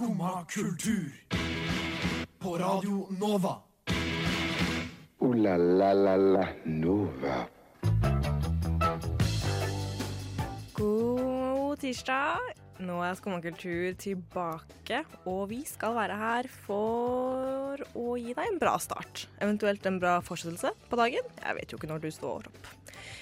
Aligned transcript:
Skumma 0.00 0.44
kultur. 0.48 1.12
På 2.38 2.58
Radio 2.58 3.06
Nova. 3.20 3.56
O-la-la-la-la 5.18 6.46
Nova. 6.64 7.34
God 10.72 11.78
tirsdag. 11.84 12.38
Nå 12.80 12.96
er 13.04 13.18
Skummakultur 13.18 13.92
tilbake, 14.00 15.02
og 15.28 15.50
vi 15.52 15.60
skal 15.68 15.92
være 15.98 16.16
her 16.16 16.48
for 16.64 17.84
å 17.92 18.16
gi 18.16 18.32
deg 18.32 18.54
en 18.54 18.58
bra 18.62 18.78
start. 18.80 19.26
Eventuelt 19.36 19.84
en 19.84 20.00
bra 20.00 20.16
fortsettelse 20.24 20.72
på 20.88 21.02
dagen. 21.02 21.28
Jeg 21.44 21.60
vet 21.60 21.68
jo 21.68 21.76
ikke 21.76 21.92
når 21.92 22.06
du 22.06 22.10
står 22.16 22.48
opp. 22.48 22.72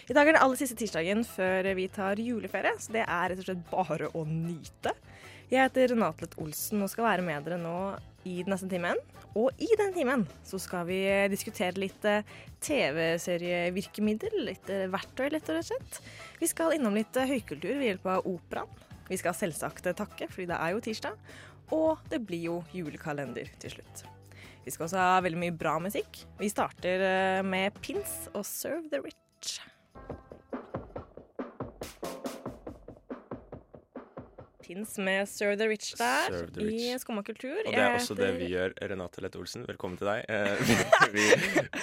I 0.06 0.14
dag 0.14 0.30
er 0.30 0.38
det 0.38 0.46
aller 0.46 0.62
siste 0.62 0.79
tirsdagen 0.79 1.26
før 1.26 1.74
vi 1.74 1.90
tar 1.90 2.22
juleferie, 2.22 2.79
så 2.79 2.95
det 2.95 3.02
er 3.02 3.32
rett 3.32 3.42
og 3.42 3.50
slett 3.50 3.66
bare 3.74 4.14
å 4.14 4.22
nyte. 4.30 4.95
Jeg 5.49 5.65
heter 5.65 5.95
Renate 5.95 6.27
Lett 6.27 6.35
Olsen 6.43 6.83
og 6.84 6.91
skal 6.93 7.07
være 7.07 7.23
med 7.25 7.47
dere 7.47 7.56
nå 7.56 7.77
i 8.29 8.43
den 8.43 8.52
neste 8.52 8.66
timen. 8.69 8.98
Og 9.39 9.62
i 9.65 9.69
den 9.80 9.95
timen 9.95 10.27
så 10.45 10.59
skal 10.61 10.84
vi 10.89 10.98
diskutere 11.33 11.80
litt 11.80 12.05
eh, 12.09 12.27
TV-serievirkemiddel, 12.65 14.37
litt 14.45 14.69
eh, 14.73 14.84
verktøy, 14.92 15.30
rett 15.33 15.48
og 15.55 15.62
slett. 15.65 16.01
Vi 16.41 16.51
skal 16.51 16.75
innom 16.77 16.98
litt 16.98 17.16
eh, 17.16 17.30
høykultur 17.33 17.79
ved 17.79 17.87
hjelp 17.87 18.11
av 18.12 18.29
operaen. 18.29 18.84
Vi 19.09 19.16
skal 19.16 19.37
selvsagt 19.37 19.89
takke, 19.97 20.29
fordi 20.29 20.51
det 20.51 20.61
er 20.61 20.75
jo 20.75 20.84
tirsdag. 20.84 21.16
Og 21.73 22.05
det 22.12 22.20
blir 22.28 22.45
jo 22.51 22.59
julekalender 22.77 23.48
til 23.62 23.78
slutt. 23.78 24.05
Vi 24.67 24.75
skal 24.75 24.84
også 24.84 25.01
ha 25.01 25.25
veldig 25.25 25.41
mye 25.47 25.56
bra 25.56 25.78
musikk. 25.80 26.27
Vi 26.37 26.53
starter 26.53 27.41
med 27.47 27.80
Pins 27.80 28.27
og 28.34 28.45
Serve 28.45 28.84
the 28.92 29.01
Rich. 29.01 29.62
Pins 34.68 34.98
med 35.00 35.24
Serve 35.28 35.56
the 35.56 35.66
Rich 35.68 35.95
der 35.96 36.34
the 36.52 36.60
Rich. 36.60 36.82
i 36.92 36.98
Skumma 37.00 37.22
kultur. 37.24 37.56
Og 37.64 37.70
det 37.72 37.80
er 37.80 37.95
også 37.96 38.12
det 38.18 38.27
vi 38.36 38.50
gjør, 38.52 38.75
Renate 38.91 39.22
Lett 39.25 39.36
Olsen. 39.41 39.62
Velkommen 39.64 39.97
til 39.97 40.10
deg. 40.10 40.27
Eh, 40.28 40.58
vi 41.14 41.22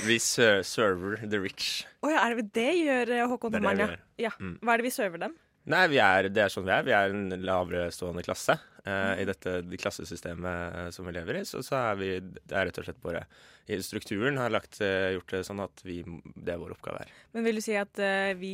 vi 0.06 0.18
ser- 0.22 0.62
server 0.62 1.18
the 1.26 1.40
rich. 1.42 1.88
Å 2.06 2.12
ja, 2.14 2.20
er 2.28 2.38
det 2.38 2.52
det 2.54 2.68
gjør 2.84 3.14
eh, 3.16 3.24
Håkon 3.32 3.56
Det 3.58 3.64
ja. 3.66 3.88
ja. 4.28 4.32
Mm. 4.38 4.60
Hva 4.62 4.76
er 4.76 4.84
det 4.84 4.86
vi 4.86 4.92
server 4.94 5.24
dem? 5.24 5.34
Nei, 5.66 5.82
vi 5.90 5.98
er, 5.98 6.30
det 6.30 6.44
er 6.44 6.54
sånn 6.54 6.68
vi 6.68 6.76
er. 6.76 6.86
Vi 6.86 6.94
er 6.94 7.10
en 7.16 7.34
lavere 7.42 7.88
stående 7.90 8.22
klasse. 8.28 8.60
Eh, 8.86 9.24
I 9.24 9.26
dette 9.26 9.56
de 9.66 9.82
klassesystemet 9.82 10.78
eh, 10.84 10.92
som 10.94 11.10
vi 11.10 11.16
lever 11.18 11.42
i, 11.42 11.44
så, 11.50 11.64
så 11.66 11.80
er 11.88 11.98
vi 12.04 12.12
Det 12.22 12.54
er 12.54 12.70
rett 12.70 12.78
og 12.84 12.86
slett 12.86 13.02
bare 13.02 13.26
i 13.66 13.80
Strukturen 13.82 14.38
har 14.38 14.54
lagt, 14.54 14.78
gjort 14.78 15.32
det 15.34 15.42
sånn 15.48 15.64
at 15.64 15.82
vi, 15.82 16.04
det 16.38 16.54
er 16.54 16.62
vår 16.62 16.76
oppgave 16.78 17.02
her. 17.02 17.14
Men 17.34 17.48
vil 17.50 17.58
du 17.58 17.66
si 17.66 17.74
at 17.82 17.98
eh, 17.98 18.36
vi 18.38 18.54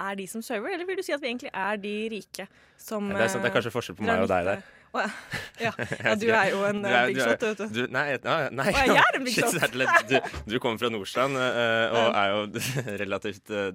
er 0.00 0.16
de 0.18 0.26
som 0.30 0.42
server, 0.44 0.74
eller 0.74 0.88
vil 0.88 0.98
du 0.98 1.04
si 1.06 1.14
at 1.14 1.22
vi 1.22 1.30
egentlig 1.30 1.52
er 1.52 1.76
de 1.80 1.94
rike 2.12 2.46
som 2.80 3.08
Det 3.10 3.20
er, 3.20 3.28
sant, 3.32 3.44
det 3.44 3.50
er 3.50 3.56
kanskje 3.58 3.74
forskjell 3.74 3.98
på 3.98 4.06
meg 4.08 4.24
og 4.24 4.30
deg 4.32 4.48
der. 4.50 4.64
Oh, 4.94 5.02
ja. 5.02 5.10
ja. 5.58 5.72
ja, 6.06 6.14
du 6.14 6.26
er 6.30 6.50
jo 6.52 6.62
en 6.68 6.84
eh, 6.86 6.94
er- 6.94 7.08
big 7.10 7.18
shot, 7.18 7.42
vet 7.42 7.62
du. 7.62 7.64
Du, 7.74 7.80
nei, 7.90 8.04
nei. 8.54 8.66
Å, 8.70 8.82
jeg 8.86 8.98
er 9.02 9.18
en 9.18 9.26
big 9.26 9.34
shot. 9.34 9.78
Du, 10.10 10.16
du 10.52 10.58
kommer 10.62 10.78
fra 10.82 10.90
Nordstrand 10.94 11.38
eh, 11.40 11.94
og 11.98 12.18
er 12.20 12.34
jo 12.34 12.42
relativt 13.02 13.50
eh, 13.50 13.70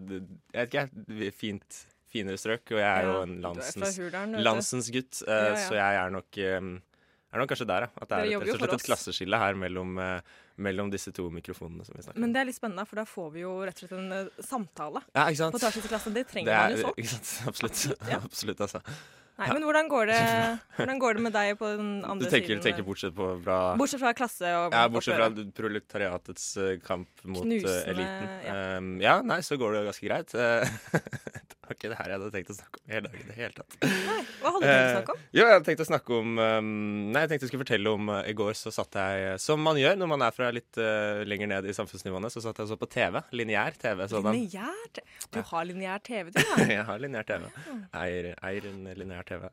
Jeg 0.56 0.62
vet 0.62 0.70
ikke. 0.70 1.32
Fint, 1.36 1.82
finere 2.10 2.40
strøk. 2.40 2.72
Og 2.72 2.80
jeg 2.80 2.88
er 2.88 3.10
jo 3.10 3.18
en 3.26 3.36
landsens, 3.44 4.00
landsens 4.40 4.92
gutt, 4.96 5.20
eh, 5.28 5.34
Ja, 5.34 5.50
ja. 5.58 5.66
så 5.66 5.76
jeg 5.76 6.00
er 6.06 6.16
nok 6.16 6.40
eh, 6.40 6.70
er 7.30 7.44
nok 7.44 7.52
kanskje 7.52 7.68
der, 7.70 7.86
ja. 7.86 7.92
At 8.02 8.10
det 8.10 8.20
er 8.20 8.30
rett 8.42 8.54
og 8.56 8.62
slett 8.64 8.78
et 8.80 8.88
klasseskille 8.88 9.40
her 9.44 9.58
mellom, 9.60 10.00
eh, 10.02 10.38
mellom 10.60 10.92
disse 10.92 11.12
to 11.16 11.30
mikrofonene 11.34 11.86
som 11.88 11.96
vi 11.98 12.04
snakker 12.06 12.20
om. 12.20 12.26
Men 12.28 12.34
det 12.36 12.42
er 12.44 12.50
litt 12.52 12.58
spennende, 12.60 12.84
for 12.90 13.00
da 13.02 13.06
får 13.08 13.30
vi 13.38 13.46
jo 13.46 13.54
rett 13.66 13.80
og 13.80 13.86
slett 13.88 13.96
en 14.00 14.12
uh, 14.12 14.44
samtale 14.44 15.02
Ja, 15.16 15.28
ikke 15.32 15.40
sant? 15.46 15.56
på 15.56 15.64
tvers 15.64 15.80
av 15.82 15.88
klassen. 15.94 16.18
Det 16.20 16.26
trenger 16.30 16.52
Det 16.52 16.58
er, 16.58 16.68
man 16.68 16.76
jo 16.76 16.84
sånn. 16.90 17.00
ikke 17.00 17.16
sant? 17.16 17.32
Absolutt. 17.54 17.86
ja. 18.14 18.20
Absolutt, 18.28 18.62
altså. 18.68 18.84
Nei, 19.40 19.46
men 19.56 19.64
hvordan 19.64 19.88
går, 19.88 20.10
det, 20.12 20.16
hvordan 20.76 20.98
går 21.00 21.14
det 21.16 21.22
med 21.24 21.32
deg 21.32 21.54
på 21.62 21.68
den 21.80 21.92
Du 22.04 22.08
andre 22.12 22.28
tenker, 22.34 22.50
siden? 22.58 22.64
tenker 22.66 22.84
bortsett 22.84 23.14
på 23.16 23.28
fra 23.46 23.60
Bortsett 23.80 24.02
fra 24.02 24.12
klasse 24.18 24.50
og 24.66 24.76
Ja, 24.76 24.82
bortsett 24.92 25.16
fra 25.16 25.30
proletariatets 25.62 26.48
eh, 26.60 26.74
kamp 26.84 27.24
mot 27.24 27.46
eh, 27.46 27.54
Knusende, 27.54 27.78
eliten. 27.94 28.34
ja. 28.44 28.58
Um, 28.82 28.90
ja, 29.00 29.14
nei, 29.24 29.40
så 29.48 29.56
går 29.62 29.78
det 29.78 29.86
ganske 29.88 30.10
greit. 30.12 30.36
Eh, 31.70 31.78
det 31.78 31.78
var 31.78 31.78
ikke 31.78 31.90
det 31.92 32.00
her 32.00 32.10
jeg 32.10 32.20
hadde 32.20 32.32
tenkt 32.34 32.50
å 32.50 32.56
snakke 32.58 32.80
om 32.80 32.94
hele 32.94 33.10
dagen 33.10 33.22
i 33.22 33.30
det 33.30 33.36
hele 33.38 33.54
tatt. 33.54 33.76
Nei, 33.84 34.22
hva 34.40 34.54
hadde 34.54 34.62
du 34.62 34.70
tenkt 34.70 34.90
å 34.90 34.96
snakke 34.96 35.14
om? 35.14 35.20
Eh, 35.20 35.30
jo, 35.38 35.44
jeg 35.44 35.54
hadde 35.54 35.68
tenkt 35.68 35.84
å 35.84 35.88
snakke 35.90 36.16
om 36.18 36.40
um, 36.40 36.70
Nei, 37.10 37.22
jeg 37.24 37.32
tenkte 37.32 37.46
jeg 37.46 37.52
skulle 37.52 37.66
fortelle 37.66 37.94
om 37.94 38.12
uh, 38.12 38.20
I 38.26 38.36
går 38.40 38.58
så 38.58 38.74
satt 38.74 38.98
jeg, 39.00 39.36
som 39.44 39.62
man 39.64 39.80
gjør 39.80 40.00
når 40.00 40.12
man 40.14 40.26
er 40.26 40.36
fra 40.36 40.50
litt 40.56 40.80
uh, 40.82 41.22
lenger 41.30 41.52
ned 41.54 41.70
i 41.70 41.76
samfunnsnivåene, 41.78 42.32
så 42.34 42.44
satt 42.44 42.60
jeg 42.60 42.70
og 42.70 42.74
så 42.74 42.80
på 42.80 42.90
TV. 42.90 43.20
Lineær 43.38 43.78
TV. 43.80 44.06
Sådan. 44.10 44.38
Lineær 44.38 45.04
Du 45.30 45.42
har 45.52 45.70
lineær 45.70 46.04
TV, 46.06 46.32
du, 46.34 46.40
da. 46.50 46.70
jeg 46.74 46.88
har 46.90 47.04
lineær 47.04 47.28
TV. 47.30 47.46
Eier, 48.02 48.32
eier 48.50 48.70
en 48.72 48.82
lineær 48.98 49.28
TV. 49.30 49.46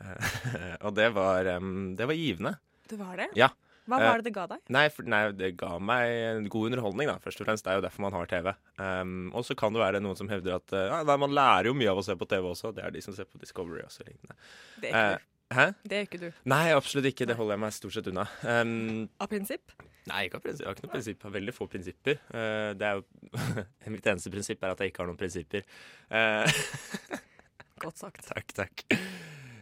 Eh, 0.00 0.76
og 0.86 0.96
det 0.96 1.10
var, 1.16 1.52
um, 1.58 1.92
det 1.98 2.08
var 2.08 2.18
givende. 2.18 2.56
Det 2.88 2.98
var 3.00 3.18
det? 3.20 3.28
Ja. 3.38 3.52
Hva 3.90 3.98
Eh, 3.98 4.04
var 4.06 4.20
det 4.22 4.28
det 4.28 4.32
ga 4.36 4.44
deg? 4.46 4.60
Nei, 4.70 4.84
for, 4.94 5.02
nei, 5.10 5.22
det 5.34 5.48
ga 5.58 5.72
meg 5.82 6.12
en 6.28 6.44
god 6.52 6.68
underholdning, 6.70 7.08
da, 7.10 7.16
først 7.18 7.40
og 7.42 7.48
fremst. 7.48 7.64
Det 7.66 7.72
er 7.72 7.80
jo 7.80 7.84
derfor 7.88 8.04
man 8.04 8.14
har 8.14 8.28
TV. 8.30 8.52
Um, 8.78 9.32
og 9.34 9.42
så 9.48 9.56
kan 9.58 9.74
det 9.74 9.82
være 9.82 10.00
noen 10.04 10.16
som 10.20 10.28
hevder 10.30 10.54
at 10.60 10.72
uh, 10.76 11.02
nei, 11.02 11.16
man 11.18 11.34
lærer 11.34 11.66
jo 11.70 11.74
mye 11.74 11.90
av 11.90 11.98
å 11.98 12.04
se 12.06 12.14
på 12.20 12.28
TV 12.30 12.46
også. 12.52 12.70
Det 12.76 12.84
er 12.86 12.94
de 12.94 13.02
som 13.02 13.16
ser 13.16 13.26
på 13.26 13.40
Discovery 13.42 13.82
også. 13.82 14.06
lignende. 14.06 14.38
Det 14.80 14.92
er 14.92 14.94
ikke 14.94 15.08
Eh, 15.12 15.18
du. 15.18 15.56
hæ? 15.58 15.66
Det 15.84 15.96
er 15.98 16.06
ikke 16.06 16.20
du. 16.22 16.28
Nei, 16.48 16.62
absolutt 16.72 17.10
ikke. 17.10 17.26
Det 17.28 17.34
holder 17.36 17.56
jeg 17.58 17.60
meg 17.64 17.74
stort 17.76 17.96
sett 17.98 18.06
unna. 18.12 18.28
Um, 18.46 19.08
Av 19.20 19.28
prinsipp? 19.28 19.74
nei, 20.06 20.22
ikke 20.26 20.38
av 20.38 20.42
prinsipp. 20.46 20.62
jeg 20.64 20.70
har 20.70 20.74
ikke 20.78 20.86
noe 20.86 20.94
prinsipp. 20.94 21.18
Jeg 21.18 21.26
har 21.28 21.34
veldig 21.40 21.52
få 21.58 21.66
prinsipper. 21.74 22.22
Uh, 22.32 22.70
det 22.78 22.86
er 22.86 22.96
jo 22.98 23.04
Mitt 23.98 24.06
eneste 24.14 24.30
prinsipp 24.32 24.62
er 24.64 24.72
at 24.76 24.80
jeg 24.82 24.90
ikke 24.94 25.02
har 25.04 25.10
noen 25.10 25.18
prinsipper. 25.20 25.66
Godt 27.82 27.98
sagt. 27.98 28.22
Takk, 28.30 28.54
takk. 28.54 28.86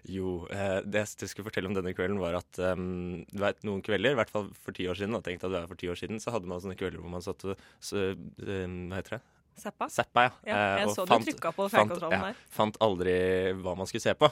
Jo, 0.09 0.47
eh, 0.51 0.81
det 0.87 1.03
jeg 1.05 1.29
skulle 1.29 1.45
fortelle 1.51 1.69
om 1.69 1.75
denne 1.77 1.93
kvelden, 1.95 2.19
var 2.23 2.35
at 2.39 2.59
um, 2.73 3.25
du 3.29 3.39
vet, 3.43 3.61
noen 3.65 3.83
kvelder, 3.85 4.13
i 4.13 4.19
hvert 4.21 4.31
fall 4.31 4.49
for 4.65 4.73
ti 4.73 4.87
år 4.89 4.95
siden, 4.97 5.13
da, 5.13 5.21
tenkte 5.21 5.45
at 5.47 5.53
det 5.53 5.61
var 5.61 5.69
for 5.69 5.77
ti 5.77 5.89
år 5.93 5.99
siden, 6.01 6.21
så 6.23 6.33
hadde 6.33 6.47
man 6.49 6.61
sånne 6.63 6.79
kvelder 6.81 7.01
hvor 7.03 7.11
man 7.13 7.23
satt 7.23 7.45
og 7.45 7.57
så, 7.81 8.15
um, 8.17 8.89
Hva 8.89 8.97
heter 9.03 9.19
det? 9.19 9.23
Zappa? 9.61 9.89
Zappa, 9.93 10.23
ja. 10.25 10.33
Ja, 10.47 10.57
Eh, 10.57 10.79
jeg 10.81 10.87
og 10.89 10.95
så 10.97 11.05
fant- 11.11 11.27
du 11.27 11.33
trykka 11.33 11.51
på 11.53 11.67
fjernkontrollen 11.69 12.17
ja, 12.17 12.31
der. 12.31 12.37
fant 12.49 12.79
aldri 12.81 13.17
hva 13.61 13.75
man 13.77 13.87
skulle 13.91 14.01
se 14.07 14.15
på. 14.17 14.31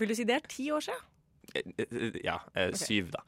Vil 0.00 0.08
du 0.08 0.14
si 0.18 0.24
det 0.26 0.34
er 0.40 0.48
ti 0.50 0.70
år 0.74 0.82
siden? 0.82 1.04
Eh, 1.54 2.20
Ja, 2.24 2.40
syv, 2.74 3.12
da. 3.14 3.20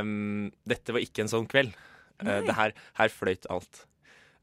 Um, 0.00 0.50
dette 0.68 0.92
var 0.92 1.00
ikke 1.00 1.20
en 1.24 1.28
sånn 1.32 1.46
kveld. 1.48 1.72
Uh, 2.20 2.40
det 2.44 2.54
her, 2.56 2.72
her 2.98 3.08
fløyt 3.08 3.46
alt. 3.48 3.86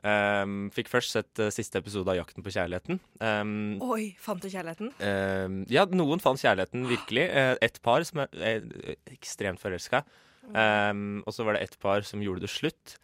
Um, 0.06 0.68
fikk 0.76 0.92
først 0.92 1.16
sett 1.16 1.42
uh, 1.42 1.50
siste 1.54 1.80
episode 1.82 2.12
av 2.12 2.20
'Jakten 2.20 2.46
på 2.46 2.54
kjærligheten'. 2.54 3.00
Um, 3.18 3.82
Oi, 3.82 4.14
fant 4.22 4.42
du 4.44 4.50
kjærligheten? 4.52 4.92
Um, 5.02 5.60
ja, 5.74 5.88
noen 5.90 6.22
fant 6.22 6.40
kjærligheten 6.40 6.86
virkelig. 6.90 7.26
Uh, 7.34 7.56
et 7.66 7.82
par 7.82 8.06
som 8.06 8.22
er 8.24 8.30
er 8.38 8.68
ekstremt 9.16 9.62
forelska. 9.64 10.04
Og 10.48 11.34
så 11.34 11.44
var 11.44 11.58
det 11.58 11.66
et 11.66 11.78
par 11.82 12.06
som 12.08 12.22
gjorde 12.24 12.46
det 12.46 12.54
slutt. 12.54 12.96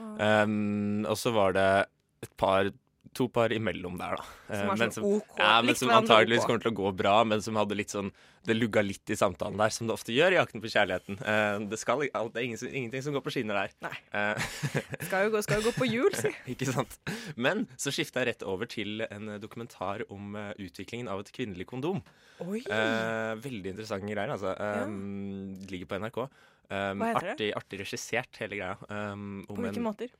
Og 0.00 1.16
så 1.20 1.30
var 1.30 1.52
det 1.54 1.70
et 2.24 2.32
par 2.40 2.72
to 3.16 3.26
par 3.28 3.50
imellom 3.52 3.96
der, 3.98 4.16
da. 4.20 4.24
Som 4.46 4.56
Eh, 4.60 4.66
var 4.68 4.90
sånn 4.94 5.06
OK? 5.08 5.38
ja, 5.38 5.54
men 5.66 5.74
som 5.78 5.90
antageligvis 5.90 6.44
kommer 6.46 6.62
til 6.62 6.70
å 6.70 6.76
gå 6.78 6.90
bra, 6.96 7.14
men 7.26 7.42
som 7.42 7.56
hadde 7.58 7.74
litt 7.78 7.90
sånn 7.90 8.12
Det 8.46 8.54
lugga 8.56 8.80
litt 8.80 9.10
i 9.12 9.16
samtalen 9.18 9.58
der, 9.60 9.68
som 9.68 9.84
det 9.86 9.92
ofte 9.92 10.14
gjør 10.16 10.32
i 10.32 10.38
Jakten 10.38 10.62
på 10.62 10.70
kjærligheten. 10.72 11.18
Eh, 11.20 11.58
det, 11.68 11.76
skal, 11.76 12.00
det 12.06 12.40
er 12.40 12.46
ingenting 12.72 13.02
som 13.04 13.12
går 13.12 13.20
på 13.26 13.32
skinner 13.34 13.58
der. 13.58 13.74
Nei. 13.84 13.92
Eh, 14.16 14.46
Skal 15.10 15.26
jo 15.26 15.34
gå, 15.34 15.42
skal 15.44 15.60
jo 15.60 15.66
gå 15.66 15.74
på 15.76 15.88
jul, 15.90 16.14
si. 16.16 16.30
ikke 16.54 16.70
sant? 16.70 16.96
Men 17.36 17.66
så 17.76 17.92
skifta 17.92 18.22
jeg 18.22 18.30
rett 18.30 18.46
over 18.48 18.70
til 18.70 19.04
en 19.10 19.34
dokumentar 19.42 20.06
om 20.08 20.38
eh, 20.40 20.54
utviklingen 20.56 21.10
av 21.12 21.20
et 21.20 21.28
kvinnelig 21.36 21.68
kondom. 21.68 22.00
Oi. 22.46 22.62
Eh, 22.64 23.34
veldig 23.44 23.74
interessante 23.74 24.08
greier, 24.08 24.32
altså. 24.32 24.56
Ja. 24.56 24.88
Ligger 25.68 25.90
på 25.92 26.00
NRK. 26.00 26.22
Hva 26.70 26.94
heter 26.94 27.26
det? 27.26 27.34
artig, 27.34 27.52
artig 27.60 27.82
regissert, 27.82 28.40
hele 28.40 28.56
greia. 28.56 28.76
På 28.80 29.58
hvilke 29.58 29.76
en, 29.82 29.84
måter? 29.84 30.16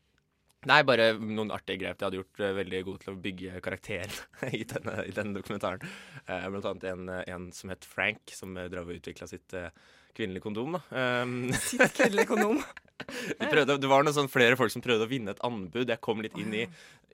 Nei, 0.68 0.80
bare 0.86 1.12
noen 1.16 1.52
artige 1.54 1.80
grep. 1.84 1.98
De 1.98 2.06
hadde 2.06 2.20
gjort 2.20 2.42
eh, 2.42 2.56
veldig 2.58 2.82
god 2.88 3.00
til 3.04 3.12
å 3.14 3.20
bygge 3.24 3.62
karakteren 3.64 4.12
i, 4.60 4.62
denne, 4.68 4.98
i 5.08 5.14
denne 5.16 5.36
dokumentaren. 5.38 5.96
Uh, 6.26 6.46
blant 6.52 6.68
annet 6.72 6.86
en, 6.92 7.08
en 7.24 7.48
som 7.56 7.72
het 7.72 7.88
Frank, 7.88 8.34
som 8.36 8.54
uh, 8.58 8.68
drev 8.72 8.92
og 8.92 9.00
utvikla 9.00 9.28
sitt 9.30 9.56
eh, 9.56 9.72
kvinnelige 10.16 10.44
kondom. 10.44 10.78
Um, 10.90 11.34
Sitt 11.56 11.96
kvinnelige 11.96 12.32
kondom? 12.32 12.60
de 13.40 13.48
prøvde, 13.48 13.78
det 13.80 13.90
var 13.90 14.04
noen 14.04 14.16
sånn 14.16 14.32
flere 14.32 14.58
folk 14.60 14.72
som 14.74 14.84
prøvde 14.84 15.06
å 15.06 15.10
vinne 15.10 15.32
et 15.32 15.44
anbud. 15.46 15.88
Jeg 15.88 16.04
kom 16.04 16.20
litt 16.20 16.36
inn 16.40 16.52
i, 16.52 16.66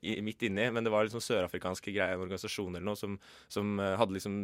i 0.03 0.17
midt 0.25 0.43
inni, 0.49 0.67
men 0.73 0.83
det 0.83 0.91
var 0.91 1.07
liksom 1.07 1.23
sørafrikanske 1.23 1.93
greier, 1.95 2.17
en 2.17 2.25
organisasjon 2.25 2.75
eller 2.75 2.87
noe 2.89 2.99
som, 2.99 3.15
som 3.47 3.79
hadde 3.79 4.17
liksom 4.17 4.35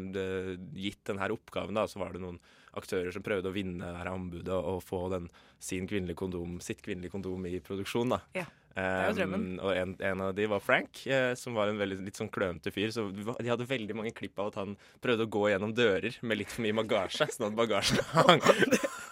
gitt 0.79 1.03
denne 1.09 1.33
oppgaven. 1.35 1.75
da, 1.75 1.89
Så 1.91 1.99
var 1.99 2.15
det 2.15 2.23
noen 2.23 2.39
aktører 2.79 3.11
som 3.13 3.25
prøvde 3.25 3.51
å 3.51 3.55
vinne 3.55 3.91
her 3.99 4.09
anbudet 4.09 4.55
og 4.55 4.81
få 4.85 5.05
den, 5.13 5.27
sin 5.63 5.87
kvinnelige 5.89 6.19
kondom, 6.23 6.57
sitt 6.63 6.81
kvinnelige 6.85 7.13
kondom 7.13 7.45
i 7.49 7.59
produksjon. 7.63 8.15
da. 8.15 8.23
Ja. 8.37 8.47
Um, 8.73 9.59
og 9.61 9.69
en, 9.77 9.91
en 10.01 10.21
av 10.25 10.31
de 10.33 10.47
var 10.49 10.61
Frank, 10.63 11.03
eh, 11.05 11.33
som 11.37 11.53
var 11.53 11.69
en 11.69 11.77
veldig 11.77 11.99
litt 12.07 12.17
sånn 12.17 12.31
klønete 12.33 12.71
fyr. 12.73 12.89
Så 12.93 13.05
de 13.13 13.49
hadde 13.51 13.67
veldig 13.69 13.97
mange 13.99 14.13
klipp 14.17 14.39
av 14.41 14.49
at 14.49 14.57
han 14.63 14.73
prøvde 15.03 15.27
å 15.27 15.31
gå 15.35 15.43
gjennom 15.51 15.75
dører 15.77 16.17
med 16.25 16.39
litt 16.41 16.53
for 16.53 16.65
mye 16.65 16.75
bagasje, 16.81 17.27
sånn 17.35 17.51
at 17.51 17.57
bagasjen 17.59 18.01
hang, 18.17 18.41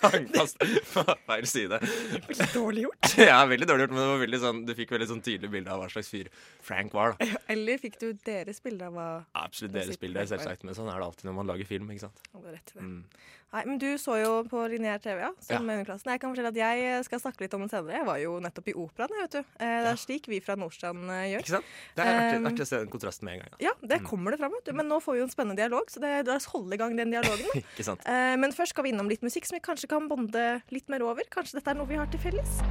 hang 0.02 0.26
fast 0.34 0.58
på 0.62 1.06
feil 1.28 1.50
side. 1.50 1.78
Veldig 2.30 2.50
dårlig 2.56 2.88
gjort. 2.88 3.12
Ja, 3.32 3.44
veldig 3.46 3.68
dårlig 3.70 3.86
gjort, 3.86 3.94
men 3.94 4.02
det 4.02 4.08
var 4.10 4.24
veldig 4.24 4.40
sånn, 4.42 4.64
du 4.66 4.74
fikk 4.78 4.96
veldig 4.96 5.10
sånn 5.12 5.22
tydelig 5.26 5.52
bilde 5.54 5.74
av 5.74 5.84
hva 5.84 5.92
slags 5.94 6.10
fyr 6.10 6.32
Frank 6.66 6.96
var. 6.98 7.14
da. 7.20 7.28
Eller 7.54 7.82
fikk 7.82 8.00
du 8.02 8.08
deres 8.26 8.64
bilde 8.66 8.90
av 8.90 8.98
hva 8.98 9.10
Absolutt 9.44 9.76
deres 9.78 10.02
bilde, 10.02 10.26
selvsagt, 10.32 10.66
men 10.66 10.78
sånn 10.78 10.90
er 10.90 10.98
det 10.98 11.12
alltid 11.12 11.30
når 11.30 11.38
man 11.38 11.54
lager 11.54 11.70
film. 11.70 11.94
ikke 11.94 12.08
sant? 12.08 12.26
Hadde 12.34 12.56
rett 12.56 12.66
til 12.72 12.82
det. 12.82 12.88
Mm. 12.90 13.30
Nei, 13.52 13.66
men 13.68 13.78
Du 13.82 13.86
så 14.00 14.14
jo 14.16 14.30
på 14.48 14.62
lineær 14.72 15.02
TV, 15.04 15.20
ja, 15.20 15.30
som 15.44 15.68
Ja. 15.68 15.74
underklassen. 15.76 16.08
Jeg 16.08 16.22
kan 16.22 16.32
fortelle 16.34 16.48
at 16.48 16.56
jeg 16.56 17.04
skal 17.04 17.20
snakke 17.20 17.42
litt 17.42 17.54
om 17.54 17.60
den 17.66 17.70
senere. 17.70 17.98
Jeg 17.98 18.06
var 18.08 18.18
jo 18.22 18.40
nettopp 18.40 18.68
i 18.70 18.74
operaen. 18.74 19.10
vet 19.22 19.32
du. 19.32 19.38
Eh, 19.40 19.44
Det 19.60 19.84
Ja. 19.84 19.92
er 19.92 19.96
slik 20.00 20.26
vi 20.28 20.40
fra 20.40 20.56
Nordstrand 20.56 21.04
eh, 21.10 21.36
gjør. 21.36 21.40
Ikke 21.44 21.56
sant? 21.58 21.66
Det 21.96 22.06
er 22.06 22.14
artig, 22.22 22.38
Um, 22.38 22.46
artig 22.48 22.62
å 22.62 22.68
se 22.68 22.78
den 22.78 22.88
kontrasten 22.88 23.24
med 23.26 23.34
en 23.34 23.40
gang. 23.42 23.50
Ja, 23.60 23.72
Ja, 23.82 23.88
det 23.88 24.00
Mm. 24.02 24.06
kommer 24.08 24.32
det 24.32 24.40
fram, 24.40 24.52
vet 24.52 24.64
du. 24.66 24.72
Men 24.74 24.88
nå 24.88 25.02
får 25.04 25.12
vi 25.14 25.20
jo 25.20 25.24
en 25.24 25.30
spennende 25.30 25.56
dialog, 25.58 25.86
så 25.92 26.00
det, 26.00 26.26
la 26.28 26.36
oss 26.36 26.46
holde 26.46 26.74
i 26.74 26.78
gang 26.78 26.96
den 26.96 27.12
dialogen. 27.12 27.46
Ikke 27.76 27.84
sant? 27.84 28.02
Eh, 28.06 28.38
Men 28.38 28.52
først 28.54 28.70
skal 28.70 28.84
vi 28.86 28.92
innom 28.94 29.10
litt 29.10 29.22
musikk 29.22 29.46
som 29.46 29.56
vi 29.58 29.60
kanskje 29.60 29.90
kan 29.90 30.08
bonde 30.08 30.62
litt 30.72 30.88
mer 30.88 31.02
over. 31.04 31.24
Kanskje 31.30 31.54
dette 31.60 31.68
er 31.72 31.76
noe 31.76 31.86
vi 31.88 31.96
har 31.96 32.06
til 32.08 32.20
felles? 32.22 32.62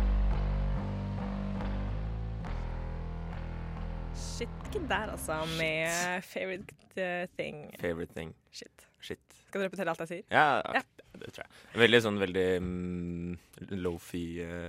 Shit, 4.17 4.49
ikke 4.73 4.89
der, 4.89 5.11
altså. 5.13 5.45
Med 5.59 6.25
favorite 6.25 6.73
eh, 6.97 7.27
thing. 7.37 7.71
Favorite 7.81 8.15
thing. 8.15 8.35
Shit. 8.51 8.87
Shit. 9.01 9.21
Skal 9.49 9.61
du 9.63 9.67
repetere 9.69 9.89
alt 9.93 9.99
jeg 10.05 10.09
sier? 10.11 10.25
Ja, 10.31 10.61
Ja. 10.75 10.83
det 11.19 11.33
tror 11.35 11.45
jeg. 11.45 11.51
Veldig 11.81 12.01
sånn 12.05 12.19
veldig 12.21 12.47
mm, 12.63 13.39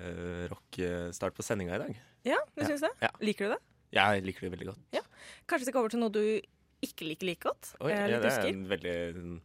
lofi-rock-start 0.02 1.36
på 1.38 1.44
sendinga 1.46 1.76
i 1.76 1.82
dag. 1.84 2.00
Ja, 2.26 2.38
du 2.56 2.62
Ja. 2.62 2.68
syns 2.68 2.82
det? 2.82 2.92
Ja. 3.02 3.10
Liker 3.20 3.46
du 3.48 3.52
det? 3.56 3.60
Ja, 3.92 4.12
Jeg 4.14 4.24
liker 4.24 4.42
det 4.42 4.52
veldig 4.58 4.68
godt. 4.68 4.80
Kanskje 5.48 5.66
vi 5.66 5.72
skal 5.72 5.80
over 5.82 5.90
til 5.90 6.00
noe 6.00 6.10
du 6.10 6.42
ikke 6.82 7.06
liker 7.08 7.26
like 7.28 7.42
godt? 7.44 7.76
Oi, 7.82 7.92
Eh, 7.92 8.10
ja, 8.10 8.20
det 8.20 8.32
er 8.32 8.46
en 8.48 8.68
veldig 8.68 9.16
mm, 9.16 9.42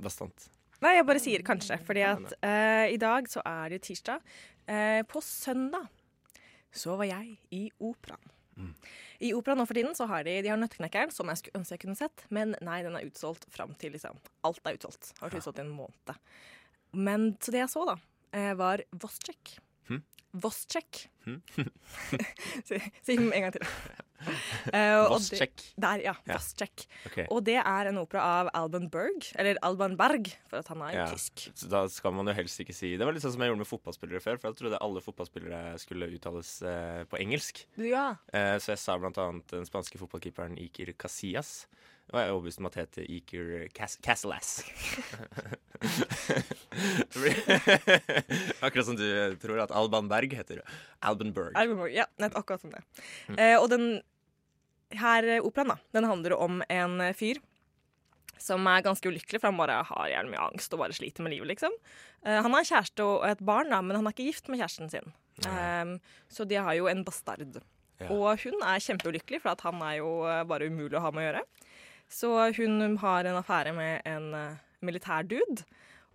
bastant. 0.00 0.48
Nei, 0.80 0.94
jeg 0.96 1.06
bare 1.06 1.20
sier 1.20 1.42
kanskje, 1.42 1.78
fordi 1.84 2.00
at 2.02 2.32
eh, 2.42 2.92
i 2.92 2.96
dag 2.96 3.26
så 3.28 3.40
er 3.44 3.68
det 3.68 3.78
jo 3.82 3.94
tirsdag. 3.94 4.20
Eh, 4.66 5.02
på 5.02 5.20
søndag 5.22 5.88
så 6.72 6.96
var 6.96 7.04
jeg 7.04 7.38
i 7.52 7.70
operaen. 7.80 8.30
Mm. 8.56 8.74
I 9.22 9.32
opera 9.36 9.54
nå 9.58 9.66
for 9.68 9.78
tiden 9.78 9.94
så 9.96 10.08
har 10.10 10.24
de, 10.26 10.38
de 10.42 10.50
har 10.50 10.58
Nøtteknekkeren, 10.60 11.12
som 11.14 11.30
jeg 11.30 11.40
skulle 11.40 11.60
ønske 11.60 11.76
jeg 11.76 11.82
kunne 11.84 11.98
sett, 11.98 12.24
men 12.34 12.56
nei, 12.64 12.80
den 12.86 12.96
er 12.98 13.06
utsolgt 13.06 13.46
fram 13.54 13.74
til 13.80 13.94
liksom 13.94 14.18
Alt 14.46 14.66
er 14.66 14.78
utsolgt. 14.78 15.12
Har 15.20 15.30
vært 15.30 15.42
utsolgt 15.42 15.60
i 15.60 15.64
en 15.64 15.74
måned. 15.74 16.16
Men 16.94 17.30
så 17.42 17.54
det 17.54 17.62
jeg 17.64 17.72
så, 17.74 17.84
da, 17.88 17.96
eh, 18.36 18.52
var 18.58 18.82
Vosscheck. 19.02 19.56
Hm? 19.90 20.02
Vosscheck. 20.34 21.06
Hm? 21.24 21.38
si, 22.68 22.80
si 23.06 23.16
en 23.16 23.30
gang 23.30 23.54
til. 23.54 23.66
Uh, 24.72 25.04
Voss-check. 25.10 25.60
Der, 25.76 26.00
ja. 26.00 26.14
Ja. 26.24 26.36
Vosscheck. 26.38 26.86
Okay. 27.10 27.26
Og 27.28 27.42
det 27.44 27.58
er 27.60 27.90
en 27.90 27.98
opera 28.00 28.22
av 28.40 28.48
Alban 28.56 28.86
Berg, 28.92 29.26
eller 29.36 29.58
Alban 29.66 29.98
Berg, 30.00 30.30
for 30.48 30.62
at 30.62 30.70
han 30.72 30.80
er 30.86 30.94
Ja. 30.96 31.06
tysk. 31.12 31.50
Så 31.52 31.68
da 31.68 31.82
skal 31.92 32.14
man 32.16 32.30
jo 32.30 32.32
helst 32.32 32.60
ikke 32.62 32.72
si 32.72 32.94
Det 32.96 33.04
var 33.04 33.12
litt 33.12 33.22
sånn 33.22 33.34
som 33.34 33.44
jeg 33.44 33.52
gjorde 33.52 33.64
med 33.64 33.68
fotballspillere 33.68 34.22
før. 34.24 34.40
For 34.40 34.48
jeg 34.48 34.56
trodde 34.62 34.80
alle 34.80 35.02
fotballspillere 35.04 35.76
skulle 35.82 36.08
uttales 36.16 36.54
uh, 36.64 37.04
på 37.04 37.20
engelsk. 37.20 37.66
Ja. 37.76 38.16
Uh, 38.32 38.56
så 38.56 38.72
jeg 38.72 38.80
sa 38.80 38.96
blant 38.96 39.20
annet 39.20 39.46
den 39.52 39.68
spanske 39.68 40.00
fotballkeeperen 40.00 40.56
Iker 40.56 40.94
Casillas. 40.96 41.66
Og 42.12 42.20
jeg 42.20 42.28
er 42.28 42.32
overbevist 42.34 42.60
om 42.60 42.66
at 42.68 42.74
det 42.76 42.82
heter 42.84 43.04
Iker 43.16 43.46
Cas 43.74 43.94
Castle-ass. 44.04 44.50
Akkurat 48.64 48.86
som 48.86 48.96
du 48.98 49.06
tror 49.42 49.58
at 49.64 49.74
Alban 49.74 50.08
Berg 50.10 50.30
heter 50.36 50.58
Albanberg. 51.00 51.52
Albanberg 51.54 51.56
Alban 51.56 51.78
Berg, 51.80 51.94
ja, 51.96 52.06
nett 52.20 52.36
akkurat 52.36 52.60
som 52.62 52.70
det. 52.74 52.82
Mm. 53.28 53.38
Eh, 53.38 53.56
og 53.56 53.70
den 53.72 53.84
her 55.00 55.22
eh, 55.24 55.42
operaen, 55.42 55.72
da, 55.74 55.78
den 55.96 56.10
handler 56.10 56.32
om 56.36 56.62
en 56.68 57.14
fyr 57.16 57.36
som 58.44 58.66
er 58.68 58.84
ganske 58.84 59.08
ulykkelig, 59.08 59.40
for 59.40 59.50
han 59.50 59.60
bare 59.60 59.80
har 59.88 60.10
jævlig 60.10 60.34
mye 60.34 60.48
angst 60.50 60.74
og 60.74 60.82
bare 60.82 60.96
sliter 60.96 61.24
med 61.24 61.34
livet, 61.34 61.54
liksom. 61.54 61.76
Eh, 62.24 62.40
han 62.44 62.56
har 62.56 62.68
kjæreste 62.68 63.06
og 63.06 63.28
et 63.28 63.44
barn, 63.44 63.72
da, 63.72 63.80
men 63.84 63.98
han 63.98 64.08
er 64.08 64.16
ikke 64.16 64.28
gift 64.28 64.50
med 64.50 64.60
kjæresten 64.60 64.92
sin. 64.92 65.14
Um, 65.48 65.96
så 66.30 66.44
de 66.46 66.60
har 66.62 66.76
jo 66.78 66.86
en 66.86 67.02
bastard. 67.06 67.56
Ja. 67.98 68.10
Og 68.10 68.44
hun 68.44 68.60
er 68.62 68.82
kjempeulykkelig, 68.82 69.40
for 69.42 69.54
at 69.54 69.64
han 69.66 69.80
er 69.86 69.98
jo 70.00 70.10
eh, 70.28 70.44
bare 70.50 70.68
umulig 70.70 70.98
å 70.98 71.04
ha 71.04 71.14
med 71.14 71.24
å 71.24 71.28
gjøre. 71.28 71.44
Så 72.14 72.30
hun 72.60 72.96
har 73.02 73.26
en 73.26 73.40
affære 73.40 73.72
med 73.74 74.04
en 74.06 74.28
uh, 74.34 74.60
militærdude, 74.86 75.64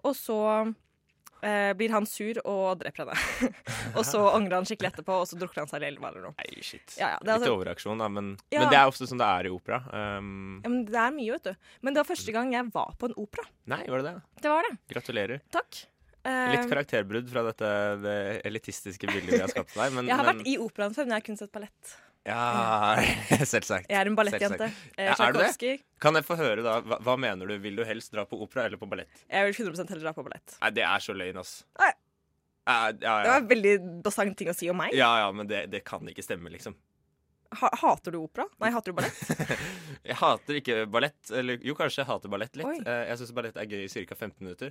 og 0.07 0.13
så 0.15 0.37
uh, 0.69 1.71
blir 1.75 1.91
han 1.91 2.07
sur 2.07 2.39
og 2.45 2.79
dreper 2.79 3.09
henne. 3.11 3.49
og 3.97 4.05
så 4.07 4.21
angrer 4.31 4.61
han 4.61 4.67
skikkelig 4.69 4.93
etterpå, 4.93 5.17
og 5.25 5.27
så 5.27 5.39
drukker 5.41 5.65
han 5.65 5.71
seg 5.71 5.83
i 5.83 5.89
elva 5.89 6.13
eller 6.13 6.29
noe. 6.29 6.37
Nei, 6.39 6.63
shit. 6.63 6.95
Ja, 6.95 7.15
ja, 7.15 7.19
det 7.19 7.27
er 7.27 7.41
Litt 7.41 7.49
altså- 7.49 7.57
overreaksjon, 7.57 7.99
da. 8.05 8.07
Men, 8.15 8.31
Ja. 8.53 8.63
men 8.63 8.71
det 8.71 8.79
er 8.79 8.93
ofte 8.93 9.09
sånn 9.11 9.19
det 9.19 9.27
er 9.27 9.49
i 9.49 9.53
opera. 9.53 9.81
Um, 9.91 10.61
Ja, 10.63 10.71
men 10.71 10.81
det 10.87 10.99
er 11.03 11.15
mye, 11.19 11.35
vet 11.35 11.51
du. 11.51 11.71
Men 11.83 11.93
det 11.97 12.03
var 12.05 12.09
første 12.15 12.35
gang 12.39 12.55
jeg 12.55 12.71
var 12.73 12.95
på 12.99 13.11
en 13.11 13.17
opera. 13.19 13.47
nei, 13.67 13.83
var 13.91 14.01
det 14.03 14.13
det? 14.13 14.43
Det 14.47 14.55
var 14.55 14.69
det. 14.69 14.77
Gratulerer. 14.95 15.41
Takk. 15.51 15.83
Litt 16.25 16.67
karakterbrudd 16.69 17.29
fra 17.31 17.43
dette 17.47 17.69
det 18.03 18.17
elitistiske 18.49 19.07
bildet 19.07 19.31
vi 19.37 19.39
har 19.41 19.51
skapt 19.51 19.71
deg. 19.77 19.93
Men, 19.95 20.09
jeg 20.09 20.17
har 20.19 20.27
men, 20.27 20.41
vært 20.41 20.49
i 20.51 20.57
operaen 20.59 20.95
før, 20.95 21.07
men 21.07 21.15
jeg 21.15 21.21
har 21.21 21.27
kun 21.29 21.39
sett 21.39 21.51
ballett. 21.55 21.93
Ja, 22.27 22.99
selvsagt. 23.53 23.87
Jeg 23.89 23.95
er 24.01 24.09
en 24.11 24.17
ballettjente. 24.19 24.67
Eh, 24.97 25.07
Ja, 25.07 25.15
er 25.15 25.33
du 25.33 25.39
det? 25.39 25.77
Kan 26.03 26.19
jeg 26.19 26.27
få 26.27 26.35
høre, 26.39 26.61
da? 26.65 26.75
Hva, 26.83 26.99
hva 27.07 27.15
mener 27.17 27.47
du? 27.47 27.55
Vil 27.63 27.79
du 27.79 27.85
helst 27.87 28.11
dra 28.13 28.25
på 28.27 28.37
opera 28.43 28.67
eller 28.67 28.81
på 28.81 28.89
ballett? 28.91 29.23
Jeg 29.31 29.47
vil 29.47 29.55
100 29.71 29.87
heller 29.87 30.03
dra 30.09 30.13
på 30.17 30.25
ballett. 30.27 30.57
Nei, 30.59 30.73
det 30.75 30.83
er 30.85 31.05
så 31.07 31.15
løgn, 31.15 31.39
ass. 31.41 31.55
Nei. 31.79 31.93
Ja, 32.69 32.75
ja, 32.91 32.91
Det 33.23 33.31
var 33.31 33.39
en 33.39 33.47
veldig 33.49 33.73
basant 34.05 34.35
ting 34.37 34.51
å 34.51 34.53
si 34.53 34.67
om 34.69 34.77
meg. 34.77 34.93
ja, 34.93 35.07
ja 35.23 35.31
men 35.33 35.47
det, 35.49 35.63
det 35.71 35.81
kan 35.87 36.05
ikke 36.11 36.21
stemme, 36.21 36.51
liksom. 36.53 36.75
Ha, 37.57 37.71
hater 37.81 38.13
du 38.13 38.19
opera? 38.19 38.45
Nei, 38.61 38.69
hater 38.75 38.93
du 38.93 38.99
ballett? 38.99 39.55
Jeg 40.09 40.19
hater 40.19 40.59
ikke 40.59 40.75
ballett. 40.91 41.31
Eller 41.33 41.57
jo, 41.65 41.73
kanskje 41.79 42.03
jeg 42.03 42.07
hater 42.11 42.29
ballett 42.29 42.53
litt. 42.59 42.67
Oi. 42.69 42.77
Eh, 42.85 43.07
Jeg 43.09 43.17
syns 43.23 43.31
ballett 43.33 43.57
er 43.57 43.65
gøy 43.71 43.87
i 43.87 44.05
ca. 44.05 44.15
15 44.19 44.35
minutter. 44.45 44.69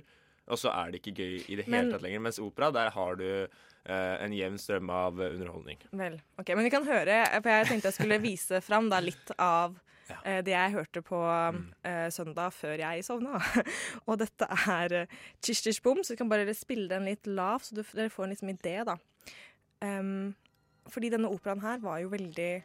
Og 0.49 0.57
så 0.57 0.71
er 0.73 0.91
det 0.91 1.01
ikke 1.03 1.15
gøy 1.21 1.35
i 1.49 1.55
det 1.59 1.67
Men- 1.67 1.79
hele 1.85 1.91
tatt 1.93 2.05
lenger. 2.05 2.19
Mens 2.25 2.39
opera, 2.41 2.71
der 2.73 2.89
har 2.95 3.15
du 3.19 3.25
eh, 3.85 4.15
en 4.25 4.33
jevn 4.33 4.57
strøm 4.57 4.89
av 4.93 5.19
underholdning. 5.19 5.77
Vel, 5.91 6.17
ok, 6.37 6.49
Men 6.55 6.63
vi 6.65 6.69
kan 6.73 6.85
høre, 6.87 7.19
for 7.41 7.49
jeg 7.49 7.67
tenkte 7.69 7.87
jeg 7.91 7.97
skulle 7.99 8.19
vise 8.29 8.61
fram 8.65 8.89
da 8.89 8.99
litt 8.99 9.31
av 9.37 9.77
Ja. 10.09 10.15
eh, 10.25 10.41
det 10.41 10.51
jeg 10.55 10.73
hørte 10.73 11.01
på 11.05 11.17
eh, 11.85 12.09
søndag 12.09 12.49
før 12.57 12.79
jeg 12.81 13.03
sovna. 13.05 13.37
og 14.09 14.17
dette 14.17 14.47
er 14.49 14.95
uh, 15.03 15.17
Chish 15.41 15.61
Chish 15.61 15.81
så 15.85 16.09
vi 16.09 16.15
kan 16.17 16.29
bare 16.29 16.53
spille 16.57 16.89
den 16.89 17.05
litt 17.05 17.27
lav, 17.27 17.59
så 17.61 17.75
du, 17.77 17.83
dere 17.93 18.09
får 18.09 18.23
en 18.25 18.33
liksom 18.33 18.49
idé, 18.49 18.83
da. 18.89 18.97
Um, 19.85 20.33
fordi 20.89 21.11
denne 21.13 21.29
operaen 21.29 21.61
her 21.61 21.77
var 21.77 21.99
jo 22.01 22.09
veldig 22.09 22.63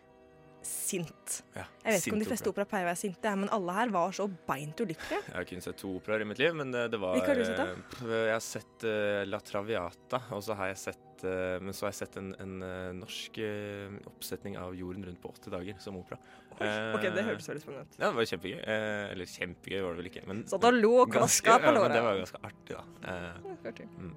sint. 0.66 1.43
Ja, 1.55 1.64
Jeg 1.84 1.93
vet 1.94 2.06
ikke 2.06 2.14
om 2.16 2.22
de 2.25 2.28
fleste 2.28 2.50
opera. 2.50 2.64
pleier 2.69 2.87
å 2.87 2.90
være 2.90 3.00
sinte, 3.00 3.32
men 3.37 3.49
alle 3.55 3.72
her 3.76 3.93
var 3.94 4.12
så 4.16 4.26
beint 4.49 4.81
ulykkelige. 4.81 5.22
Jeg 5.28 5.34
har 5.37 5.44
kun 5.49 5.61
sett 5.64 5.76
to 5.81 5.90
operaer 5.99 6.25
i 6.25 6.28
mitt 6.28 6.38
liv, 6.43 6.55
men 6.56 6.70
det, 6.75 6.87
det 6.93 7.00
var 7.02 7.14
Hvilke 7.19 7.32
har 7.32 7.40
du 7.40 7.44
sett, 7.44 7.56
da? 7.56 7.66
eh, 7.70 7.88
pff, 7.90 8.05
Jeg 8.14 8.32
har 8.34 8.44
sett 8.49 8.87
uh, 8.88 9.25
La 9.31 9.40
Traviata, 9.40 10.22
og 10.37 10.43
så 10.46 10.56
har 10.58 10.72
jeg 10.72 10.81
sett 10.84 11.25
uh, 11.25 11.58
Men 11.64 11.72
så 11.76 11.87
har 11.87 11.93
jeg 11.94 12.00
sett 12.02 12.16
en, 12.20 12.32
en 12.43 12.55
uh, 12.62 12.93
norsk 12.99 13.38
eh, 13.44 13.99
oppsetning 14.11 14.56
av 14.61 14.75
Jorden 14.76 15.05
rundt 15.06 15.20
på 15.22 15.31
80 15.37 15.55
dager 15.55 15.78
som 15.84 15.96
opera. 16.00 16.19
Oi, 16.55 16.69
Ok, 16.94 17.08
det 17.16 17.25
hørtes 17.26 17.49
veldig 17.50 17.62
spennende 17.64 17.88
ut. 17.88 17.96
Ja, 17.99 18.11
det 18.11 18.14
var 18.20 18.28
kjempegøy. 18.31 18.58
Eh, 18.62 19.06
eller 19.14 19.26
kjempegøy 19.26 19.81
var 19.82 19.90
det 19.96 19.99
vel 20.05 20.11
ikke, 20.12 20.26
men 20.31 20.44
Så 20.50 20.61
da 20.62 20.70
lå 20.70 20.93
og 21.02 21.11
klaska 21.14 21.56
på 21.58 21.72
ja, 21.72 21.81
men 21.81 21.96
det 21.96 22.02
var 22.05 22.20
ganske 22.20 22.43
artig, 22.46 22.76
da. 22.76 22.85
Eh, 23.11 23.33
Ja, 23.44 23.56
artig. 23.73 23.88
Mm. 23.99 24.14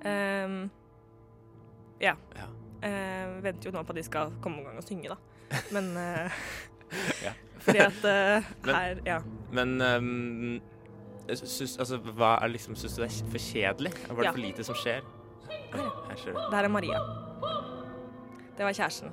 Um, 0.00 0.70
ja. 2.00 2.14
Ja. 2.38 2.46
Eh, 2.82 3.42
venter 3.44 3.68
jo 3.70 3.74
nå 3.76 3.82
på 3.84 3.92
at 3.92 3.96
de 4.00 4.02
skal 4.06 4.32
komme 4.42 4.62
i 4.62 4.64
gang 4.64 4.76
og 4.80 4.84
synge, 4.86 5.08
da. 5.12 5.60
Men 5.74 5.90
eh, 5.96 6.30
Ja. 7.26 7.32
Fordi 7.64 7.78
at 7.84 8.04
eh, 8.08 8.50
her 8.74 9.00
Ja. 9.06 9.18
Men 9.52 9.80
um, 9.82 10.60
syns, 11.28 11.76
altså, 11.78 11.98
hva 11.98 12.38
er 12.42 12.48
liksom, 12.54 12.74
syns 12.76 12.96
du 12.96 13.02
det 13.02 13.10
er 13.10 13.30
for 13.30 13.38
kjedelig? 13.50 13.92
Var 14.08 14.16
det 14.16 14.24
Ja. 14.24 14.32
for 14.32 14.44
lite 14.46 14.64
som 14.64 14.74
skjer? 14.78 15.04
Her. 15.50 15.90
Her 16.08 16.16
du. 16.24 16.32
Det 16.32 16.56
her 16.56 16.64
er 16.64 16.68
Maria. 16.68 16.98
Det 18.56 18.64
var 18.66 18.72
kjæresten. 18.72 19.12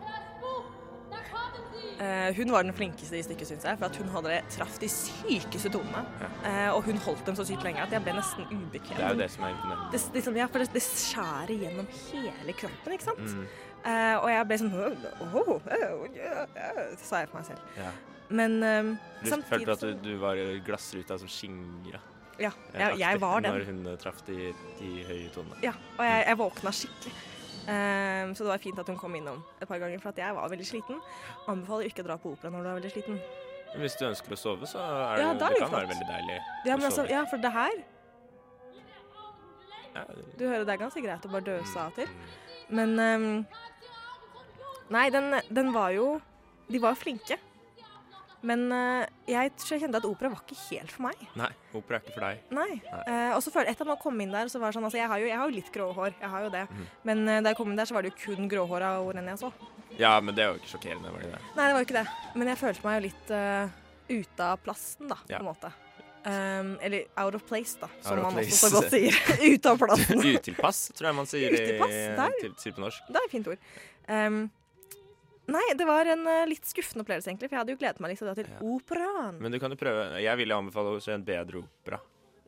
Eh, 1.97 2.29
hun 2.37 2.51
var 2.53 2.65
den 2.65 2.75
flinkeste 2.77 3.17
i 3.17 3.23
stykket, 3.25 3.51
syns 3.51 3.67
jeg. 3.67 3.79
For 3.79 3.89
at 3.89 3.99
hun 4.01 4.11
hadde 4.13 4.39
traff 4.53 4.79
de 4.81 4.89
sykeste 4.91 5.71
tonene. 5.73 6.03
Ja. 6.21 6.71
og 6.75 6.83
hun 6.85 6.99
holdt 7.03 7.25
dem 7.25 7.37
så 7.37 7.45
sykt 7.47 7.63
lenge 7.65 7.81
at 7.83 7.93
jeg 7.93 8.03
ble 8.05 8.13
nesten 8.17 8.45
ubekvem. 8.51 8.97
Det 8.97 9.05
er 9.05 9.15
jo 9.15 9.21
det 9.21 9.29
som 9.33 9.47
er 9.47 9.55
imponerende. 9.55 9.87
Det, 9.93 10.01
liksom, 10.17 10.37
ja, 10.37 10.49
for 10.51 10.63
det, 10.63 10.69
det 10.75 10.83
skjærer 10.85 11.55
gjennom 11.63 11.89
hele 12.07 12.57
kroppen, 12.57 12.97
ikke 12.97 13.09
sant? 13.11 13.25
Mm, 13.37 13.47
Uh, 13.87 14.17
og 14.19 14.25
jeg 14.27 14.45
ble 14.49 14.55
sånn 14.59 14.73
«Åh, 14.75 15.35
oh, 15.37 15.49
oh, 15.53 16.05
ja», 16.11 16.41
sa 16.99 17.21
jeg 17.21 17.29
for 17.29 17.37
meg 17.39 17.45
selv. 17.47 17.67
ja. 17.77 17.91
Men 18.27 18.57
um, 18.59 18.89
Du 19.21 19.29
samtidig 19.29 19.63
følte 19.63 19.75
at 19.77 19.83
du, 20.03 20.09
du 20.09 20.17
var 20.19 20.39
glassruta 20.65 21.15
som 21.21 21.29
skingra. 21.31 22.01
Ja, 22.37 22.51
jeg, 22.73 22.97
jeg 22.99 23.21
var 23.21 23.41
den. 23.41 23.55
Når 23.55 23.63
hun 23.69 23.79
eh, 23.87 23.95
traff 24.01 24.19
de, 24.27 24.51
de 24.77 24.89
høye 25.07 25.29
tonene. 25.33 25.57
Ja, 25.63 25.71
og 25.95 26.03
jeg, 26.05 26.25
jeg 26.27 26.39
våkna 26.41 26.73
skikkelig. 26.75 27.13
Ehm, 27.67 28.31
så 28.35 28.45
det 28.45 28.51
var 28.53 28.61
fint 28.63 28.79
at 28.79 28.87
hun 28.87 28.97
kom 28.99 29.15
innom 29.15 29.41
et 29.61 29.67
par 29.67 29.79
ganger, 29.81 29.99
for 29.99 30.09
at 30.13 30.21
jeg 30.21 30.35
var 30.35 30.47
veldig 30.49 30.67
sliten. 30.67 31.01
Anbefaler 31.51 31.89
ikke 31.89 32.05
å 32.05 32.07
dra 32.07 32.15
på 32.21 32.31
opera 32.31 32.51
når 32.53 32.63
du 32.63 32.69
er 32.69 32.79
veldig 32.79 32.91
sliten. 32.93 33.19
Hvis 33.77 33.97
du 33.99 34.05
ønsker 34.07 34.33
å 34.33 34.39
sove, 34.39 34.69
så 34.69 34.79
er 34.79 35.17
det, 35.17 35.23
Ja, 35.25 35.33
det, 35.33 35.39
det 35.41 35.49
det 35.49 35.61
kan 35.65 35.73
være 35.75 35.89
veldig 35.91 36.07
deilig. 36.07 36.37
Ja, 36.65 36.77
altså, 36.77 37.05
ja, 37.11 37.23
for 37.29 37.43
det 37.43 37.51
her 37.51 37.77
Du 40.37 40.45
hører 40.45 40.63
det 40.63 40.73
er 40.75 40.79
ganske 40.83 41.01
greit 41.01 41.25
å 41.25 41.31
bare 41.33 41.47
døse 41.47 41.81
av 41.81 41.95
til. 41.97 42.09
Men 42.69 42.93
um, 42.99 43.45
Nei, 44.93 45.09
den, 45.11 45.33
den 45.49 45.73
var 45.75 45.89
jo 45.95 46.21
De 46.71 46.79
var 46.83 46.95
flinke. 46.95 47.39
Men 48.45 48.67
eh, 48.71 49.07
jeg 49.31 49.53
kjente 49.65 49.97
at 49.97 50.05
opera 50.05 50.29
var 50.29 50.43
ikke 50.43 50.57
helt 50.69 50.91
for 50.93 51.07
meg. 51.07 51.23
Nei, 51.39 51.49
opera 51.73 51.97
er 51.97 52.03
ikke 52.03 52.13
for 52.13 52.25
deg. 52.27 52.43
Nei. 52.53 52.67
Eh, 53.07 53.31
og 53.33 53.41
så 53.41 53.53
følte 53.53 53.71
jeg 53.71 53.77
etter 53.77 53.87
at 53.87 53.93
man 53.95 54.01
kom 54.03 54.21
inn 54.21 54.35
der, 54.35 54.51
så 54.51 54.61
var 54.61 54.69
det 54.69 54.77
sånn 54.77 54.85
Altså, 54.87 54.99
jeg 54.99 55.09
har 55.09 55.23
jo, 55.23 55.29
jeg 55.31 55.39
har 55.41 55.49
jo 55.49 55.55
litt 55.57 55.71
grå 55.73 55.87
hår. 55.97 56.13
Jeg 56.21 56.29
har 56.35 56.45
jo 56.45 56.51
det. 56.53 56.61
Mm. 56.69 56.85
Men 57.09 57.23
eh, 57.25 57.41
da 57.41 57.53
jeg 57.53 57.59
kom 57.59 57.73
inn 57.73 57.79
der, 57.81 57.89
så 57.89 57.97
var 57.97 58.05
det 58.05 58.13
jo 58.13 58.19
kun 58.21 58.51
gråhåra 58.51 58.93
ordene 59.01 59.33
jeg 59.33 59.41
så. 59.41 59.51
Ja, 59.97 60.13
men 60.21 60.37
det 60.37 60.45
er 60.45 60.53
jo 60.53 60.61
ikke 60.61 60.75
sjokkerende, 60.75 61.09
var 61.15 61.25
det 61.25 61.33
det? 61.33 61.41
Nei, 61.57 61.65
det 61.65 61.73
var 61.73 61.81
jo 61.81 61.87
ikke 61.89 61.97
det. 61.97 62.31
Men 62.37 62.51
jeg 62.53 62.61
følte 62.61 62.85
meg 62.85 62.97
jo 62.97 63.03
litt 63.07 63.33
uh, 63.33 63.75
ute 64.11 64.47
av 64.51 64.61
plassen, 64.61 65.09
da, 65.09 65.17
Ja. 65.31 65.39
på 65.39 65.45
en 65.45 65.49
måte. 65.49 65.73
Um, 66.27 66.73
eller 66.83 67.05
out 67.23 67.37
of 67.39 67.45
place, 67.47 67.77
da, 67.79 67.87
som 68.03 68.19
man 68.19 68.35
place. 68.35 68.51
også 68.51 68.67
så 68.67 68.75
godt 68.75 68.91
sier. 68.91 69.17
ute 69.55 69.71
av 69.71 69.79
plassen. 69.79 70.21
Utilpass, 70.21 70.81
tror 70.97 71.09
jeg 71.09 71.17
man 71.17 71.29
sier, 71.31 71.55
Utilpass, 71.55 71.95
der. 72.19 72.37
til, 72.43 72.53
sier 72.61 72.75
på 72.75 72.83
norsk. 72.83 73.09
Det 73.09 73.21
er 73.21 73.29
et 73.29 73.33
fint 73.33 73.49
ord. 73.53 73.69
Um, 74.11 74.39
nei, 75.47 75.63
det 75.79 75.85
var 75.87 76.09
en 76.11 76.25
uh, 76.27 76.43
litt 76.49 76.65
skuffende 76.67 77.03
opplevelse, 77.05 77.29
egentlig. 77.31 77.49
For 77.49 77.55
jeg 77.57 77.61
hadde 77.63 77.73
jo 77.75 77.79
gledet 77.81 78.03
meg 78.03 78.17
til 78.19 78.29
å 78.31 78.35
til 78.37 78.49
Ja. 78.51 78.59
operaen. 78.75 79.39
Men 79.43 79.51
du 79.55 79.59
kan 79.63 79.71
jo 79.73 79.77
prøve 79.79 80.21
Jeg 80.23 80.37
vil 80.41 80.49
jo 80.53 80.59
anbefale 80.61 80.95
å 80.97 81.01
se 81.03 81.13
en 81.15 81.23
bedre 81.27 81.63
opera. 81.63 81.99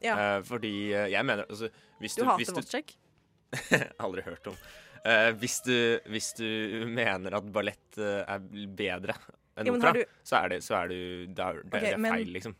Ja. 0.03 0.15
Uh, 0.15 0.44
fordi 0.48 0.74
uh, 0.96 1.08
jeg 1.12 1.25
mener 1.27 1.46
altså, 1.50 1.70
hvis 2.00 2.15
Du 2.15 2.24
du, 2.24 2.29
hater 2.29 2.53
Wozzeck? 2.60 2.96
Aldri 4.06 4.22
hørt 4.27 4.48
om. 4.51 4.56
Hvis, 5.39 5.62
du, 5.63 5.74
hvis 6.12 6.34
du 6.36 6.44
mener 6.91 7.32
at 7.38 7.46
ballett 7.56 7.96
er 8.03 8.41
bedre 8.75 9.13
enn 9.56 9.70
Ja, 9.70 9.72
opera, 9.72 9.94
du 9.96 10.01
så 10.27 10.41
er 10.44 10.50
det, 10.51 10.58
så 10.65 10.75
er 10.82 10.89
du 10.91 10.98
Det 11.32 11.39
er, 11.46 11.62
det, 11.63 11.70
Ok, 11.72 11.79
det 11.86 11.94
er 11.94 12.01
men- 12.03 12.12
feil, 12.18 12.34
liksom. 12.36 12.56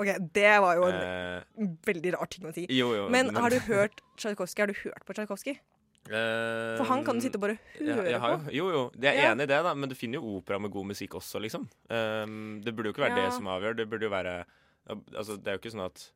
OK, 0.00 0.08
det 0.32 0.54
var 0.64 0.78
jo 0.78 0.86
en 0.88 1.76
veldig 1.84 2.12
rar 2.14 2.30
ting 2.32 2.46
å 2.48 2.54
si. 2.56 2.64
jo, 2.72 2.88
jo. 2.96 3.08
Men 3.12 3.34
har 3.36 3.50
du 3.52 3.58
hørt 3.68 4.00
Tsjajkovskij? 4.16 4.62
Har 4.64 4.70
du 4.72 4.76
hørt 4.80 5.04
på 5.04 5.16
Tsjajkovskij? 5.18 5.58
Eh, 6.06 6.76
For 6.78 6.84
han 6.88 7.04
kan 7.04 7.18
du 7.18 7.24
sitte 7.26 7.36
og 7.40 7.44
bare 7.46 7.58
ja, 7.80 7.94
høre 7.98 8.10
jeg 8.12 8.20
har 8.20 8.36
på. 8.38 8.52
jo, 8.54 8.68
jo, 8.68 8.70
jo, 8.78 8.84
jeg 9.00 9.16
er 9.16 9.22
Ja. 9.22 9.32
enig 9.34 9.42
i 9.48 9.50
det, 9.52 9.62
da, 9.66 9.74
men 9.74 9.88
du 9.90 9.94
finner 9.98 10.20
jo 10.22 10.36
opera 10.38 10.58
med 10.60 10.70
god 10.70 10.86
musikk 10.94 11.18
også, 11.18 11.40
liksom. 11.42 11.68
Um, 11.90 12.60
det 12.64 12.74
burde 12.74 12.88
jo 12.90 12.94
ikke 12.96 13.04
være 13.08 13.16
Ja. 13.18 13.24
det 13.26 13.32
som 13.34 13.44
avgjør. 13.46 13.76
Det 13.76 13.88
burde 13.90 14.02
jo 14.08 14.10
være 14.14 14.44
Altså, 14.88 15.36
det 15.36 15.46
er 15.50 15.58
jo 15.58 15.60
ikke 15.60 15.74
sånn 15.74 15.84
at 15.84 16.12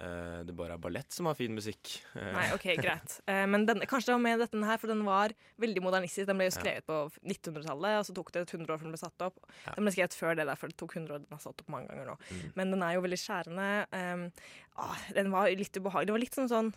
eh, 0.00 0.42
det 0.46 0.54
bare 0.54 0.76
er 0.76 0.78
ballett 0.78 1.10
som 1.12 1.26
har 1.26 1.34
fin 1.34 1.50
musikk. 1.52 1.90
Eh, 2.14 2.28
Nei, 2.36 2.44
OK, 2.54 2.68
greit. 2.78 3.16
Men 3.52 3.66
denne, 3.66 3.84
kanskje 3.90 4.06
det 4.12 4.14
var 4.14 4.22
med 4.22 4.38
dette 4.38 4.60
her, 4.64 4.78
for 4.78 4.86
den 4.92 5.02
var 5.04 5.34
veldig 5.60 5.82
modernistisk. 5.82 6.28
Den 6.30 6.38
ble 6.38 6.46
jo 6.46 6.54
Ja. 6.54 6.60
skrevet 6.60 6.86
på 6.86 7.00
1900-tallet, 7.26 7.98
og 7.98 8.06
så 8.06 8.14
tok 8.14 8.30
det 8.32 8.44
100 8.46 8.70
år 8.70 8.78
før 8.78 8.86
den 8.86 8.94
ble 8.94 9.02
satt 9.02 9.26
opp. 9.26 9.42
Ja. 9.66 9.74
Den 9.74 9.84
ble 9.88 9.92
skrevet 9.96 10.14
før 10.14 10.36
det, 10.38 10.46
derfor 10.46 10.68
det 10.70 10.76
tok 10.78 10.94
100 10.96 11.14
år. 11.16 11.18
Den 11.26 11.34
har 11.36 11.42
satt 11.42 11.60
opp 11.66 11.68
mange 11.74 11.88
ganger 11.90 12.06
nå. 12.12 12.16
Mm. 12.30 12.52
Men 12.54 12.70
den 12.70 12.82
er 12.86 12.94
jo 12.94 13.02
veldig 13.02 13.20
skjærende. 13.26 13.68
Um, 13.90 14.24
ah, 14.76 14.96
den 15.18 15.30
var 15.34 15.50
litt 15.50 15.74
ubehagelig. 15.82 16.06
Det 16.06 16.14
var 16.14 16.24
litt 16.24 16.38
sånn 16.38 16.48
sånn 16.54 16.70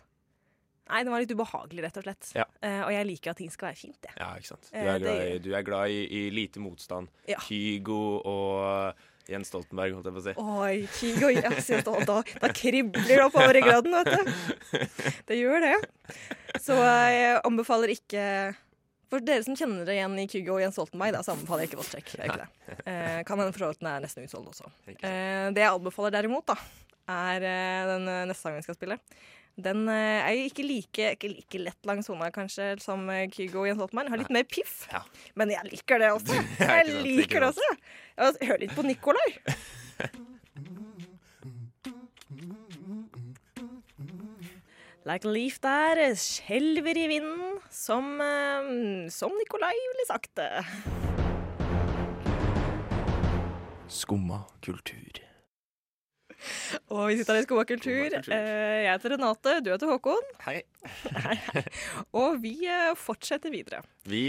Nei, 0.90 1.00
den 1.06 1.12
var 1.14 1.22
litt 1.24 1.32
ubehagelig, 1.32 1.80
rett 1.86 1.96
og 1.96 2.04
slett. 2.04 2.28
Ja. 2.36 2.44
Uh, 2.60 2.82
og 2.86 2.92
jeg 2.92 3.06
liker 3.08 3.32
at 3.32 3.38
ting 3.40 3.50
skal 3.52 3.70
være 3.70 3.78
fint, 3.80 3.98
jeg. 4.04 4.14
Ja, 4.20 4.30
ikke 4.36 4.50
sant. 4.52 4.68
Du 4.68 4.76
Eh, 4.76 4.90
er 4.92 5.00
glad, 5.00 5.22
i, 5.24 5.38
du 5.40 5.50
er 5.56 5.64
glad 5.66 5.94
i, 5.96 6.02
i 6.12 6.22
lite 6.34 6.60
motstand. 6.60 7.08
Ja. 7.30 7.38
Kygo 7.46 8.00
og 8.28 9.04
Jens 9.30 9.48
Stoltenberg, 9.48 9.94
holdt 9.96 10.10
jeg 10.10 10.16
på 10.18 10.20
å 10.20 10.26
si. 10.26 10.34
Oi, 10.36 10.74
Kygo, 10.98 11.30
ja, 11.32 11.48
så 11.64 11.78
da, 11.86 11.94
da, 12.04 12.18
da 12.42 12.50
kribler 12.52 13.06
det 13.08 13.22
oppover 13.24 13.56
i 13.56 13.62
graden, 13.64 13.94
vet 13.96 14.10
du. 14.12 14.34
Det 15.30 15.38
gjør 15.40 15.64
det. 15.64 15.78
Så 16.60 16.76
jeg 16.76 17.38
anbefaler 17.48 17.94
ikke 17.94 18.26
For 19.08 19.24
dere 19.24 19.44
som 19.46 19.56
kjenner 19.56 19.86
det 19.88 19.94
igjen 19.96 20.18
i 20.20 20.26
Kygo 20.28 20.58
og 20.58 20.60
Jens 20.66 20.76
Stoltenberg, 20.76 21.14
da, 21.16 21.22
så 21.24 21.32
anbefaler 21.32 21.64
jeg 21.64 21.72
ikke 22.04 22.36
det. 22.42 22.48
Eh, 22.84 23.22
kan 23.24 23.40
hende 23.40 23.54
for 23.56 23.64
så 23.64 23.70
vidt 23.72 23.80
den 23.80 23.88
er 23.94 24.04
nesten 24.04 24.28
utsolgt 24.28 24.52
også. 24.52 24.68
Eh, 24.92 25.48
det 25.56 25.64
jeg 25.64 25.70
anbefaler 25.72 26.12
derimot, 26.18 26.44
da, 26.52 26.58
er 27.14 27.48
eh, 27.48 27.80
den 27.94 28.10
eh, 28.12 28.24
neste 28.28 28.42
sangen 28.44 28.60
vi 28.60 28.66
skal 28.68 28.76
spille. 28.76 29.00
Den 29.54 29.86
eh, 29.86 30.24
er 30.26 30.32
jo 30.34 30.46
ikke 30.48 30.64
like, 30.66 31.10
ikke 31.14 31.28
like 31.30 31.58
lett 31.62 31.86
langsona 31.86 32.30
kanskje 32.34 32.72
som 32.82 33.06
eh, 33.12 33.28
Kygo 33.30 33.62
og 33.62 33.68
Jens 33.68 33.78
Stoltenberg. 33.78 34.10
Har 34.10 34.18
litt 34.24 34.34
mer 34.34 34.46
piff. 34.50 34.88
Ja. 34.90 35.04
Men 35.38 35.52
jeg 35.54 35.70
liker 35.70 36.02
det 36.02 36.10
også. 36.16 36.34
Jeg 36.58 36.90
sant, 36.90 37.02
liker 37.06 37.44
det 37.44 37.52
også. 37.52 37.70
Jeg 38.18 38.50
hør 38.50 38.62
litt 38.64 38.74
på 38.74 38.86
Nikolai. 38.86 39.30
Like 45.04 45.28
a 45.28 45.32
leaf 45.36 45.58
der 45.60 45.98
skjelver 46.16 46.96
i 46.96 47.02
vinden, 47.10 47.58
som, 47.68 48.06
eh, 48.24 49.10
som 49.12 49.34
Nikolai 49.36 49.74
ville 49.76 50.06
sagt 50.08 50.32
det. 50.40 50.64
Skumma 53.92 54.46
kultur. 54.64 55.20
Og 56.92 57.08
vi 57.10 57.16
sitter 57.18 57.36
her 57.38 57.42
i 57.42 57.46
Skumma 57.46 57.64
kultur. 57.68 58.16
Eh, 58.20 58.84
Jeg 58.84 58.90
heter 58.92 59.14
Renate, 59.14 59.54
du 59.64 59.70
heter 59.72 59.90
Håkon. 59.90 60.28
Hei. 60.44 60.58
Og 62.20 62.38
vi 62.42 62.54
eh, 62.68 62.92
fortsetter 62.98 63.52
videre. 63.54 63.82
Vi, 64.10 64.22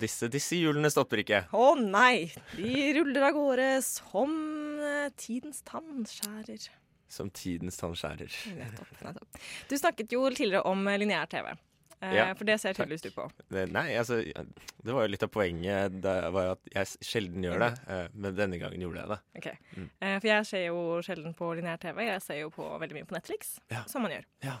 disse, 0.00 0.30
disse 0.32 0.58
hjulene 0.58 0.90
stopper 0.92 1.22
ikke. 1.24 1.42
Å 1.52 1.68
nei! 1.80 2.30
De 2.56 2.72
ruller 2.98 3.28
av 3.28 3.36
gårde 3.36 3.68
som 3.86 4.34
eh, 4.80 5.08
tidens 5.20 5.62
tannskjærer. 5.68 6.68
Som 7.08 7.30
tidens 7.32 7.78
tannskjærer. 7.80 8.32
Nettopp, 8.58 8.90
nettopp. 9.04 9.38
Du 9.70 9.76
snakket 9.80 10.12
jo 10.12 10.26
tidligere 10.28 10.64
om 10.68 10.82
lineær 11.00 11.28
TV. 11.32 11.54
Eh, 12.00 12.14
Ja, 12.14 12.34
for 12.34 12.44
det 12.44 12.60
ser 12.60 12.74
tydeligvis 12.74 13.02
du 13.02 13.10
på. 13.10 13.24
Det- 13.50 13.72
Nei, 13.72 13.94
altså 13.98 14.22
Det 14.22 14.92
var 14.94 15.02
jo 15.02 15.08
litt 15.08 15.22
av 15.22 15.30
poenget. 15.30 16.00
Det 16.00 16.30
var 16.32 16.44
jo 16.44 16.50
at 16.52 16.68
jeg 16.74 16.86
sjelden 17.02 17.42
gjør 17.42 17.58
det. 17.58 17.80
eh, 17.88 18.08
Men 18.14 18.34
denne 18.36 18.58
gangen 18.60 18.80
gjorde 18.80 19.00
jeg 19.02 19.08
det. 19.08 19.20
Ok. 19.36 19.58
Mm. 19.76 19.90
Eh, 20.00 20.18
for 20.20 20.26
jeg 20.28 20.46
ser 20.46 20.66
jo 20.66 21.02
sjelden 21.02 21.34
på 21.34 21.54
lineær 21.56 21.78
TV. 21.80 22.04
Jeg 22.06 22.22
ser 22.22 22.38
jo 22.40 22.50
på 22.50 22.78
veldig 22.80 22.94
mye 22.94 23.04
på 23.06 23.16
Netflix, 23.18 23.58
Ja. 23.70 23.82
som 23.86 24.02
man 24.02 24.12
gjør. 24.12 24.24
Ja, 24.42 24.58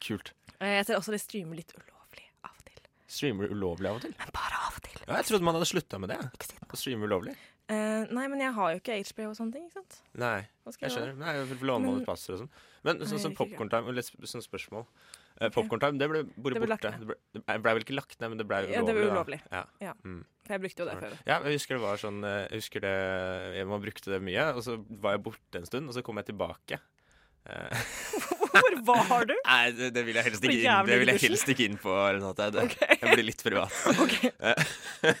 Kult. 0.00 0.32
Jeg 0.60 0.86
ser 0.86 0.96
også 0.96 1.10
det 1.12 1.20
streamer 1.20 1.56
litt 1.56 1.72
ulovlig 1.76 2.24
av 2.42 2.50
og 2.56 2.64
til. 2.64 2.80
Streamer 3.06 3.48
ulovlig 3.50 3.86
av 3.88 3.96
og 3.96 4.00
til? 4.02 4.14
Men 4.18 4.28
bare 4.32 4.56
av 4.66 4.74
og 4.76 4.82
til. 4.82 5.00
Ja, 5.06 5.16
jeg 5.16 5.24
trodde 5.26 5.42
man 5.42 5.54
hadde 5.54 5.66
slutta 5.68 6.00
med 6.00 6.08
det. 6.08 6.18
Ikke. 6.18 6.58
Å 6.72 6.76
streame 6.76 7.04
ulovlig. 7.06 7.36
Uh, 7.70 8.02
nei, 8.10 8.26
men 8.26 8.40
jeg 8.40 8.52
har 8.52 8.72
jo 8.72 8.80
ikke 8.80 8.96
HBO 9.12 9.28
og 9.30 9.36
sånne 9.36 9.52
ting, 9.52 9.68
ikke 9.68 9.74
sant. 9.74 10.00
Nei, 10.18 10.40
jeg 10.66 10.90
skjønner. 10.90 11.16
Nei, 11.16 11.34
jeg 11.36 11.46
vil 11.46 11.68
låne 11.68 11.84
Men- 11.86 12.04
plasser 12.04 12.32
og 12.32 12.40
sånn. 12.40 12.50
Men 12.82 12.98
sånn 12.98 13.20
som 13.20 13.30
jeg 13.30 13.38
liker 13.38 13.56
Popkorntime, 13.58 13.88
eller 13.88 14.02
sånn 14.02 14.42
spørsmål. 14.42 14.86
Eh, 15.40 15.48
Popcorn 15.54 15.80
Time, 15.80 15.96
det 15.96 16.08
ble, 16.10 16.20
Det 16.28 16.42
ble 16.44 16.60
borte. 16.60 16.92
Det 17.00 17.06
ble, 17.08 17.16
det 17.32 17.56
ble 17.64 17.72
vel 17.78 17.84
ikke 17.86 17.96
lagt 17.96 18.18
ned, 18.20 18.34
men 18.34 18.40
det 18.42 18.46
ble 18.48 18.60
ulovlig. 18.66 18.76
Ja, 18.76 18.84
det 18.84 18.96
ble 18.96 19.06
ulovlig. 19.08 19.40
Ja. 19.48 19.62
Ja. 19.80 19.94
Mm. 20.04 20.22
Jeg 20.50 20.62
brukte 20.64 20.82
jo 20.82 20.88
det 20.88 20.96
før. 21.00 21.14
Ja, 21.24 21.38
jeg 21.46 21.56
husker 21.56 21.76
det 21.78 21.82
var 21.84 22.00
sånn 22.02 22.24
eh, 22.26 22.40
Jeg 22.50 22.60
husker 22.64 22.82
det 22.82 22.94
jeg, 23.54 23.68
Man 23.70 23.82
brukte 23.84 24.12
det 24.12 24.18
mye, 24.26 24.48
og 24.52 24.64
så 24.66 24.76
var 25.00 25.16
jeg 25.16 25.22
borte 25.30 25.62
en 25.62 25.68
stund, 25.68 25.88
og 25.88 25.96
så 25.96 26.04
kom 26.04 26.20
jeg 26.20 26.28
tilbake. 26.32 26.80
Eh, 27.48 27.84
Hvor 28.84 29.00
var 29.08 29.30
du? 29.30 29.34
Nei, 29.48 29.62
det, 29.78 30.02
vil 30.04 30.18
jeg 30.20 30.28
helst 30.28 30.44
ikke 30.44 30.58
inn, 30.58 30.90
det 30.90 30.98
vil 31.00 31.12
jeg 31.14 31.24
helst 31.24 31.54
ikke 31.54 31.68
inn 31.70 31.78
på. 31.80 31.94
Renate. 31.96 32.50
Det, 32.52 32.66
okay. 32.68 32.98
Jeg 33.00 33.16
blir 33.16 33.28
litt 33.30 33.44
privat. 33.46 33.72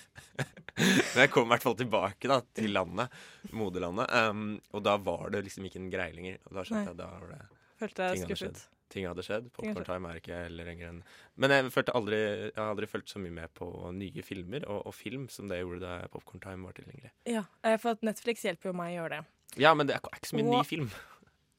Men 0.80 1.22
jeg 1.24 1.32
kom 1.32 1.48
i 1.48 1.52
hvert 1.54 1.64
fall 1.64 1.78
tilbake 1.80 2.28
da, 2.28 2.40
til 2.56 2.76
landet, 2.76 3.16
moderlandet, 3.56 4.12
um, 4.30 4.44
og 4.72 4.84
da 4.84 4.94
var 5.00 5.32
det 5.32 5.42
liksom 5.48 5.66
ikke 5.68 5.80
en 5.80 5.90
greie 5.92 6.12
lenger. 6.16 6.38
Og 6.48 6.56
da 6.56 6.64
skjønte 6.66 6.92
jeg 6.92 7.00
da 7.00 7.08
var 7.14 7.32
det 7.32 7.40
Følte 7.80 8.10
jeg 8.10 8.22
skuffet. 8.26 8.62
ting 8.92 9.06
hadde 9.08 9.24
skjedd. 9.24 9.50
Popcorn 9.56 9.86
Time 9.86 10.10
er 10.10 10.20
ikke 10.20 10.42
heller 10.44 10.66
lenger 10.68 10.90
enn 10.90 11.02
Men 11.40 11.54
jeg 11.54 11.70
aldri 11.94 12.18
Jeg 12.20 12.56
har 12.58 12.72
aldri 12.72 12.88
fulgt 12.90 13.12
så 13.12 13.22
mye 13.22 13.34
med 13.40 13.52
på 13.56 13.70
nye 13.96 14.24
filmer 14.26 14.66
og, 14.66 14.82
og 14.90 14.96
film 14.96 15.28
som 15.32 15.48
det 15.50 15.60
jeg 15.60 15.68
gjorde 15.68 15.86
da 15.86 16.10
Popcorn 16.12 16.42
Time 16.42 16.68
var 16.68 16.76
tilgjengelig. 16.76 17.14
Ja, 17.30 17.46
eh, 17.64 17.78
for 17.80 17.96
at 17.96 18.04
Netflix 18.06 18.44
hjelper 18.46 18.72
jo 18.72 18.76
meg 18.76 18.94
å 18.94 19.02
gjøre 19.02 19.20
det. 19.20 19.36
Ja, 19.58 19.72
men 19.74 19.88
det 19.88 19.96
er 19.96 20.04
ikke 20.14 20.30
så 20.30 20.38
mye 20.38 20.50
ny 20.50 20.66
film. 20.66 20.90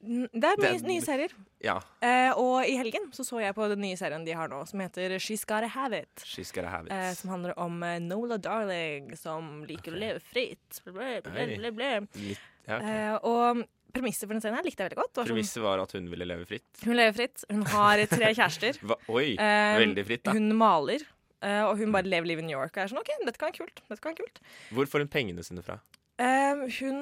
Det 0.02 0.48
er 0.48 0.58
mye 0.58 0.78
nye 0.82 1.02
serier. 1.04 1.32
Ja. 1.62 1.76
Eh, 2.02 2.32
og 2.34 2.66
i 2.66 2.74
helgen 2.74 3.04
så 3.14 3.22
så 3.22 3.38
jeg 3.38 3.54
på 3.54 3.68
den 3.70 3.84
nye 3.84 3.98
serien 3.98 4.24
de 4.26 4.34
har 4.34 4.50
nå, 4.50 4.58
som 4.66 4.80
heter 4.82 5.14
She's 5.22 5.44
Gotta 5.46 5.68
Have 5.70 6.00
It. 6.02 6.24
She's 6.26 6.50
Gotta 6.50 6.72
Have 6.72 6.88
It. 6.88 6.94
Eh, 6.96 7.12
som 7.14 7.30
handler 7.30 7.54
om 7.62 7.76
eh, 7.86 8.00
Nola 8.02 8.38
Darling, 8.42 9.12
som 9.18 9.60
liker 9.68 9.92
okay. 9.92 9.94
å 9.94 10.02
leve 10.02 10.24
fritt. 10.26 10.82
Blæ, 10.88 11.20
blæ, 11.28 11.46
blæ, 11.54 11.70
blæ. 11.76 11.92
Ja, 12.66 12.80
okay. 12.80 12.96
Eh, 12.96 13.14
og 13.30 13.62
premisset 13.94 14.26
for 14.26 14.34
den 14.36 14.42
serien 14.44 14.56
her 14.58 14.66
likte 14.66 14.82
jeg 14.84 14.90
veldig 14.90 15.00
godt. 15.02 15.14
Var 15.16 15.24
sånn- 15.24 15.32
Premisset 15.36 15.62
var 15.64 15.82
at 15.84 15.92
hun 15.96 16.10
ville 16.12 16.26
leve 16.28 16.46
fritt. 16.48 16.68
hun 16.84 16.96
lever 16.98 17.16
fritt. 17.20 17.44
Hun 17.50 17.62
har 17.74 18.04
tre 18.10 18.32
kjærester. 18.34 18.78
Hva? 18.88 18.98
Oi! 19.08 19.32
um, 19.38 19.80
veldig 19.86 20.06
fritt, 20.10 20.24
da. 20.28 20.36
Hun 20.38 20.52
maler. 20.58 21.06
uh, 21.42 21.64
og 21.70 21.78
hun 21.82 21.92
bare 21.94 22.06
lever 22.08 22.26
livet 22.34 22.44
i 22.44 22.50
New 22.52 22.58
York. 22.58 22.76
Og 22.76 22.84
er 22.84 22.92
sånn, 22.92 23.02
ok, 23.02 23.10
dette 23.26 23.38
kan 23.40 23.50
være 23.52 23.62
kult. 23.64 23.82
Dette 23.88 24.00
kan 24.04 24.14
være 24.14 24.22
kult. 24.24 24.40
Hvor 24.72 24.86
får 24.92 25.04
hun 25.06 25.12
pengene 25.12 25.42
sine 25.46 25.62
fra? 25.66 25.80
Um, 26.22 26.66
hun 26.76 26.98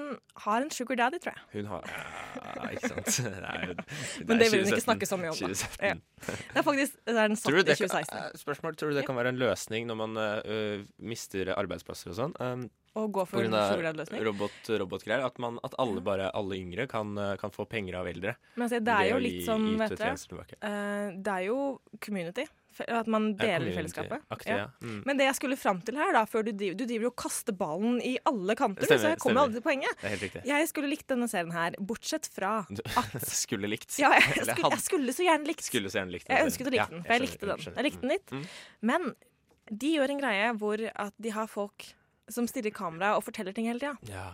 har 0.47 0.63
en 0.65 0.71
sugar 0.73 0.97
daddy, 0.97 1.19
tror 1.21 1.35
jeg. 1.35 1.43
Hun 1.59 1.67
har 1.69 1.83
Ja, 1.91 2.69
ikke 2.71 2.89
sant. 2.89 3.09
Det 3.27 3.43
er, 3.43 3.65
jo- 3.67 4.25
Men 4.25 4.39
det 4.39 4.47
er 4.47 4.51
vil 4.55 4.63
hun 4.65 4.71
ikke 4.71 4.85
snakke 4.87 5.09
så 5.11 5.19
mye 5.21 5.33
om, 5.35 5.37
da. 5.37 5.49
2017. 5.51 5.83
Ja. 5.91 5.97
Det 6.31 6.61
er 6.63 6.65
faktisk 6.65 6.95
det 7.05 7.17
er 7.17 7.29
den 7.29 7.37
satt 7.37 7.51
i 7.51 7.57
2016. 7.59 7.91
kan, 7.91 8.07
2016. 8.07 8.41
spørsmål, 8.47 8.77
tror 8.81 8.95
du 8.95 8.97
det 9.01 9.05
kan 9.11 9.19
være 9.19 9.33
en 9.35 9.41
løsning 9.43 9.91
når 9.91 9.99
man 10.01 10.17
uh, 10.17 10.87
mister 11.13 11.51
arbeidsplasser 11.59 12.15
og 12.15 12.17
sånn? 12.23 12.37
Um, 12.41 12.65
Og 12.99 13.13
gå 13.15 13.23
for 13.31 13.47
en 13.47 13.53
daddy-løsning. 13.55 14.23
robot, 14.27 14.71
robotgreier. 14.83 15.23
At, 15.23 15.37
man, 15.39 15.61
at 15.63 15.77
alle, 15.79 16.01
bare, 16.03 16.31
alle 16.35 16.57
yngre 16.59 16.89
kan, 16.91 17.15
kan 17.39 17.53
få 17.55 17.65
penger 17.71 18.01
av 18.01 18.09
eldre. 18.11 18.35
Men 18.59 18.73
se, 18.73 18.81
det 18.83 18.97
er 18.97 19.13
jo 19.13 19.21
litt 19.23 19.45
sånn, 19.47 19.69
vet 19.79 19.95
dere 19.95 20.17
eh, 20.59 21.13
Det 21.15 21.37
er 21.37 21.45
jo 21.47 21.61
community. 22.03 22.49
At 22.87 23.09
man 23.11 23.33
deler 23.37 23.67
i 23.69 23.73
fellesskapet. 23.75 24.23
Aktiv, 24.33 24.53
Ja. 24.55 24.59
ja. 24.59 24.67
Mm. 24.83 25.03
Men 25.07 25.19
det 25.19 25.27
jeg 25.27 25.37
skulle 25.37 25.57
fram 25.59 25.81
til 25.85 25.99
her, 26.01 26.13
da, 26.17 26.23
før 26.25 26.47
du 26.47 26.53
driver, 26.53 26.79
du 26.79 26.85
driver 26.87 27.09
jo 27.09 27.11
og 27.13 27.17
kaster 27.19 27.53
ballen 27.57 27.99
i 28.03 28.15
alle 28.31 28.55
kanter, 28.57 28.87
Stemmer, 28.87 29.03
så 29.03 29.11
jeg 29.13 29.21
kommer 29.23 29.43
aldri 29.45 29.59
til 29.59 29.67
poenget. 29.67 29.97
Det 30.01 30.13
helt 30.15 30.25
riktig. 30.27 30.43
Jeg 30.49 30.69
skulle 30.71 30.91
likt 30.91 31.07
denne 31.11 31.29
serien 31.31 31.53
her, 31.55 31.77
bortsett 31.79 32.31
fra 32.33 32.53
at 33.03 33.29
skulle 33.29 33.71
likt. 33.71 33.99
Ja, 34.01 34.15
jeg 34.17 34.47
skulle, 34.51 34.71
jeg 34.75 34.85
skulle 34.87 35.17
så 35.17 35.27
gjerne 35.27 35.51
likt. 35.51 35.67
Skulle 35.67 35.93
så 35.93 36.01
gjerne 36.01 36.17
likt 36.17 36.31
Jeg 36.31 36.47
ønsket 36.47 36.71
å 36.71 36.75
like 36.75 36.91
den, 36.95 37.03
for 37.05 37.13
jeg 37.15 37.21
jeg, 37.21 37.29
likte 37.29 37.51
den. 37.53 37.65
Jeg 37.71 37.89
likte 37.91 38.05
den 38.07 38.15
litt. 38.17 38.35
Mm. 38.35 38.45
Men 38.93 39.11
de 39.71 39.95
gjør 39.99 40.15
en 40.17 40.23
greie 40.25 40.53
hvor 40.59 40.87
at 40.91 41.15
de 41.21 41.35
har 41.37 41.51
folk 41.51 41.91
som 42.31 42.47
stiller 42.51 42.71
kamera 42.75 43.17
og 43.17 43.25
forteller 43.27 43.53
ting 43.57 43.67
hele 43.71 43.83
tida. 43.83 43.97
Ja. 44.09 44.29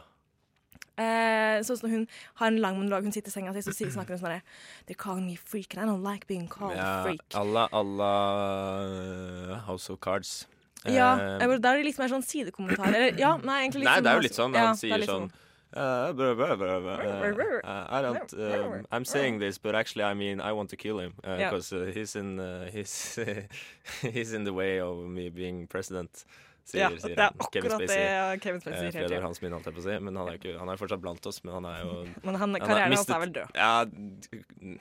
Eh, 0.97 1.61
sånn 1.61 1.77
som 1.77 1.91
hun 1.93 2.05
har 2.41 2.49
en 2.49 2.57
lang 2.63 2.79
monolog, 2.79 3.05
hun 3.05 3.13
sitter 3.13 3.29
i 3.29 3.35
senga 3.35 3.53
si, 3.53 3.61
så 3.61 3.73
snakker 3.93 4.17
hun 4.17 4.21
sånn 4.23 4.33
her 4.39 4.43
They're 4.87 4.97
calling 4.97 5.27
me 5.27 5.37
freak, 5.37 5.75
and 5.77 5.83
I 5.83 5.87
don't 5.91 6.03
like 6.03 6.27
being 6.27 6.49
called 6.49 6.77
Ja, 6.77 7.03
freak. 7.05 7.21
alla, 7.35 7.69
alla 7.73 9.61
House 9.67 9.91
of 9.93 10.01
Cards. 10.01 10.47
Ja, 10.87 11.17
Eh, 11.19 11.43
eh, 11.43 11.59
Da 11.59 11.75
er 11.75 11.83
det 11.83 11.85
litt 11.91 11.99
mer 11.99 12.09
sånn 12.09 12.25
sidekommentar. 12.25 12.89
Eller 12.95 13.19
ja, 13.19 13.37
nei, 13.37 13.65
egentlig 13.67 13.83
liksom, 13.85 13.93
Nei, 13.93 14.01
det 14.01 14.11
er 14.11 14.15
jo 14.15 14.25
litt 14.25 14.39
sånn. 14.39 14.55
ja, 14.55 14.61
Han 14.61 14.71
er 14.71 14.81
sier 14.81 15.05
sånn 15.05 15.31
uh, 15.77 16.13
blah, 16.13 16.35
blah, 16.35 16.57
blah, 16.57 16.79
uh, 16.79 17.87
I 17.91 18.01
don't 18.01 18.33
um, 18.33 18.87
I'm 18.91 19.05
saying 19.05 19.41
this, 19.41 19.59
but 19.59 19.75
actually 19.75 20.05
I 20.05 20.15
mean 20.15 20.41
I 20.41 20.53
want 20.53 20.71
to 20.71 20.77
kill 20.77 20.99
him 20.99 21.13
because 21.23 21.73
uh, 21.73 21.91
he's 21.93 22.17
in 22.17 22.41
he's 22.73 23.19
he's 24.01 24.33
in 24.33 24.45
the 24.45 24.55
way 24.55 24.81
of 24.81 24.97
me 25.05 25.29
being 25.29 25.67
president. 25.67 26.25
Sier, 26.67 26.81
Ja, 26.83 26.89
sier 26.99 27.15
det 27.15 27.23
er. 27.23 27.35
Kevin 27.55 27.71
akkurat 27.71 27.91
det 27.93 27.97
ja, 28.03 28.23
Kevin 28.43 28.61
Spacey 28.61 28.75
Eh, 28.75 28.79
sier 28.81 28.87
hele 28.87 28.95
Fredor 28.97 29.13
tiden. 29.13 29.27
Hans 29.29 29.43
min, 29.43 29.53
holdt 29.55 29.69
jeg 29.71 29.75
på 29.77 29.83
å 29.83 29.87
si. 29.87 29.99
Men 30.03 30.17
han 30.19 30.31
er, 30.33 30.39
ikke, 30.41 30.55
han 30.59 30.71
er 30.73 30.81
fortsatt 30.81 31.03
blant 31.05 31.29
oss. 31.31 31.39
Men 31.45 31.55
han 31.61 31.69
er 31.71 31.77
jo 31.85 31.93
Men 32.27 32.39
han, 32.41 32.57
han 32.57 32.65
karrieren 32.65 32.97
hans 32.97 33.13
er 33.15 33.23
vel 33.23 33.35
død. 33.37 33.53
Ja, 33.55 33.73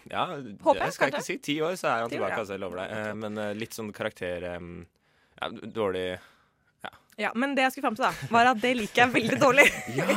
ja 0.09 0.23
Håper 0.65 0.79
jeg, 0.81 0.87
jeg 0.87 0.95
skal 0.97 1.13
ikke 1.13 1.25
si 1.27 1.37
ti 1.45 1.59
år, 1.61 1.75
så 1.77 1.91
er 1.91 2.05
han 2.07 2.13
tilbake. 2.15 2.39
Altså, 2.41 2.57
jeg 2.57 2.63
lover 2.65 2.81
deg. 2.81 2.95
Eh, 2.97 3.11
Men 3.21 3.37
eh, 3.43 3.51
litt 3.57 3.77
sånn 3.77 3.93
karakter 3.95 4.47
ja, 4.49 5.51
Dårlig 5.77 6.07
Ja, 7.21 7.29
men 7.37 7.53
det 7.55 7.67
jeg 7.67 7.75
skulle 7.75 7.87
fram 7.91 7.99
til, 7.99 8.09
da, 8.09 8.31
var 8.33 8.49
at 8.55 8.59
det 8.65 8.73
liker 8.81 9.05
jeg 9.05 9.13
veldig 9.19 9.37
dårlig. 9.45 9.69
Ja, 10.01 10.09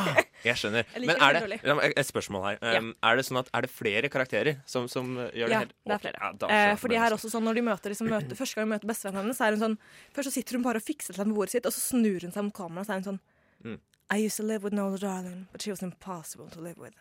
jeg 0.50 0.60
skjønner. 0.62 0.84
Jeg 0.94 1.06
Men 1.08 1.22
er 1.22 1.38
det 1.38 1.92
Et 1.98 2.08
spørsmål 2.08 2.44
her. 2.46 2.58
Ja. 2.62 2.82
Er 3.10 3.16
det 3.20 3.24
sånn 3.28 3.40
at 3.40 3.50
er 3.54 3.66
det 3.66 3.70
flere 3.72 4.10
karakterer 4.12 4.60
som, 4.66 4.88
som 4.90 5.14
uh, 5.16 5.28
gjør 5.30 5.48
det 5.52 5.54
Ja, 5.54 5.62
helt 5.64 5.74
det 5.84 5.94
er 5.94 6.04
flere. 6.04 6.32
ja, 6.40 6.72
eh, 6.72 6.76
fordi 6.80 6.98
her 6.98 7.16
også 7.16 7.30
sånn 7.32 7.44
Når 7.48 7.54
de 7.60 7.62
møter, 7.68 7.94
liksom, 7.94 8.10
møter 8.12 8.36
første 8.38 8.58
gang 8.58 8.68
de 8.68 8.74
møter 8.76 8.90
bestevennen 8.90 9.22
hennes, 9.28 9.38
så 9.38 9.46
er 9.48 9.56
hun 9.56 9.64
sånn 9.64 9.78
Først 10.16 10.30
så 10.30 10.34
sitter 10.38 10.58
hun 10.58 10.66
bare 10.66 10.82
og 10.82 10.86
fikser 10.88 11.14
seg 11.14 11.26
med 11.28 11.36
bordet 11.38 11.56
sitt, 11.56 11.66
og 11.66 11.72
så 11.72 11.80
snur 11.92 12.20
hun 12.26 12.32
seg 12.34 12.44
mot 12.48 12.54
kameraet, 12.56 12.86
så 12.88 12.96
er 12.96 13.02
hun 13.02 13.10
sånn 13.12 13.20
Mm. 13.64 13.80
I 14.10 14.18
used 14.24 14.36
to 14.36 14.44
live 14.44 14.62
with 14.62 14.72
Nola 14.72 14.96
Darling, 14.96 15.48
but 15.50 15.60
she 15.60 15.70
was 15.70 15.82
impossible 15.82 16.46
to 16.50 16.60
live 16.60 16.78
with. 16.78 16.94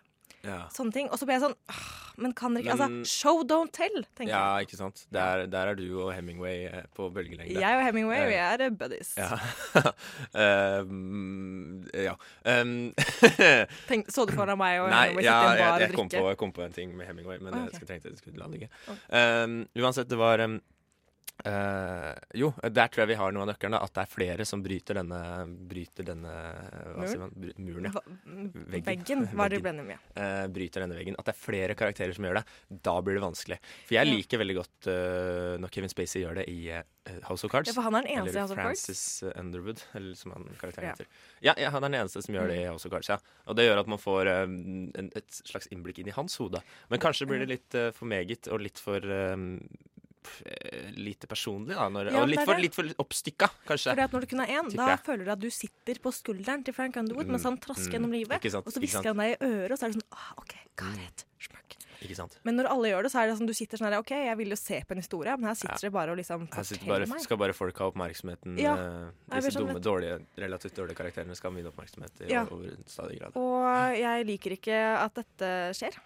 Ja. 0.45 0.59
Sånne 0.73 0.93
ting. 0.93 1.07
Og 1.11 1.19
så 1.19 1.27
ble 1.27 1.37
jeg 1.37 1.43
sånn 1.43 1.55
Men 2.21 2.33
kan 2.37 2.55
dere 2.55 2.65
ikke 2.65 2.77
Men- 2.77 2.95
Altså, 3.03 3.19
show 3.19 3.43
don't 3.47 3.71
tell, 3.73 4.05
tenker 4.17 4.33
ja, 4.33 4.57
ikke 4.63 4.77
sant. 4.79 5.05
Der, 5.13 5.45
der 5.47 5.71
er 5.73 5.75
du 5.77 5.85
og 6.01 6.13
Hemingway 6.13 6.65
eh, 6.65 6.85
på 6.95 7.09
bølgelengde. 7.13 7.59
Jeg 7.59 7.77
og 7.77 7.83
Hemingway, 7.85 8.23
uh, 8.23 8.29
vi 8.31 8.37
er 8.41 8.63
eh, 8.65 8.69
buddies. 8.69 9.13
Ja. 9.17 9.37
um, 10.81 11.85
ja. 12.07 12.15
Um, 12.45 12.93
Tenk, 13.89 14.09
så 14.13 14.25
du 14.25 14.33
for 14.33 14.49
deg 14.49 14.57
meg 14.57 14.79
og 14.81 14.89
Nei, 14.89 15.03
Hemingway 15.11 15.27
ja, 15.27 15.35
sitte 15.37 15.43
i 15.43 15.51
en 15.51 15.61
jeg, 15.61 15.67
bar 15.67 15.85
jeg, 15.85 15.91
og 15.91 15.99
kom 16.01 16.09
drikke? 16.09 16.23
på, 16.23 16.31
jeg 16.33 16.41
kom 16.41 16.55
på 16.57 16.65
en 16.65 16.79
ting 16.79 16.97
med 16.97 17.11
Hemingway, 17.11 17.37
men 17.43 17.53
okay. 17.53 17.83
jeg 17.83 17.91
tenkte 17.91 18.13
jeg 18.13 18.21
skulle 18.23 18.41
la 18.41 18.49
det 18.49 18.57
ligge. 18.57 18.71
Um, 19.13 19.59
uansett, 19.77 20.09
det 20.09 20.21
var 20.21 20.41
um, 21.45 21.51
eh, 21.51 22.15
Jo, 22.39 22.51
der 22.63 22.87
tror 22.89 23.03
jeg 23.03 23.11
vi 23.13 23.17
har 23.19 23.31
noe 23.35 23.45
av 23.45 23.49
nøkkelen. 23.51 23.77
At 23.79 23.93
det 23.95 24.03
er 24.03 24.11
flere 24.11 24.45
som 24.47 24.63
bryter 24.65 24.97
denne, 24.99 25.19
bryter 25.69 26.07
denne 26.07 26.33
man? 26.97 27.31
Muren, 27.57 27.89
ja. 27.89 28.01
Veggen. 28.25 28.85
Veggen 28.87 29.25
var 29.39 29.49
det 29.53 29.61
enig 29.61 29.85
med. 29.91 30.09
Eh, 30.15 30.45
bryter 30.53 30.85
denne 30.85 30.97
veggen. 30.97 31.17
At 31.19 31.29
det 31.29 31.35
er 31.35 31.39
flere 31.41 31.75
karakterer 31.77 32.15
som 32.17 32.25
gjør 32.27 32.39
det. 32.41 32.45
Da 32.87 32.95
blir 33.01 33.19
det 33.19 33.25
vanskelig. 33.25 33.59
For 33.87 33.97
jeg 33.99 34.07
Ja. 34.07 34.13
liker 34.17 34.41
veldig 34.43 34.55
godt 34.57 34.87
uh, 34.91 35.55
når 35.61 35.73
Kevin 35.73 35.91
Spacey 35.93 36.21
gjør 36.23 36.39
det 36.41 36.47
i 36.51 36.57
eh, 36.71 36.83
House 37.27 37.45
of 37.45 37.51
Cards. 37.51 37.69
Ja, 37.71 37.75
for 37.77 37.85
han 37.87 37.95
er 37.99 38.07
den 38.07 38.17
eneste 38.17 38.37
i 38.37 38.41
House 38.41 38.53
of 38.55 38.61
Cards. 38.61 38.85
Francis 38.85 39.23
Underwood, 39.35 39.83
eller 39.97 40.15
som 40.15 40.31
han 40.35 40.47
karakteren 40.59 40.89
Ja. 40.89 40.95
heter. 40.95 41.07
Ja, 41.41 41.53
ja, 41.57 41.69
han 41.73 41.83
er 41.83 41.89
den 41.91 41.99
eneste 42.01 42.21
som 42.25 42.35
gjør 42.35 42.47
det 42.51 42.61
i 42.61 42.67
House 42.69 42.87
of 42.87 42.93
Cards, 42.93 43.09
ja. 43.11 43.19
Og 43.47 43.55
det 43.59 43.67
gjør 43.67 43.83
at 43.83 43.91
man 43.91 44.01
får 44.01 44.27
eh, 44.33 44.43
en, 44.43 45.11
et 45.15 45.41
slags 45.43 45.69
innblikk 45.73 45.99
inn 46.03 46.09
i 46.11 46.15
hans 46.17 46.35
hode. 46.41 46.61
Men 46.89 46.99
kanskje 47.03 47.27
blir 47.29 47.43
det 47.45 47.51
litt 47.51 47.77
for 47.95 48.07
meget 48.09 48.47
og 48.51 48.63
litt 48.63 48.79
for 48.81 49.03
eh, 49.03 49.35
lite 50.95 51.27
personlig, 51.27 51.75
da. 51.75 51.87
Når, 51.89 52.11
Ja, 52.11 52.21
og 52.23 52.29
litt 52.31 52.43
for, 52.45 52.55
litt 52.61 52.75
for 52.75 52.83
oppstykka, 53.03 53.49
kanskje. 53.67 53.91
Fordi 53.93 54.05
at 54.07 54.11
Når 54.17 54.21
du 54.21 54.27
kun 54.33 54.43
er 54.45 54.53
én, 54.57 54.71
da 54.75 54.89
jeg. 54.93 55.03
føler 55.05 55.25
du 55.25 55.31
at 55.31 55.39
du 55.39 55.49
sitter 55.49 55.99
på 56.03 56.13
skulderen 56.15 56.63
til 56.65 56.73
Frank 56.73 56.95
Underwood 56.97 57.27
mens 57.27 57.43
han 57.43 57.57
trasker 57.57 57.87
mm, 57.89 57.97
gjennom 57.97 58.11
livet. 58.11 58.45
Og 58.63 58.71
så 58.73 58.79
hvisker 58.83 59.11
han 59.13 59.17
deg 59.23 59.35
i 59.35 59.37
øret, 59.45 59.71
og 59.71 59.77
så 59.77 59.85
er 59.87 59.93
det 59.93 59.99
sånn 60.01 60.09
ah, 60.13 60.33
OK, 60.41 60.55
Gareth, 60.77 61.07
it. 61.07 61.25
Smøkk. 61.47 61.75
Ikke 62.05 62.15
sant. 62.15 62.35
Men 62.45 62.57
når 62.59 62.67
alle 62.69 62.89
gjør 62.91 63.07
det, 63.07 63.11
så 63.11 63.21
er 63.23 63.27
det 63.31 63.37
sånn 63.39 63.47
du 63.49 63.53
sitter 63.57 63.79
sånn 63.79 63.87
her 63.89 63.97
OK, 63.97 64.11
jeg 64.13 64.37
vil 64.37 64.51
jo 64.53 64.57
se 64.59 64.77
på 64.85 64.93
en 64.93 65.01
historie, 65.01 65.33
men 65.37 65.49
her 65.49 65.55
sitter 65.57 65.73
Ja. 65.81 65.87
det 65.87 65.91
bare 65.95 66.11
og 66.13 66.17
liksom 66.19 66.43
Her 66.53 66.63
forteller 66.63 67.07
meg. 67.09 67.21
skal 67.25 67.37
bare 67.41 67.53
folk 67.57 67.77
ha 67.81 67.87
oppmerksomheten. 67.89 68.59
Ja, 68.61 68.75
eh, 68.77 69.39
disse 69.41 69.51
sånn 69.57 69.65
dumme, 69.67 69.81
dårlige, 69.81 70.19
relativt 70.37 70.75
dårlige 70.77 70.97
karakterene 70.99 71.35
skal 71.35 71.51
ha 71.51 71.57
mye 71.57 71.71
oppmerksomhet 71.71 72.21
i 72.21 72.29
Ja. 72.31 72.43
over 72.45 72.69
stadig 72.85 73.17
grad. 73.19 73.35
Og 73.35 73.97
jeg 73.97 74.25
liker 74.29 74.51
ikke 74.59 74.77
at 75.01 75.13
dette 75.15 75.73
skjer. 75.73 75.97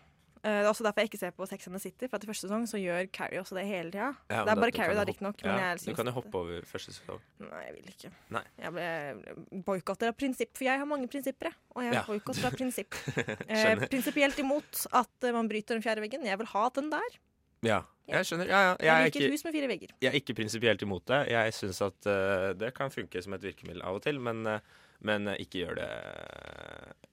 Eh, 0.44 0.50
Det 0.50 0.66
er 0.66 0.70
også 0.72 0.84
derfor 0.84 1.02
jeg 1.04 1.10
ikke 1.12 1.20
ser 1.22 1.32
på 1.38 1.46
Sex 1.46 1.68
and 1.68 1.76
the 1.76 1.80
City, 1.84 2.08
for 2.10 2.18
at 2.18 2.24
i 2.24 2.28
første 2.32 2.48
sesong 2.48 2.64
så 2.70 2.80
gjør 2.82 3.08
Carrie 3.14 3.40
også 3.42 3.54
det 3.60 3.66
hele 3.70 3.92
tida. 3.94 4.08
Ja, 4.32 4.44
det 4.48 4.54
er 4.56 4.62
bare 4.64 4.72
Carrie 4.74 4.96
da, 4.98 5.04
riktignok, 5.06 5.42
ja, 5.46 5.56
jeg 5.76 5.80
Du 5.86 5.94
kan 6.00 6.06
jo 6.10 6.14
hoppe 6.18 6.36
over 6.42 6.62
første 6.66 6.94
sesong. 6.96 7.22
Nei, 7.46 7.62
jeg 7.68 7.74
vil 7.78 7.92
ikke. 7.94 8.12
Nei. 8.34 8.44
Jeg 8.58 8.74
ble 8.74 9.62
boikotter 9.68 10.10
av 10.10 10.18
prinsipp, 10.18 10.56
for 10.58 10.66
jeg 10.66 10.80
har 10.82 10.90
mange 10.90 11.08
prinsipper. 11.08 11.54
Og 11.76 11.84
jeg 11.86 11.94
Ja. 11.94 12.04
boikotter 12.08 12.46
av 12.50 12.58
prinsipp. 12.58 12.94
Eh, 13.52 13.76
prinsipielt 13.88 14.40
imot 14.40 14.88
at 14.92 15.24
eh, 15.24 15.32
man 15.36 15.48
bryter 15.48 15.76
den 15.78 15.84
fjerde 15.86 16.02
veggen. 16.02 16.26
Jeg 16.26 16.38
vil 16.42 16.48
ha 16.48 16.70
den 16.74 16.90
der. 16.90 17.20
Ja, 17.62 17.84
jeg 18.10 18.26
skjønner. 18.26 18.48
Ja, 18.50 18.60
ja. 18.62 18.70
Jeg, 18.80 18.86
Jeg, 18.88 18.90
er 18.96 19.06
liker 19.06 19.20
ikke, 19.22 19.32
hus 19.36 19.44
med 19.46 19.54
fire 19.54 19.68
vegger. 19.70 19.92
jeg 20.02 20.10
er 20.10 20.18
ikke 20.18 20.34
prinsipielt 20.34 20.82
imot 20.82 21.06
det. 21.06 21.20
Jeg 21.30 21.54
syns 21.54 21.82
at 21.86 22.08
uh, 22.10 22.54
det 22.58 22.74
kan 22.74 22.90
funke 22.90 23.22
som 23.22 23.34
et 23.38 23.44
virkemiddel 23.46 23.84
av 23.86 24.00
og 24.00 24.02
til, 24.02 24.18
men, 24.20 24.42
uh, 24.48 24.58
men 25.06 25.28
eh, 25.30 25.38
ikke 25.46 25.62
gjør 25.62 25.76
det 25.78 25.90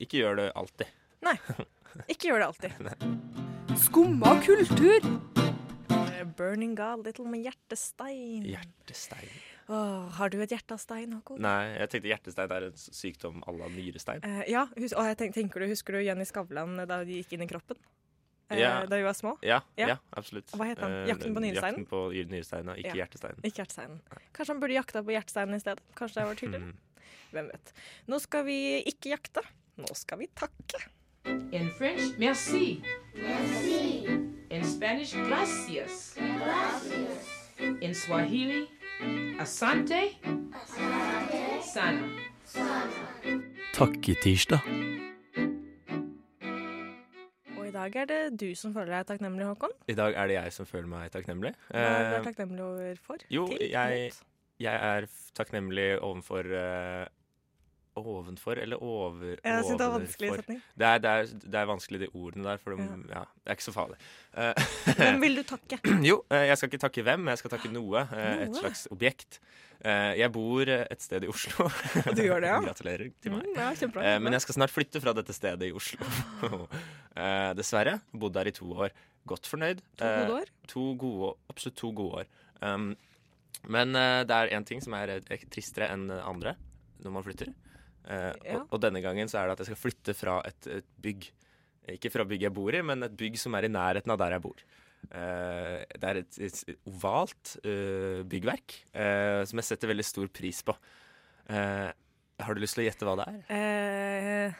Ikke 0.00 0.22
gjør 0.22 0.36
det 0.40 0.46
alltid. 0.56 0.86
Nei. 1.26 1.34
Ikke 2.08 2.28
gjør 2.30 2.42
det 2.42 2.48
alltid. 2.48 2.72
Skumma 3.84 4.34
kultur. 4.42 5.06
Eh, 5.90 6.24
Burning 6.38 6.74
God 6.78 7.06
Little 7.06 7.26
med 7.30 7.44
hjertestein. 7.46 8.44
Hjertestein. 8.48 9.30
Åh, 9.68 10.08
har 10.16 10.30
du 10.32 10.38
et 10.40 10.50
hjerte 10.54 10.72
av 10.72 10.80
stein, 10.80 11.12
Håkon? 11.12 11.42
Nei, 11.44 11.74
jeg 11.76 11.90
tenkte 11.92 12.08
hjertestein 12.08 12.52
er 12.56 12.66
en 12.70 12.78
sykdom 12.80 13.42
à 13.44 13.52
la 13.52 13.68
nyrestein. 13.68 14.22
Eh, 14.24 14.42
ja, 14.50 14.62
hus 14.78 14.94
og 14.96 15.04
jeg 15.10 15.18
tenk, 15.20 15.34
tenker 15.36 15.60
du, 15.60 15.68
Husker 15.68 15.98
du 15.98 16.00
Jenny 16.06 16.24
Skavlan 16.28 16.78
da 16.88 17.02
de 17.04 17.18
gikk 17.20 17.36
inn 17.36 17.44
i 17.44 17.50
kroppen? 17.50 17.76
Eh, 18.48 18.62
Ja. 18.62 18.86
Da 18.88 18.96
vi 18.96 19.04
var 19.04 19.12
små? 19.12 19.34
Ja, 19.44 19.60
Ja. 19.76 19.88
ja. 19.92 19.96
absolutt. 20.16 20.48
Hva 20.56 20.64
heter 20.70 20.86
han? 20.86 20.92
Eh, 21.02 21.08
Jakten 21.12 21.34
på 21.36 21.40
nyresteinen? 21.44 21.84
Jakten 21.84 21.86
på 21.92 22.00
nyresteinen, 22.32 22.76
ikke 22.80 22.94
Ja. 22.96 23.04
hjertesteinen. 23.04 23.44
Ikke 23.44 23.60
hjertesteinen. 23.62 24.00
Kanskje 24.32 24.54
han 24.54 24.60
burde 24.60 24.72
jakta 24.78 25.02
på 25.04 25.12
hjertesteinen 25.12 25.54
i 25.54 25.60
stedet? 25.60 25.82
Kanskje 25.94 26.22
det 26.22 26.28
var 26.30 26.34
tydeligere? 26.34 26.72
Mm. 26.72 26.76
Hvem 27.32 27.50
vet. 27.52 27.72
Nå 28.08 28.18
skal 28.24 28.44
vi 28.48 28.58
ikke 28.88 29.10
jakte. 29.12 29.42
Nå 29.76 29.92
skal 29.94 30.18
vi 30.18 30.30
takke. 30.34 30.80
In 31.52 31.70
French, 31.78 32.18
merci. 32.18 32.82
Merci. 33.14 34.06
In 34.50 34.64
Spanish, 34.64 35.12
gracias. 35.14 36.14
Gracias. 36.16 37.52
In 37.80 37.94
Swahili, 37.94 38.66
asante. 39.40 40.00
Asante. 40.54 41.42
Sana. 41.62 42.08
Takketirsdag. 43.74 44.60
Og 47.58 47.66
i 47.68 47.70
dag 47.74 47.96
er 47.96 48.08
det 48.08 48.20
du 48.40 48.48
som 48.56 48.72
føler 48.74 48.94
deg 48.96 49.06
takknemlig, 49.12 49.44
Håkon. 49.50 49.74
I 49.88 49.94
dag 49.98 50.16
er 50.16 50.30
det 50.30 50.38
jeg 50.38 50.52
som 50.56 50.66
føler 50.70 50.88
meg 50.90 51.12
takknemlig. 51.14 51.52
Hva 51.68 51.84
er 51.84 52.18
du 52.18 52.24
takknemlig 52.30 52.64
overfor? 52.64 53.16
jo, 53.30 53.46
jeg- 53.60 54.12
jeg 54.58 54.74
er 54.74 55.06
takknemlig 55.34 55.98
overfor 56.02 56.40
eh, 56.56 57.06
Ovenfor 58.06 58.58
eller 58.62 58.82
over 58.82 59.36
Jeg 59.44 59.64
syns 59.64 59.78
det 59.78 59.86
er 59.86 59.94
vanskelig 59.94 60.30
setning. 60.38 60.60
Det 60.78 60.86
er, 60.86 60.98
det, 61.04 61.10
er, 61.10 61.32
det 61.44 61.54
er 61.60 61.66
vanskelig, 61.70 62.00
de 62.00 62.08
ordene 62.14 62.44
der, 62.44 62.58
for 62.62 62.76
de, 62.76 62.82
Ja. 62.82 62.98
ja. 63.18 63.24
det 63.44 63.50
er 63.52 63.58
ikke 63.58 63.66
så 63.68 63.74
farlig. 63.74 63.98
Eh, 64.34 64.54
Hvem 64.98 65.20
vil 65.26 65.36
du 65.36 65.42
takke? 65.48 65.78
jo, 66.06 66.20
eh, 66.30 66.46
jeg 66.50 66.58
skal 66.60 66.68
ikke 66.72 66.82
takke 66.86 67.02
hvem, 67.08 67.20
men 67.24 67.32
jeg 67.34 67.38
skal 67.44 67.50
takke 67.56 67.72
noe. 67.72 68.04
noe. 68.10 68.36
Et 68.46 68.56
slags 68.60 68.86
objekt. 68.94 69.40
Eh, 69.84 70.14
Jeg 70.18 70.32
bor 70.34 70.62
eh, 70.68 70.86
et 70.90 71.02
sted 71.02 71.22
i 71.22 71.28
Oslo. 71.30 71.68
Du 72.16 72.22
gjør 72.22 72.40
det, 72.42 72.48
ja? 72.50 72.60
Gratulerer 72.68 73.10
til 73.22 73.34
meg. 73.36 73.46
Mm, 73.46 73.58
ja. 73.58 73.68
Eh, 74.14 74.18
Men 74.22 74.32
jeg 74.34 74.42
skal 74.46 74.58
snart 74.60 74.74
flytte 74.74 75.00
fra 75.02 75.12
dette 75.14 75.32
stedet 75.36 75.68
i 75.68 75.72
Oslo. 75.74 76.06
Eh, 77.14 77.52
Dessverre. 77.58 77.98
Bodd 78.12 78.34
der 78.34 78.50
i 78.50 78.54
to 78.54 78.70
år. 78.74 78.90
Godt 79.28 79.46
fornøyd. 79.50 79.82
To 80.00 80.06
gode 80.08 80.38
år? 80.40 80.48
Eh, 80.48 80.72
To 80.72 80.86
gode, 81.00 81.34
absolutt 81.50 81.76
to 81.78 81.90
gode 81.92 82.22
år. 82.22 82.26
Um, 82.62 82.90
men 83.68 83.94
eh, 83.98 84.22
det 84.26 84.34
er 84.34 84.50
én 84.56 84.64
ting 84.66 84.80
som 84.82 84.94
er 84.98 85.16
eh, 85.18 85.44
tristere 85.50 85.88
enn 85.94 86.08
andre 86.10 86.54
når 87.04 87.12
man 87.14 87.22
flytter. 87.26 87.50
Eh, 88.08 88.32
Ja. 88.48 88.58
og, 88.62 88.72
og 88.72 88.80
denne 88.80 89.02
gangen 89.04 89.28
så 89.28 89.40
er 89.42 89.48
det 89.50 89.58
at 89.58 89.62
jeg 89.64 89.70
skal 89.72 89.82
flytte 89.82 90.14
fra 90.16 90.38
et, 90.48 90.66
et 90.80 90.88
bygg. 91.04 91.28
Ikke 91.94 92.10
fra 92.12 92.24
bygget 92.28 92.48
jeg 92.48 92.56
bor 92.56 92.74
i, 92.76 92.80
men 92.84 93.04
et 93.06 93.16
bygg 93.16 93.36
som 93.40 93.54
er 93.56 93.64
i 93.68 93.72
nærheten 93.72 94.12
av 94.12 94.18
der 94.20 94.36
jeg 94.36 94.44
bor. 94.44 94.62
Eh, 95.08 95.84
det 96.00 96.08
er 96.10 96.20
et, 96.22 96.38
et 96.48 96.78
ovalt 96.90 97.54
uh, 97.64 98.24
byggverk 98.28 98.74
eh, 98.92 99.44
som 99.48 99.60
jeg 99.60 99.68
setter 99.70 99.92
veldig 99.92 100.04
stor 100.04 100.28
pris 100.34 100.58
på. 100.66 100.74
Eh, 101.48 101.88
har 102.44 102.54
du 102.54 102.60
lyst 102.62 102.76
til 102.76 102.84
å 102.84 102.88
gjette 102.88 103.06
hva 103.08 103.14
det 103.20 103.28
er? 103.30 103.38
Eh, 103.56 104.58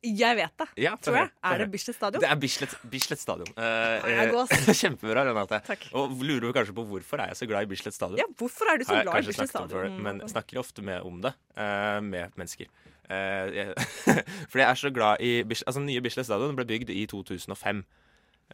jeg 0.00 0.36
vet 0.38 0.62
det, 0.62 0.66
Ja, 0.80 0.94
tror 0.96 1.16
jeg. 1.18 1.28
Er 1.44 1.60
det. 1.60 1.66
Bislett 1.74 1.96
Stadion? 1.98 2.22
Det 2.22 2.28
er 2.30 2.38
Bislett, 2.40 2.76
Bislett 2.88 3.20
stadion. 3.20 3.50
Eh, 3.60 4.06
eh. 4.08 4.72
Kjempebra, 4.80 5.26
Renate. 5.28 5.58
Takk. 5.66 5.84
Og 5.92 6.14
lurer 6.24 6.46
du 6.46 6.54
kanskje 6.56 6.74
på 6.76 6.84
hvorfor 6.88 7.20
er 7.20 7.34
jeg 7.34 7.42
så 7.42 7.48
glad 7.50 7.66
i 7.66 7.70
Bislett 7.74 7.96
stadion? 7.96 8.16
Ja, 8.20 8.24
hvorfor 8.40 8.70
er 8.72 8.80
du 8.80 8.86
så 8.88 8.96
jeg 8.96 9.08
glad 9.08 9.20
i 9.20 9.28
Bislett 9.28 9.52
Stadion? 9.52 9.84
Det, 9.84 10.04
men 10.06 10.22
jeg 10.24 10.32
snakker 10.32 10.62
ofte 10.62 10.84
med 10.86 11.04
om 11.04 11.20
det 11.26 11.34
eh, 11.52 12.00
med 12.06 12.40
mennesker. 12.40 12.70
Eh, 13.10 13.52
jeg, 13.58 13.74
fordi 14.50 14.62
jeg 14.62 14.68
er 14.70 14.80
så 14.80 14.92
glad 14.96 15.26
i 15.26 15.32
Bislett, 15.44 15.68
altså 15.68 15.84
Nye 15.84 16.04
Bislett 16.06 16.30
stadion 16.30 16.56
ble 16.56 16.68
bygd 16.70 16.94
i 16.96 17.04
2005. 17.10 17.84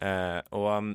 Eh, 0.03 0.39
og 0.57 0.67
um, 0.73 0.91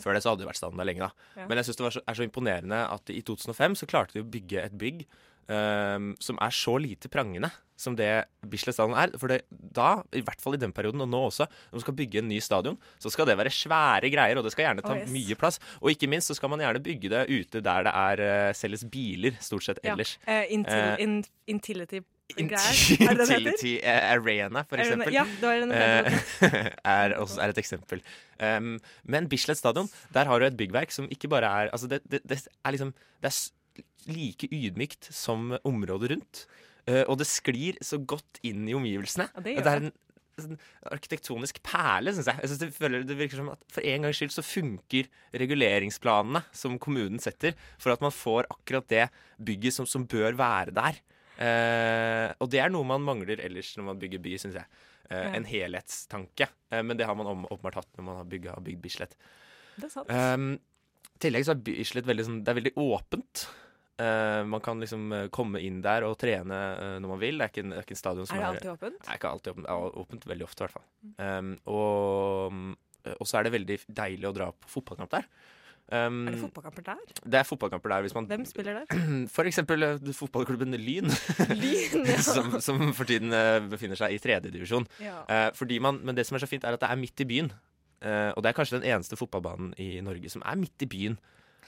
før 0.00 0.14
det 0.14 0.22
så 0.22 0.32
hadde 0.32 0.44
det 0.44 0.52
vært 0.52 0.60
stadion 0.60 0.80
der 0.80 0.86
lenge, 0.86 1.08
da. 1.08 1.32
Ja. 1.40 1.48
Men 1.50 1.58
jeg 1.58 1.66
syns 1.66 1.80
det 1.80 1.88
var 1.88 1.96
så, 1.98 2.04
er 2.06 2.20
så 2.20 2.28
imponerende 2.28 2.84
at 2.94 3.10
i 3.10 3.24
2005 3.26 3.80
så 3.82 3.90
klarte 3.90 4.16
de 4.16 4.22
å 4.22 4.30
bygge 4.38 4.62
et 4.62 4.78
bygg 4.78 5.02
ehm, 5.50 6.12
som 6.22 6.38
er 6.40 6.54
så 6.54 6.76
lite 6.80 7.10
prangende 7.12 7.50
som 7.80 7.96
det 7.96 8.10
Bislett 8.50 8.76
stadion 8.76 8.96
er. 8.98 9.12
For 9.20 9.32
det, 9.32 9.40
da, 9.50 10.02
i 10.16 10.22
hvert 10.24 10.42
fall 10.42 10.56
i 10.56 10.60
den 10.60 10.74
perioden, 10.76 11.00
og 11.04 11.08
nå 11.10 11.22
også, 11.30 11.46
når 11.70 11.78
man 11.80 11.84
skal 11.86 11.96
bygge 11.96 12.20
en 12.20 12.28
ny 12.28 12.40
stadion, 12.44 12.78
så 13.00 13.12
skal 13.12 13.28
det 13.30 13.38
være 13.40 13.52
svære 13.54 14.12
greier, 14.12 14.40
og 14.40 14.46
det 14.46 14.52
skal 14.54 14.68
gjerne 14.68 14.84
ta 14.84 14.92
Oh, 14.92 15.00
yes. 15.00 15.10
mye 15.14 15.36
plass. 15.38 15.60
Og 15.80 15.92
ikke 15.94 16.08
minst 16.10 16.28
så 16.30 16.36
skal 16.36 16.52
man 16.52 16.60
gjerne 16.64 16.82
bygge 16.84 17.12
det 17.12 17.24
ute 17.30 17.62
der 17.64 17.84
det 17.86 17.92
er 17.96 18.22
uh, 18.26 18.52
selges 18.56 18.84
biler, 18.90 19.36
stort 19.40 19.64
sett 19.64 19.78
Ja. 19.84 19.94
ellers. 19.94 20.18
Eh, 20.26 20.44
intil, 20.52 20.88
uh, 20.92 21.04
in, 21.04 21.20
intility? 21.46 22.00
Intility 22.38 23.80
Arena, 23.82 24.62
for 24.68 24.78
eksempel. 24.78 25.12
Ja, 25.14 25.24
er, 26.84 27.14
også, 27.18 27.40
er 27.42 27.48
et 27.50 27.58
eksempel. 27.58 28.02
Um, 28.38 28.76
men 29.02 29.26
Bislett 29.28 29.58
stadion, 29.58 29.88
der 30.14 30.30
har 30.30 30.38
du 30.38 30.46
et 30.46 30.56
byggverk 30.56 30.94
som 30.94 31.08
ikke 31.10 31.28
bare 31.28 31.50
er 31.50 31.70
Altså, 31.74 31.88
det, 31.90 32.00
det, 32.10 32.22
det 32.28 32.38
er 32.64 32.70
liksom 32.70 32.94
Det 33.20 33.28
er 33.28 33.34
like 34.10 34.48
ydmykt 34.50 35.10
som 35.14 35.54
området 35.66 36.12
rundt. 36.14 36.44
Eh, 36.88 37.02
og 37.04 37.18
det 37.20 37.28
sklir 37.28 37.78
så 37.84 38.00
godt 38.00 38.40
inn 38.46 38.68
i 38.68 38.76
omgivelsene. 38.76 39.28
Ja, 39.34 39.44
det 39.44 39.56
det, 39.60 39.72
er 39.72 39.84
en 39.84 39.92
sånn 40.40 40.60
arkitektonisk 40.88 41.60
perle, 41.66 42.14
syns 42.16 42.30
jeg. 42.30 42.40
jeg 42.42 42.50
synes 42.50 42.62
det, 42.62 42.70
føler, 42.76 43.04
det 43.06 43.16
virker 43.18 43.40
som 43.40 43.50
at 43.52 43.62
For 43.72 43.84
en 43.86 44.06
gangs 44.06 44.20
skyld 44.20 44.34
så 44.34 44.44
funker 44.46 45.10
reguleringsplanene 45.42 46.42
som 46.56 46.78
kommunen 46.82 47.20
setter, 47.22 47.56
for 47.80 47.94
at 47.94 48.04
man 48.04 48.14
får 48.14 48.48
akkurat 48.52 48.88
det 48.92 49.08
bygget 49.36 49.76
som, 49.76 49.88
som 49.88 50.08
bør 50.08 50.38
være 50.40 50.76
der. 50.76 51.02
Uh, 51.40 52.28
og 52.44 52.50
det 52.52 52.60
er 52.60 52.72
noe 52.72 52.84
man 52.84 53.00
mangler 53.00 53.40
ellers 53.40 53.72
når 53.78 53.86
man 53.86 54.00
bygger 54.00 54.20
by, 54.24 54.36
syns 54.40 54.58
jeg. 54.60 54.68
Uh, 55.10 55.16
Ja. 55.20 55.30
En 55.34 55.46
helhetstanke. 55.48 56.46
Uh, 56.70 56.82
men 56.86 56.98
det 56.98 57.06
har 57.08 57.16
man 57.18 57.46
åpenbart 57.48 57.80
hatt 57.80 57.88
når 57.96 58.04
man 58.06 58.20
har 58.20 58.28
bygget, 58.30 58.60
bygd 58.66 58.82
Bislett. 58.84 59.16
Det 59.74 59.88
er 59.88 59.92
sant. 59.92 60.12
Um, 60.12 60.52
I 61.16 61.24
tillegg 61.24 61.48
så 61.48 61.56
er 61.56 61.64
Bislett 61.66 62.06
veldig, 62.06 62.26
sånn, 62.28 62.38
det 62.44 62.52
er 62.52 62.60
veldig 62.60 62.76
åpent. 62.78 63.48
Eh, 64.00 64.44
man 64.44 64.60
kan 64.60 64.80
liksom 64.80 65.12
uh, 65.12 65.26
komme 65.34 65.60
inn 65.60 65.80
der 65.84 66.06
og 66.08 66.16
trene 66.20 66.58
uh, 66.78 66.96
når 67.02 67.10
man 67.10 67.20
vil. 67.20 67.40
Det 67.40 67.46
er 67.46 67.52
ikke 67.52 67.64
en, 67.66 67.72
det 67.74 67.80
er 67.80 67.86
ikke 67.86 67.96
en 67.96 68.00
stadion 68.00 68.28
som 68.28 68.38
er 68.38 68.42
det 68.42 68.50
alltid 68.50 68.72
åpent? 68.72 69.00
det 69.00 69.12
er 69.12 69.18
ikke 69.20 69.32
alltid 69.34 69.52
åpent. 69.52 69.66
Det 69.66 69.74
er 69.74 70.02
åpent 70.02 70.26
veldig 70.30 70.46
ofte, 70.46 70.60
i 70.60 70.66
hvert 70.66 70.76
fall. 70.78 70.86
Um, 71.20 71.50
og 71.68 72.54
mm, 72.56 72.70
og 73.16 73.24
så 73.28 73.38
er 73.38 73.46
det 73.46 73.54
veldig 73.54 73.76
deilig 73.96 74.28
å 74.28 74.34
dra 74.36 74.50
på 74.52 74.68
fotballkamp 74.68 75.12
der. 75.14 75.26
Um, 75.90 76.18
Er 76.28 76.36
det 76.36 76.42
fotballkamper 76.44 76.84
der? 76.86 76.98
det 77.32 77.38
er 77.40 77.46
fotballkamper 77.48 77.90
der 77.90 78.04
hvis 78.04 78.12
man 78.14 78.28
Hvem 78.30 78.44
spiller 78.46 78.76
der? 78.78 79.00
For 79.34 79.48
eksempel 79.48 79.86
fotballklubben 80.14 80.76
Lyn, 80.78 81.08
Lyn, 81.62 82.04
ja. 82.06 82.20
som, 82.28 82.60
som 82.62 82.84
for 82.94 83.08
tiden 83.08 83.34
befinner 83.72 83.98
seg 83.98 84.14
i 84.14 84.20
tredjedivisjon. 84.22 84.86
ja. 85.02 85.24
Man, 85.82 85.98
men 86.04 86.14
det 86.14 86.28
som 86.28 86.38
er 86.38 86.44
så 86.44 86.48
fint, 86.48 86.64
er 86.68 86.76
at 86.76 86.84
det 86.84 86.92
er 86.92 87.00
midt 87.00 87.24
i 87.24 87.26
byen. 87.26 87.50
Og 88.00 88.40
det 88.40 88.52
er 88.52 88.56
kanskje 88.56 88.78
den 88.78 88.86
eneste 88.92 89.18
fotballbanen 89.18 89.74
i 89.82 89.98
Norge 90.04 90.30
som 90.32 90.44
er 90.46 90.60
midt 90.60 90.86
i 90.86 90.88
byen. 90.88 91.18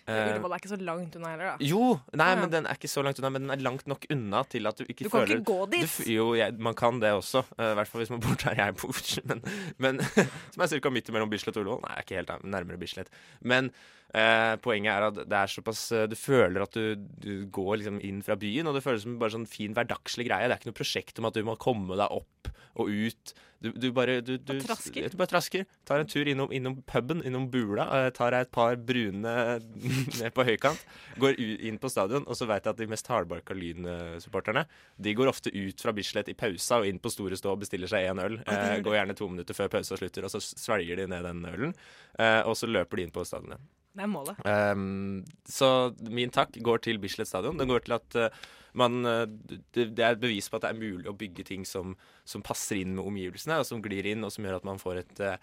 Eh, 0.03 0.33
Ullevål 0.33 0.55
er 0.57 0.59
ikke 0.63 0.71
så 0.73 0.79
langt 0.83 1.15
unna 1.19 1.29
heller, 1.31 1.51
da. 1.53 1.57
jo, 1.63 2.01
nei, 2.19 2.29
Ja. 2.33 2.39
men 2.41 2.51
den 2.51 2.67
er 2.67 2.75
ikke 2.75 2.91
så 2.91 3.05
langt 3.07 3.21
unna, 3.21 3.31
men 3.31 3.43
den 3.47 3.53
er 3.55 3.63
langt 3.63 3.87
nok 3.87 4.07
unna 4.11 4.43
til 4.51 4.67
at 4.67 4.77
du 4.81 4.85
ikke 4.89 5.07
føler 5.07 5.07
Du 5.07 5.11
kan 5.11 5.21
føler 5.21 5.39
ikke 5.39 5.53
gå 5.53 5.71
dit! 5.71 5.97
Du, 6.07 6.11
jo, 6.11 6.27
jeg, 6.35 6.57
man 6.59 6.75
kan 6.75 6.99
det 6.99 7.13
også. 7.15 7.45
I 7.55 7.63
uh, 7.63 7.75
hvert 7.79 7.89
fall 7.93 8.03
hvis 8.03 8.11
man 8.11 8.21
bor 8.25 8.35
der 8.43 8.59
jeg 8.59 8.75
bor. 8.83 8.99
Men, 9.31 9.43
men 9.79 10.01
som 10.53 10.63
er 10.67 10.75
ca. 10.75 10.91
midt 10.91 11.13
mellom 11.15 11.31
Bislett 11.31 11.57
og 11.57 11.63
Ullevål. 11.63 11.83
Nei, 11.87 11.95
jeg 11.95 12.03
er 12.03 12.07
ikke 12.09 12.19
helt 12.19 12.47
nærmere 12.57 12.79
Bislett. 12.83 13.15
Men 13.41 13.71
eh, 14.15 14.55
poenget 14.65 14.93
er 14.95 15.07
at 15.09 15.21
det 15.23 15.39
er 15.39 15.53
såpass 15.53 15.85
eh, 15.97 16.09
Du 16.11 16.17
føler 16.19 16.65
at 16.65 16.77
du, 16.77 16.97
du 16.97 17.47
går 17.53 17.79
liksom 17.81 18.01
inn 18.05 18.21
fra 18.25 18.37
byen, 18.41 18.69
og 18.69 18.77
det 18.77 18.85
føles 18.85 19.07
som 19.07 19.19
bare 19.21 19.37
sånn 19.37 19.49
fin 19.51 19.77
hverdagslig 19.77 20.29
greie. 20.29 20.49
Det 20.49 20.57
er 20.57 20.61
ikke 20.63 20.73
noe 20.73 20.83
prosjekt 20.83 21.23
om 21.23 21.31
at 21.31 21.39
du 21.39 21.45
må 21.47 21.59
komme 21.61 21.99
deg 21.99 22.21
opp 22.21 22.53
og 22.81 22.89
ut. 22.89 23.35
Du, 23.63 23.69
du 23.79 23.93
bare 23.95 24.17
du, 24.25 24.33
du, 24.43 24.57
trasker. 24.59 25.07
Du 25.13 25.17
bare 25.21 25.31
trasker. 25.31 25.67
Tar 25.87 26.03
en 26.03 26.09
tur 26.11 26.27
innom, 26.27 26.51
innom 26.51 26.81
puben, 26.89 27.21
innom 27.27 27.45
Bula. 27.53 27.85
eh, 27.99 28.09
tar 28.17 28.35
deg 28.35 28.47
et 28.47 28.53
par 28.55 28.75
brune 28.81 29.35
ned 30.19 30.33
på 30.35 30.47
høykant. 30.49 30.81
Går 31.23 31.39
inn 31.39 31.79
på 31.79 31.91
stadion, 31.93 32.27
og 32.27 32.39
så 32.39 32.49
vet 32.51 32.67
jeg 32.67 32.75
at 32.75 32.81
de 32.81 32.89
mest 32.91 33.11
hardbarka 33.13 33.55
Lyn-supporterne 33.55 34.65
De 34.99 35.15
går 35.15 35.31
ofte 35.31 35.53
ut 35.55 35.85
fra 35.85 35.95
Bislett 35.95 36.33
i 36.33 36.35
pausa 36.39 36.81
og 36.81 36.89
inn 36.91 36.99
på 37.03 37.13
Store 37.13 37.39
Stå 37.39 37.53
og 37.55 37.63
bestiller 37.63 37.91
seg 37.93 38.09
én 38.11 38.23
øl. 38.25 38.41
Eh, 38.43 38.81
går 38.83 38.99
gjerne 38.99 39.19
to 39.21 39.31
minutter 39.31 39.57
før 39.57 39.71
pausa 39.77 40.01
slutter, 40.01 40.27
og 40.27 40.35
så 40.35 40.43
svelger 40.43 41.05
de 41.05 41.07
ned 41.13 41.29
den 41.29 41.47
ølen. 41.53 41.77
Eh, 42.19 42.41
og 42.43 42.59
så 42.59 42.67
løper 42.71 42.99
de 42.99 43.07
inn 43.07 43.15
på 43.15 43.25
stadionet. 43.29 43.63
Det 43.93 44.05
er 44.05 44.11
målet. 44.11 44.39
Um, 44.49 45.23
så 45.49 45.69
min 46.09 46.33
takk 46.33 46.57
går 46.65 46.85
til 46.87 47.01
Bislett 47.03 47.29
stadion. 47.29 47.59
Den 47.61 47.69
går 47.69 47.85
til 47.85 47.97
at 47.99 48.17
uh, 48.17 48.45
man 48.79 49.03
uh, 49.05 49.27
det, 49.27 49.91
det 49.93 50.05
er 50.05 50.15
et 50.15 50.23
bevis 50.23 50.49
på 50.49 50.57
at 50.57 50.65
det 50.65 50.73
er 50.73 50.81
mulig 50.81 51.11
å 51.11 51.17
bygge 51.19 51.45
ting 51.51 51.67
som, 51.69 51.93
som 52.25 52.45
passer 52.45 52.81
inn 52.81 52.95
med 52.97 53.05
omgivelsene, 53.05 53.61
og 53.61 53.69
som 53.69 53.85
glir 53.85 54.09
inn, 54.09 54.25
og 54.25 54.33
som 54.33 54.49
gjør 54.49 54.63
at 54.63 54.71
man 54.71 54.81
får 54.83 55.05
et 55.05 55.27
uh, 55.29 55.37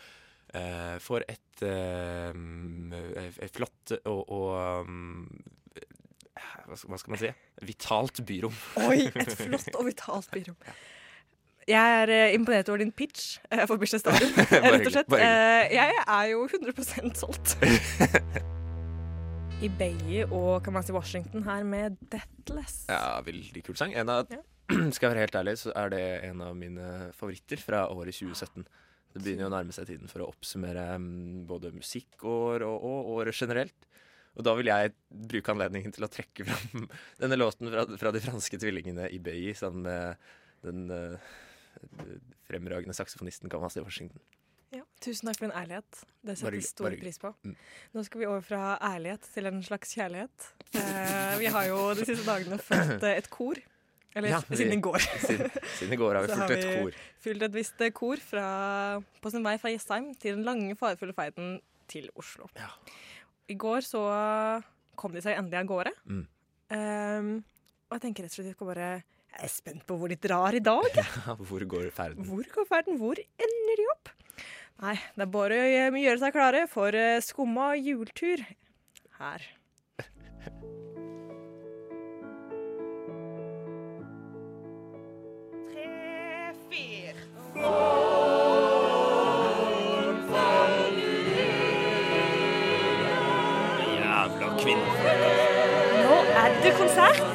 Får 0.97 1.27
et, 1.29 1.59
uh, 1.61 2.33
et 3.29 3.51
flott 3.53 3.91
og, 3.99 4.31
og 4.33 4.87
um, 4.89 5.27
hva 6.65 6.77
skal 6.97 7.13
man 7.13 7.21
si? 7.21 7.29
Vitalt 7.69 8.21
byrom. 8.25 8.55
Oi, 8.87 9.09
et 9.09 9.35
flott 9.43 9.75
og 9.75 9.85
vitalt 9.91 10.29
byrom. 10.33 10.57
Jeg 11.69 11.97
er 12.01 12.09
eh, 12.09 12.33
imponert 12.33 12.69
over 12.71 12.81
din 12.81 12.91
pitch 12.95 13.35
eh, 13.51 13.61
for 13.69 13.77
bursdagsdagen, 13.77 14.31
rett 14.73 14.87
og 14.87 14.93
slett. 14.95 15.11
Eh, 15.19 15.73
jeg 15.75 15.99
er 16.01 16.29
jo 16.31 16.47
100 16.47 17.13
solgt. 17.19 17.53
I 19.65 19.69
Bay 19.77 20.23
og 20.23 20.63
kan 20.65 20.73
man 20.73 20.85
si 20.87 20.95
Washington 20.95 21.43
her 21.45 21.65
med 21.67 21.99
Deathless. 22.09 22.85
Ja, 22.89 23.19
veldig 23.25 23.61
kul 23.67 23.77
sang. 23.77 23.93
En 23.93 24.09
av, 24.09 24.31
Ja. 24.33 24.41
skal 24.93 25.07
jeg 25.07 25.15
være 25.15 25.25
helt 25.25 25.35
ærlig, 25.35 25.57
så 25.61 25.73
er 25.77 25.91
det 25.93 26.03
en 26.29 26.41
av 26.45 26.55
mine 26.57 26.87
favoritter 27.17 27.57
fra 27.61 27.87
året 27.89 28.17
2017. 28.17 28.65
Det 29.09 29.21
begynner 29.25 29.47
jo 29.47 29.49
å 29.49 29.53
nærme 29.53 29.73
seg 29.73 29.87
tiden 29.89 30.09
for 30.09 30.21
å 30.23 30.29
oppsummere 30.29 30.85
mm, 31.01 31.45
både 31.49 31.71
musikkår 31.73 32.65
og, 32.65 32.85
og 32.85 33.13
året 33.17 33.37
generelt. 33.37 33.77
Og 34.37 34.45
da 34.45 34.53
vil 34.57 34.69
jeg 34.69 34.93
bruke 35.09 35.53
anledningen 35.53 35.93
til 35.93 36.05
å 36.05 36.11
trekke 36.13 36.45
fram 36.47 36.87
denne 37.21 37.37
låten 37.37 37.69
fra, 37.73 37.85
fra 37.99 38.13
de 38.15 38.21
franske 38.23 38.57
tvillingene 38.61 39.09
i 39.13 39.19
Bay 39.21 39.53
sammen 39.57 39.85
med 39.85 40.29
den 40.65 40.85
eh, 40.93 41.29
fremragende 42.49 42.95
saksofonisten 42.97 43.51
Kamasi 43.51 43.81
Washington. 43.83 44.21
Ja, 44.69 44.83
tusen 45.01 45.25
takk 45.29 45.39
for 45.39 45.47
din 45.47 45.55
ærlighet. 45.57 46.03
Det 46.25 46.35
setter 46.37 46.61
stor 46.61 46.93
pris 47.01 47.17
på. 47.21 47.31
Mm. 47.47 47.55
Nå 47.95 48.03
skal 48.05 48.21
vi 48.21 48.27
over 48.29 48.43
fra 48.45 48.77
ærlighet 48.85 49.25
til 49.33 49.49
en 49.49 49.63
slags 49.65 49.95
kjærlighet. 49.97 50.49
Eh, 50.77 51.35
vi 51.41 51.49
har 51.49 51.65
jo 51.71 51.79
de 51.97 52.05
siste 52.05 52.25
dagene 52.27 52.59
fulgt 52.61 53.05
eh, 53.07 53.17
et 53.17 53.29
kor. 53.33 53.57
Eller 54.17 54.33
Ja, 54.33 54.39
siden 54.49 54.73
i 54.77 54.81
går. 54.81 54.97
Siden, 55.25 55.49
siden 55.77 55.93
i 55.93 55.97
går 56.01 56.15
har 56.19 56.25
vi 56.27 56.33
fulgt 56.37 56.53
et 56.57 56.69
kor. 56.83 56.99
Fulgt 57.25 57.45
et 57.49 57.57
visst 57.57 57.81
eh, 57.81 57.93
kor 57.97 58.21
fra, 58.21 58.47
på 59.21 59.33
sin 59.33 59.45
vei 59.45 59.55
fra 59.61 59.73
Jessheim 59.73 60.11
til 60.21 60.37
den 60.37 60.45
lange, 60.45 60.77
farefulle 60.77 61.17
ferden 61.17 61.57
til 61.89 62.09
Oslo. 62.17 62.49
Ja. 62.57 62.69
I 63.49 63.57
går 63.57 63.81
så 63.85 64.03
kom 64.99 65.15
de 65.15 65.23
seg 65.25 65.37
endelig 65.39 65.63
av 65.63 65.69
gårde. 65.69 65.93
Mm. 66.05 66.25
Ehm, 66.77 67.31
og 67.89 67.97
jeg 67.97 68.03
tenker 68.05 68.25
rett 68.25 68.33
og 68.33 68.37
slett 68.37 68.51
jeg 68.51 68.57
skal 68.57 68.69
bare 68.69 68.89
Jeg 69.35 69.45
er 69.47 69.51
spent 69.53 69.85
på 69.87 69.95
hvor 69.99 70.09
de 70.11 70.17
drar 70.19 70.55
i 70.57 70.59
dag. 70.63 70.89
Hvor 71.49 71.63
går 71.73 71.89
ferden? 71.95 72.25
Hvor 72.27 72.43
går 72.55 72.65
ferden? 72.67 72.97
Hvor 72.99 73.15
ender 73.19 73.75
de 73.79 73.85
opp? 73.93 74.09
Nei, 74.79 74.95
det 75.15 75.25
er 75.25 75.31
bare 75.31 75.59
å 75.91 75.99
gjøre 75.99 76.19
seg 76.21 76.35
klare 76.35 76.65
for 76.71 76.95
eh, 76.95 77.19
skumma 77.23 77.71
juletur 77.79 78.43
her. 79.19 79.41
Tre, 85.69 86.53
fire. 86.69 87.15
Jævla 93.95 94.49
kvinne. 94.61 94.93
Nå 96.03 96.15
er 96.43 96.49
det 96.63 96.73
konsert! 96.77 97.28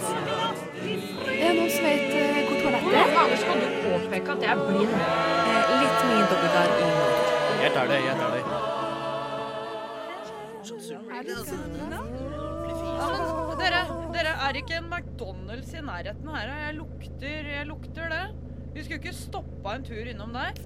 Er. 3.00 3.12
ganger 3.16 3.36
skal 3.42 3.60
du 3.60 3.68
påpeke 3.84 4.36
at 4.36 4.46
jeg 4.46 4.50
er 4.54 4.60
blind? 4.68 4.94
Eh, 4.94 5.72
litt 5.82 5.98
mye 6.08 6.24
dobbeltgar 6.30 6.66
i 6.70 6.88
morgen. 6.88 7.14
Jeg 7.64 7.70
tar 7.74 7.86
det, 7.90 7.98
jeg 8.04 8.16
tar 8.20 8.30
det. 8.34 8.42
Dere, 13.54 13.80
dere 14.12 14.32
er 14.46 14.58
ikke 14.58 14.76
en 14.80 14.88
McDonald's 14.90 15.70
i 15.72 15.82
nærheten 15.84 16.28
her. 16.34 16.50
Jeg 16.66 16.74
lukter, 16.78 17.48
jeg 17.54 17.66
lukter 17.68 18.10
det. 18.12 18.24
Vi 18.74 18.82
skulle 18.84 19.00
ikke 19.00 19.14
stoppa 19.16 19.76
en 19.78 19.86
tur 19.86 20.10
innom 20.10 20.34
der. 20.34 20.58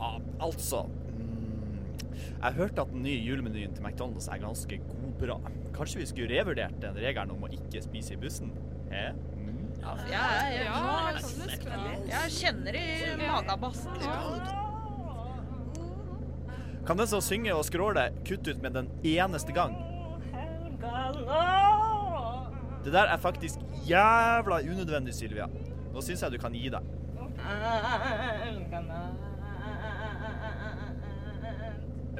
Ja, 0.00 0.10
altså 0.40 0.84
mm, 0.86 1.92
Jeg 2.42 2.52
hørte 2.56 2.80
at 2.86 2.92
den 2.92 3.02
nye 3.02 3.18
julemenyen 3.26 3.74
til 3.74 3.84
McDonald's 3.84 4.30
er 4.32 4.40
ganske 4.40 4.80
god 4.88 5.12
bra. 5.20 5.40
Kanskje 5.76 6.00
vi 6.00 6.06
skulle 6.06 6.40
revurdert 6.40 6.78
den 6.82 6.96
regelen 6.96 7.34
om 7.34 7.44
å 7.44 7.52
ikke 7.52 7.82
spise 7.84 8.14
i 8.14 8.20
bussen? 8.22 8.54
Hæ? 8.92 9.10
Mm. 9.80 10.00
Jeg, 10.10 10.20
jeg, 10.54 10.64
jeg, 11.64 12.00
jeg 12.10 12.32
kjenner 12.36 12.76
i 12.76 12.86
magabassen. 13.20 13.94
Kan 16.86 16.98
den 16.98 17.08
som 17.08 17.20
synger 17.24 17.54
og 17.56 17.64
skråler, 17.68 18.12
kutte 18.26 18.54
ut 18.54 18.62
med 18.62 18.76
den 18.76 18.90
eneste 19.04 19.52
gang? 19.56 19.76
Det 22.84 22.92
der 22.92 23.12
er 23.12 23.16
faktisk 23.20 23.60
jævla 23.88 24.60
unødvendig, 24.64 25.14
Sylvia. 25.14 25.46
Nå 25.92 26.00
syns 26.00 26.22
jeg 26.22 26.32
du 26.32 26.38
kan 26.40 26.54
gi 26.56 26.68
deg. 26.72 26.82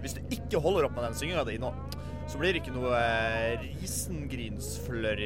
Hvis 0.00 0.16
du 0.16 0.20
ikke 0.32 0.60
holder 0.60 0.88
opp 0.88 0.94
med 0.96 1.04
den 1.08 1.16
synginga 1.16 1.44
di 1.48 1.58
nå, 1.60 1.72
så 2.28 2.38
blir 2.38 2.54
det 2.54 2.62
ikke 2.62 2.76
noe 2.76 2.94
eh, 2.96 3.64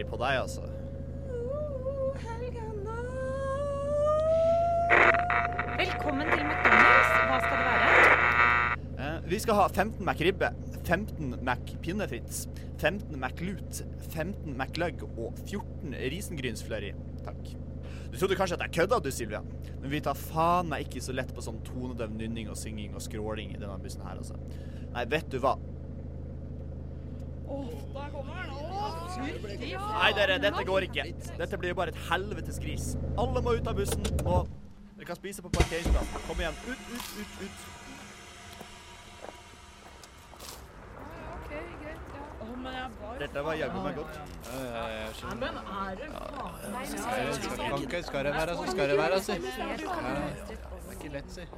på 0.08 0.16
deg, 0.22 0.40
altså. 0.40 0.62
Velkommen 4.90 6.28
til 6.28 6.44
McDonald's. 6.44 7.12
Hva 7.28 7.38
skal 7.40 7.60
det 7.60 7.66
være? 7.68 7.88
Eh, 9.04 9.30
vi 9.30 9.38
skal 9.40 9.56
ha 9.58 9.66
15 9.68 10.04
McRibbe, 10.04 10.50
15 10.84 11.34
McPinnefritz, 11.40 12.46
15 12.78 13.16
McLut, 13.16 13.82
15 14.10 14.52
McLug 14.58 15.06
og 15.16 15.38
14 15.46 15.94
risengrynsflurry. 16.12 16.92
Takk. 17.24 17.54
Du 18.12 18.18
trodde 18.18 18.36
kanskje 18.38 18.58
at 18.58 18.66
jeg 18.66 18.74
kødda, 18.80 18.98
du, 19.04 19.10
Silvia. 19.10 19.40
Men 19.80 19.90
vi 19.90 20.00
tar 20.04 20.18
faen 20.18 20.68
meg 20.70 20.84
ikke 20.86 21.02
så 21.02 21.14
lett 21.16 21.32
på 21.34 21.42
sånn 21.44 21.62
tonedøv 21.66 22.12
nynning 22.14 22.50
og 22.52 22.58
synging 22.60 22.92
og 22.94 23.02
skråling 23.02 23.54
i 23.54 23.60
denne 23.60 23.78
bussen 23.82 24.04
her, 24.06 24.20
altså. 24.20 24.36
Nei, 24.94 25.06
vet 25.10 25.32
du 25.32 25.40
hva? 25.42 25.56
Nei, 29.94 30.10
dere, 30.16 30.36
dette 30.42 30.62
går 30.66 30.86
ikke. 30.88 31.08
Dette 31.38 31.58
blir 31.58 31.72
jo 31.72 31.78
bare 31.80 31.94
et 31.94 32.04
helvetes 32.10 32.60
gris. 32.62 32.92
Alle 33.20 33.42
må 33.44 33.56
ut 33.58 33.70
av 33.70 33.78
bussen, 33.78 34.04
og 34.24 34.50
dere 34.96 35.06
kan 35.06 35.16
spise 35.16 35.42
på 35.42 35.48
parkeringsplassen. 35.48 36.20
Kom 36.28 36.40
igjen. 36.40 36.54
Ut, 36.66 36.78
ut, 36.94 37.06
ut, 37.20 37.32
ut. 37.44 37.58
OK, 41.34 41.50
greit. 41.82 42.04
Ja. 42.14 42.22
Å, 42.44 42.56
men 42.62 42.72
jeg 42.76 42.88
var 43.00 43.18
Dette 43.24 43.44
var 43.48 43.58
jaggu 43.58 43.78
meg 43.82 43.98
godt. 43.98 44.20
Nei, 44.46 45.34
men 45.42 45.60
er 45.64 46.00
det 46.00 46.08
faen 46.14 48.02
skal 48.08 48.28
det 48.28 48.34
være, 48.38 48.56
så 48.60 48.70
skal 48.70 48.92
det 48.92 48.98
være, 49.02 49.20
si. 49.26 49.38
Det 49.42 49.54
er 49.58 50.96
ikke 50.96 51.14
lett, 51.18 51.30
si. 51.38 51.48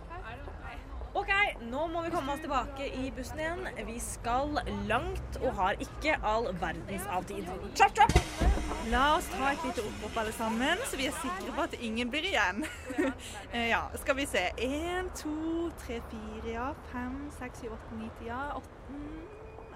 OK, 1.16 1.32
nå 1.70 1.86
må 1.88 2.02
vi 2.04 2.10
komme 2.12 2.34
oss 2.34 2.42
tilbake 2.44 2.90
i 2.92 3.10
bussen 3.16 3.40
igjen. 3.40 3.68
Vi 3.88 3.96
skal 4.04 4.60
langt 4.88 5.40
og 5.40 5.52
har 5.60 5.80
ikke 5.80 6.18
all 6.24 6.50
verdens 6.60 7.08
av 7.08 7.24
tid. 7.28 7.48
Chop, 7.76 7.96
chop! 7.96 8.55
La 8.90 9.16
oss 9.16 9.26
ta 9.32 9.48
et 9.50 9.62
lite 9.66 9.82
opprop 9.82 10.18
alle 10.20 10.32
sammen, 10.32 10.78
så 10.86 10.98
vi 10.98 11.08
er 11.10 11.14
sikre 11.18 11.54
på 11.56 11.64
at 11.64 11.74
ingen 11.82 12.10
blir 12.10 12.28
igjen. 12.30 12.64
Eh, 13.54 13.68
ja, 13.70 13.80
skal 13.96 14.16
vi 14.18 14.26
se. 14.26 14.42
Én, 14.62 15.08
to, 15.16 15.70
tre, 15.80 16.00
fire, 16.10 16.50
ja. 16.52 16.66
Fem, 16.92 17.14
seks, 17.38 17.62
syv, 17.62 17.72
åtte, 17.76 17.96
ni, 17.98 18.10
ti, 18.18 18.26
ja. 18.28 18.50
18, 18.58 18.98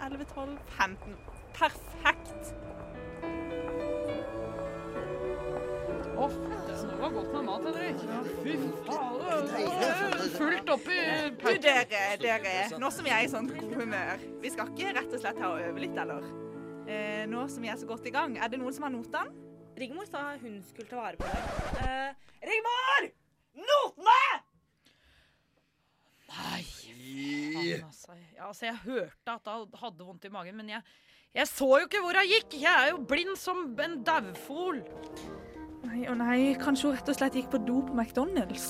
11, 0.07 0.25
12, 0.35 0.59
15. 0.77 1.17
Perfekt. 1.57 2.53
Å, 6.21 6.29
det 6.29 6.99
var 7.01 7.15
godt 7.15 7.33
med 7.33 7.49
mat, 7.49 7.67
Henrik. 7.71 8.05
Fy 8.45 8.59
faen. 8.85 10.29
Fullt 10.37 10.75
oppi 10.77 11.01
Du, 11.41 11.51
dere, 11.65 12.05
dere. 12.21 12.55
Nå 12.83 12.93
som 12.93 13.09
jeg 13.09 13.17
er 13.17 13.27
i 13.27 13.33
sånn 13.33 13.51
godt 13.55 13.75
humør, 13.81 14.29
vi 14.45 14.53
skal 14.53 14.71
ikke 14.75 14.95
rett 15.01 15.17
og 15.17 15.25
slett 15.25 15.41
ha 15.41 15.55
og 15.55 15.69
øve 15.71 15.87
litt, 15.87 15.99
eller? 16.05 16.29
Eh, 16.91 17.25
nå 17.31 17.45
som 17.51 17.63
vi 17.63 17.71
er 17.71 17.79
så 17.79 17.87
godt 17.87 18.07
i 18.09 18.13
gang, 18.15 18.35
er 18.39 18.51
det 18.51 18.59
noen 18.59 18.75
som 18.75 18.87
har 18.87 18.93
notene? 18.95 19.49
Rigmor 19.79 20.09
sa 20.11 20.33
hun 20.41 20.59
skulle 20.67 20.91
ta 20.91 20.99
vare 20.99 21.21
på 21.21 21.29
deg. 21.29 21.85
Eh, 21.85 22.31
Rigmor! 22.51 23.07
Notene! 23.61 24.23
Nei, 26.31 26.65
faen 26.65 27.87
altså. 27.87 28.17
Ja, 28.37 28.49
altså. 28.49 28.67
Jeg 28.67 28.77
hørte 28.85 29.37
at 29.37 29.49
hun 29.51 29.79
hadde 29.83 30.09
vondt 30.09 30.27
i 30.27 30.33
magen, 30.35 30.59
men 30.59 30.75
jeg, 30.75 30.83
jeg 31.35 31.51
så 31.51 31.71
jo 31.79 31.87
ikke 31.87 32.03
hvor 32.05 32.19
hun 32.19 32.31
gikk. 32.31 32.59
Jeg 32.63 32.71
er 32.71 32.93
jo 32.93 33.01
blind 33.13 33.39
som 33.39 33.65
en 33.87 33.99
daufol. 34.07 34.83
Nei 35.87 36.05
og 36.11 36.19
nei, 36.21 36.39
kanskje 36.61 36.91
hun 36.91 36.99
rett 36.99 37.11
og 37.11 37.19
slett 37.19 37.39
gikk 37.39 37.51
på 37.55 37.63
do 37.67 37.81
på 37.87 37.97
McDonald's? 37.97 38.69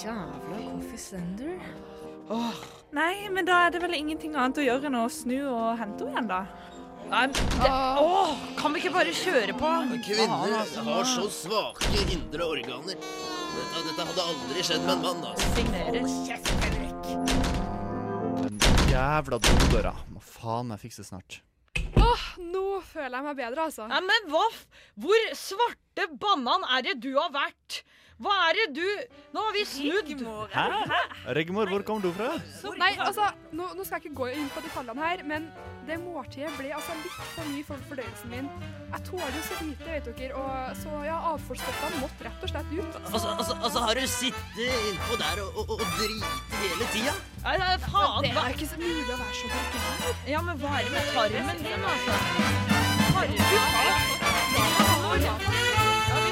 Jævla 0.00 0.60
coffee 0.70 1.00
slender. 1.00 1.58
Nei, 2.92 3.28
men 3.32 3.44
da 3.48 3.66
er 3.66 3.74
det 3.74 3.80
vel 3.82 3.96
ingenting 3.96 4.36
annet 4.36 4.60
å 4.60 4.64
gjøre 4.64 4.88
enn 4.88 5.00
å 5.00 5.08
snu 5.12 5.38
og 5.42 5.78
hente 5.80 6.06
henne 6.06 6.16
igjen, 6.16 6.30
da. 6.30 6.71
Nei, 7.12 7.26
det, 7.28 7.68
åh, 8.00 8.30
kan 8.56 8.72
vi 8.72 8.80
ikke 8.80 8.94
bare 8.94 9.12
kjøre 9.12 9.52
på? 9.60 9.70
Kvinner 10.06 10.54
altså. 10.62 10.80
har 10.86 11.04
så 11.04 11.26
svake 11.28 11.90
indre 12.08 12.46
organer. 12.54 12.96
Dette, 13.52 13.82
dette 13.90 14.06
hadde 14.08 14.22
aldri 14.32 14.64
skjedd 14.64 14.86
med 14.86 14.94
en 14.94 15.02
mann. 15.04 15.20
altså. 15.28 15.50
Signerer. 15.52 15.92
Den 18.40 18.56
jævla 18.88 19.36
dodøra 19.44 19.92
må 20.08 20.24
faen 20.24 20.72
meg 20.72 20.80
fikse 20.80 21.04
snart. 21.04 21.42
Åh, 22.00 22.24
nå 22.48 22.80
føler 22.94 23.18
jeg 23.18 23.26
meg 23.28 23.36
bedre, 23.42 23.68
altså. 23.68 23.90
Nei, 23.92 24.00
men 24.08 24.32
hva? 24.32 24.46
Hvor 25.04 25.28
svarte 25.36 26.08
banan 26.16 26.64
er 26.78 26.88
det 26.88 26.96
du 27.04 27.12
har 27.18 27.28
vært? 27.36 27.82
Hva 28.22 28.38
er 28.48 28.56
det 28.56 28.66
du 28.78 28.88
Nå 29.36 29.44
har 29.50 29.52
vi 29.56 29.66
snudd. 29.68 30.24
Hæ? 30.52 30.64
Rigmor, 31.36 31.68
hvor 31.68 31.84
kommer 31.84 32.08
du 32.08 32.12
fra? 32.16 32.32
Nei, 32.80 32.94
altså, 32.96 33.28
nå, 33.52 33.68
nå 33.76 33.84
skal 33.84 34.00
jeg 34.00 34.08
ikke 34.08 34.18
gå 34.24 34.32
inn 34.32 34.48
på 34.56 34.64
detaljene 34.64 35.04
her, 35.10 35.28
men 35.28 35.52
det 35.86 35.96
måltidet 36.02 36.52
ble 36.58 36.70
altså 36.76 36.94
litt 37.00 37.16
for 37.34 37.44
mye 37.50 37.64
for 37.66 37.78
fordøyelsen 37.88 38.28
min. 38.32 38.48
Jeg 38.92 39.00
tåler 39.08 39.32
jo 39.36 39.42
så 39.46 39.54
lite, 39.64 39.86
vet 39.88 40.06
dere, 40.18 40.34
og 40.38 40.76
så 40.78 40.90
ja, 41.06 41.16
avfallsstoffene 41.32 41.96
måtte 42.02 42.26
rett 42.26 42.40
og 42.46 42.52
slett 42.52 42.70
ut. 42.72 42.98
Altså, 43.02 43.28
altså, 43.32 43.52
altså 43.58 43.78
Har 43.86 43.94
du 43.98 44.04
sittet 44.14 44.58
innpå 44.90 45.12
der 45.22 45.36
og, 45.44 45.50
og, 45.62 45.64
og 45.78 45.86
driti 45.96 46.32
hele 46.60 46.84
tida? 46.94 47.14
Nei, 47.46 47.56
nei, 47.62 47.72
faen. 47.86 48.22
Det 48.26 48.32
er 48.44 48.50
ikke 48.54 48.70
så 48.74 48.78
mulig 48.82 49.02
å 49.02 49.18
være 49.22 49.34
så 49.40 49.46
vulgær. 49.54 49.82
Ja, 50.34 50.40
men 50.46 50.54
hva 50.62 50.70
er 50.78 50.82
det 50.86 50.92
med 50.94 51.04
tarmen 51.16 51.58
din, 51.66 51.82
altså? 51.94 52.12
Tarmen? 53.12 53.40
Ja, 55.22 55.34
hvis 56.22 56.31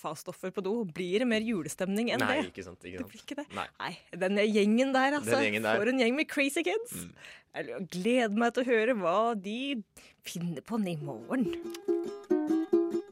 avfallsstoffer 0.00 0.50
på 0.56 0.62
do. 0.64 0.72
Blir 0.88 1.20
det 1.20 1.26
mer 1.28 1.44
julestemning 1.44 2.10
enn 2.14 2.20
Nei, 2.24 2.40
det? 2.40 2.50
ikke 2.54 2.64
sant. 2.64 2.80
Ikke 2.80 2.98
Det 2.98 3.04
sant. 3.04 3.12
blir 3.12 3.22
ikke 3.24 3.36
det. 3.40 3.46
Nei. 3.54 3.66
Nei, 3.80 3.92
den 4.24 4.40
gjengen 4.54 4.92
der, 4.96 5.18
altså. 5.18 5.36
Den 5.36 5.44
gjengen 5.50 5.62
der. 5.68 5.76
For 5.76 5.88
en 5.92 6.00
gjeng 6.00 6.16
med 6.16 6.28
crazy 6.28 6.62
kids. 6.66 6.92
Mm. 6.92 7.12
Jeg 7.50 7.88
gleder 7.90 8.36
meg 8.38 8.54
til 8.54 8.62
å 8.64 8.68
høre 8.70 8.94
hva 8.96 9.16
de 9.36 9.82
finner 10.24 10.62
på 10.62 10.78
i 10.86 10.96
morgen. 10.96 11.46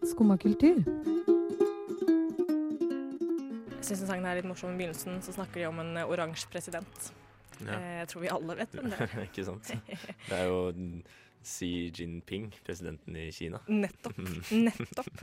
Skumma 0.09 0.39
kultur. 0.41 0.81
Jeg 3.79 3.97
syns 3.97 4.09
sangen 4.09 4.27
er 4.29 4.39
litt 4.41 4.49
morsom 4.49 4.73
i 4.75 4.79
begynnelsen. 4.81 5.21
Så 5.25 5.35
snakker 5.37 5.63
de 5.63 5.69
om 5.71 5.79
en 5.83 5.97
eh, 5.97 6.09
oransje 6.11 6.49
president. 6.53 7.11
Ja. 7.63 7.75
Eh, 7.75 7.95
Jeg 8.03 8.09
tror 8.13 8.23
vi 8.25 8.29
alle 8.33 8.57
vet 8.61 8.75
hvem 8.77 8.91
det 8.93 9.01
er. 9.05 9.15
ikke 9.29 9.45
sant. 9.47 9.71
Det 10.29 10.37
er 10.39 10.47
jo 10.51 10.59
Xi 11.45 11.91
Jinping, 11.95 12.51
presidenten 12.67 13.17
i 13.17 13.29
Kina. 13.33 13.61
Nettopp. 13.69 14.19
Nettopp. 14.67 15.23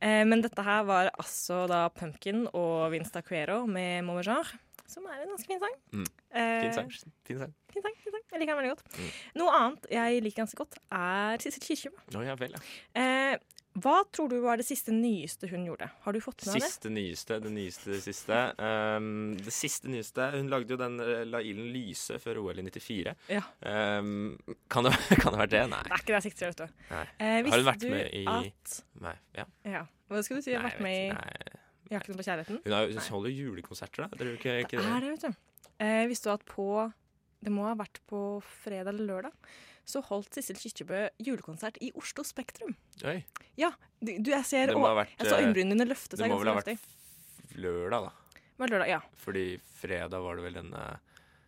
Eh, 0.00 0.24
men 0.28 0.42
dette 0.44 0.64
her 0.66 0.86
var 0.88 1.10
altså 1.14 1.64
da 1.70 1.84
Pumpkin 1.94 2.46
og 2.52 2.88
Vinsta 2.94 3.22
Cuero 3.26 3.62
med 3.70 4.04
Momajar, 4.06 4.50
som 4.88 5.04
er 5.10 5.22
en 5.24 5.32
ganske 5.34 5.48
fin 5.50 5.60
sang. 5.62 5.76
Mm. 5.92 6.06
Eh, 6.32 6.60
Fin 6.64 6.74
sang. 6.78 6.90
Fin 7.28 7.42
sang. 7.44 7.54
Fin 7.74 7.84
sang, 7.84 7.96
fin 8.02 8.14
sang. 8.14 8.24
Jeg 8.32 8.40
liker 8.42 8.54
den 8.54 8.60
veldig 8.62 8.74
godt. 8.74 8.98
Mm. 8.98 9.12
Noe 9.40 9.54
annet 9.60 9.86
jeg 9.94 10.22
liker 10.24 10.42
ganske 10.44 10.58
godt, 10.60 10.80
er 10.92 11.44
Sissel 11.44 11.64
Kyrkjebø. 11.64 12.02
Oh, 12.18 12.24
ja 12.26 12.36
vel, 12.40 12.56
ja. 12.56 12.62
Eh, 13.00 13.38
hva 13.82 13.96
tror 14.14 14.28
du 14.30 14.36
var 14.42 14.60
det 14.60 14.64
siste 14.66 14.92
nyeste 14.94 15.48
hun 15.50 15.64
gjorde? 15.68 15.88
Har 16.04 16.14
du 16.16 16.20
fått 16.24 16.44
med 16.46 16.54
deg 16.54 16.62
det? 16.62 16.68
Siste 16.70 16.90
nyeste, 16.92 17.38
det 17.44 17.52
nyeste 17.54 17.90
det 17.94 18.00
siste. 18.04 18.38
Um, 18.58 19.08
det 19.38 19.54
siste 19.54 19.90
nyeste 19.92 20.28
Hun 20.34 20.50
lagde 20.52 20.74
jo 20.74 20.78
den 20.80 20.98
eh, 21.04 21.22
La 21.28 21.40
ilden 21.44 21.70
lyse 21.74 22.18
før 22.22 22.40
OL 22.44 22.62
i 22.62 22.64
94. 22.66 23.14
Ja. 23.34 23.42
Um, 23.62 24.34
kan, 24.70 24.88
det, 24.88 24.94
kan 25.22 25.34
det 25.34 25.42
være 25.44 25.52
det? 25.54 25.62
Nei. 25.74 25.82
Det 25.88 25.94
er 25.98 26.04
ikke 26.04 26.18
det 26.18 26.34
til, 26.34 26.52
vet 26.52 26.62
du. 26.62 26.82
Nei. 26.92 27.04
Eh, 27.18 27.38
Har 27.48 27.62
hun 27.62 27.68
vært 27.70 27.86
med 27.92 28.18
i 28.20 28.24
at 28.34 28.76
Nei. 29.06 29.14
Ja. 29.38 29.46
Ja. 29.76 29.84
Hva 30.08 30.22
skulle 30.24 30.42
du 30.42 30.48
si? 30.48 30.54
Nei, 30.56 30.64
vært 30.68 30.84
med 30.84 30.98
i. 30.98 31.08
Nei. 31.14 31.64
Jakten 31.88 32.18
på 32.18 32.24
kjærligheten? 32.26 32.60
Hun, 32.64 32.74
har, 32.76 32.90
hun 32.92 33.12
holder 33.14 33.32
jo 33.32 33.48
julekonserter, 33.48 34.04
da. 34.08 34.30
Ikke, 34.34 34.58
ikke 34.64 34.76
Det 34.76 34.84
er 34.84 35.06
det? 35.06 35.08
det, 35.08 35.14
vet 35.14 35.24
du. 35.28 35.72
Eh, 35.84 36.04
visste 36.10 36.28
du 36.28 36.34
at 36.34 36.44
på 36.48 36.68
Det 37.44 37.52
må 37.54 37.64
ha 37.68 37.74
vært 37.78 38.00
på 38.10 38.20
fredag 38.64 38.92
eller 38.92 39.06
lørdag. 39.12 39.52
Så 39.88 40.02
holdt 40.04 40.36
Sissel 40.36 40.58
Kyrkjebø 40.60 41.06
julekonsert 41.24 41.78
i 41.80 41.88
Oslo 41.96 42.24
Spektrum. 42.26 42.74
Oi. 43.08 43.22
Du, 43.56 44.12
du 44.20 44.30
jeg 44.30 44.44
ser 44.46 44.74
ha 44.76 44.94
vært 45.00 45.14
Jeg 45.16 45.30
så 45.30 45.38
eh, 45.38 45.46
øyenbrynene 45.46 45.74
dine 45.74 45.88
løfte 45.88 46.18
Det 46.20 46.28
må 46.30 46.36
vel 46.42 46.52
ha 46.52 46.58
vært 46.60 46.84
lørdag, 47.58 48.10
da. 48.10 48.42
Lørdag, 48.60 48.90
ja. 48.90 48.98
Fordi 49.18 49.46
fredag 49.80 50.22
var 50.22 50.38
det 50.38 50.44
vel 50.44 50.58
denne 50.60 50.82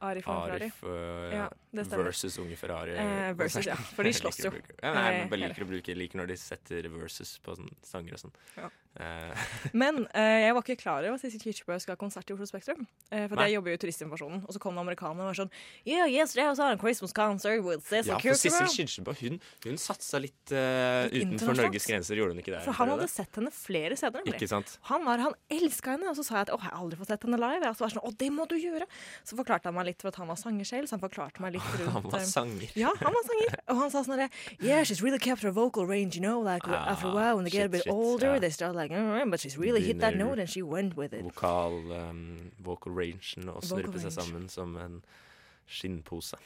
Arif. 0.01 0.29
Arif 0.29 0.83
uh, 0.85 1.29
Ja, 1.35 1.49
det 1.77 1.87
versus 1.93 2.39
Unge 2.41 2.57
Ferrari. 2.57 2.95
Eh, 2.97 3.33
versus, 3.39 3.67
ja. 3.69 3.77
For 3.77 4.03
de 4.07 4.11
Jeg 4.15 4.21
slåss 4.23 4.41
jo. 4.45 4.53
Ja, 4.83 4.95
nei, 4.97 5.09
Eh, 5.11 5.19
men 5.21 5.29
bare 5.33 5.43
liker 5.45 5.67
å 5.67 5.69
bruke 5.71 5.95
liker 5.97 6.19
når 6.23 6.33
de 6.33 6.37
setter 6.41 6.89
versus 6.95 7.37
på 7.45 7.55
sånne 7.59 7.77
sanger 7.87 8.17
og 8.17 8.23
sånn. 8.25 8.33
Ja. 8.57 8.71
Eh, 8.99 9.43
Men 9.77 10.01
eh, 10.19 10.47
jeg 10.49 10.55
var 10.57 10.65
ikke 10.65 10.79
klar 10.81 11.05
over 11.07 11.15
at 11.15 11.23
Sissel 11.23 11.43
Kyrkjebø 11.45 11.77
skal 11.79 11.95
ha 11.95 12.01
konsert 12.01 12.31
i 12.31 12.35
Oslo 12.35 12.49
Spektrum. 12.49 12.87
Eh, 13.11 13.27
for 13.31 13.37
Nei. 13.39 13.49
jeg 13.51 13.59
jobber 13.59 13.75
jo 13.75 13.79
i 13.79 13.83
Turistinformasjonen, 13.85 14.41
og 14.49 14.57
så 14.57 14.63
kom 14.63 14.75
det 14.79 14.83
amerikanere 14.83 15.27
og 15.27 15.31
var 15.31 15.39
sånn 15.43 15.53
Yeah, 15.87 16.09
yesterday 16.11 16.49
I 16.49 16.51
was 16.55 16.63
on 16.65 16.73
a 16.75 16.81
Christmas 16.81 17.13
concert 17.15 17.63
with 17.63 17.85
Sissel 17.87 18.17
ja, 18.17 18.19
for 18.25 18.41
Sissel. 18.41 18.67
Kyrkjebø 18.73 19.15
hun, 19.21 19.39
hun 19.67 19.79
satsa 19.79 20.19
litt 20.23 20.55
uh, 20.57 21.07
Litt 21.13 21.29
utenfor. 21.29 21.55
Norges 21.61 21.87
grenser, 21.87 22.17
gjorde 22.19 22.35
hun 22.35 22.43
ikke 22.43 22.55
det? 22.57 22.65
For 22.67 22.77
han 22.81 22.91
hadde 22.95 23.09
sett 23.13 23.37
henne 23.39 23.53
flere 23.55 23.99
steder. 24.01 24.25
nemlig. 24.25 24.41
Ikke 24.41 24.51
sant? 24.51 24.75
Han 24.91 25.05
var, 25.07 25.23
han 25.29 25.37
elska 25.53 25.95
henne, 25.95 26.11
og 26.11 26.17
så 26.19 26.25
sa 26.27 26.41
jeg 26.41 26.49
at 26.49 26.55
å, 26.57 26.59
jeg 26.61 26.71
har 26.73 26.79
aldri 26.81 26.99
fått 27.01 27.13
sett 27.13 27.27
henne 27.29 27.39
live. 27.41 27.69
Og 27.71 27.79
så 27.79 27.85
var 27.87 27.95
sånn, 27.95 28.07
å, 28.07 28.13
det 28.21 28.31
må 28.35 28.47
du 28.51 28.57
gjøre. 28.59 28.87
Så 29.27 29.39
forklarte 29.39 29.69
han 29.71 29.77
meg 29.77 29.90
litt 29.90 29.90
for 29.99 30.09
at 30.09 30.17
han 30.17 30.29
var 30.31 30.37
sanger 30.39 30.65
selv, 30.65 30.87
så 30.87 30.95
han 30.97 31.01
forklarte 31.03 31.43
meg 31.43 31.57
litt 31.57 31.67
rundt 31.81 31.91
Han 31.93 32.03
var 32.07 32.21
eh, 32.21 32.25
sanger. 32.31 32.71
Ja, 32.79 32.93
han 33.01 33.13
var 33.17 33.25
sanger. 33.27 33.57
Og 33.67 33.77
han 33.81 33.91
sa 33.91 34.03
sånn 34.07 34.19
herre 34.21 34.31
Yeah, 34.63 34.85
she's 34.87 35.03
really 35.03 35.19
kept 35.19 35.43
her 35.43 35.51
vocal 35.51 35.87
range, 35.87 36.15
you 36.17 36.23
know. 36.23 36.39
Like 36.41 36.69
Ah, 36.69 36.93
after 36.93 37.09
a 37.09 37.15
while, 37.15 37.35
when 37.37 37.45
they 37.45 37.51
get 37.51 37.67
a 37.67 37.69
bit 37.69 37.83
shit, 37.83 37.93
older, 37.93 38.33
yeah. 38.35 38.39
they 38.41 38.51
start 38.51 38.77
like 38.77 38.93
"Mm, 38.95 39.31
But 39.31 39.41
she's 39.41 39.57
really 39.59 39.83
hit 39.83 39.99
that 40.01 40.17
note, 40.17 40.39
and 40.39 40.49
she 40.49 40.63
went 40.63 40.97
with 40.97 41.13
it. 41.13 41.25
Vokal 41.25 41.91
um, 41.91 42.53
vocal 42.63 42.93
rangen 42.93 43.49
og 43.49 43.63
snurpe 43.65 43.99
seg 43.99 44.13
sammen 44.13 44.49
som 44.49 44.77
en 44.77 45.03
skinnpose. 45.67 46.37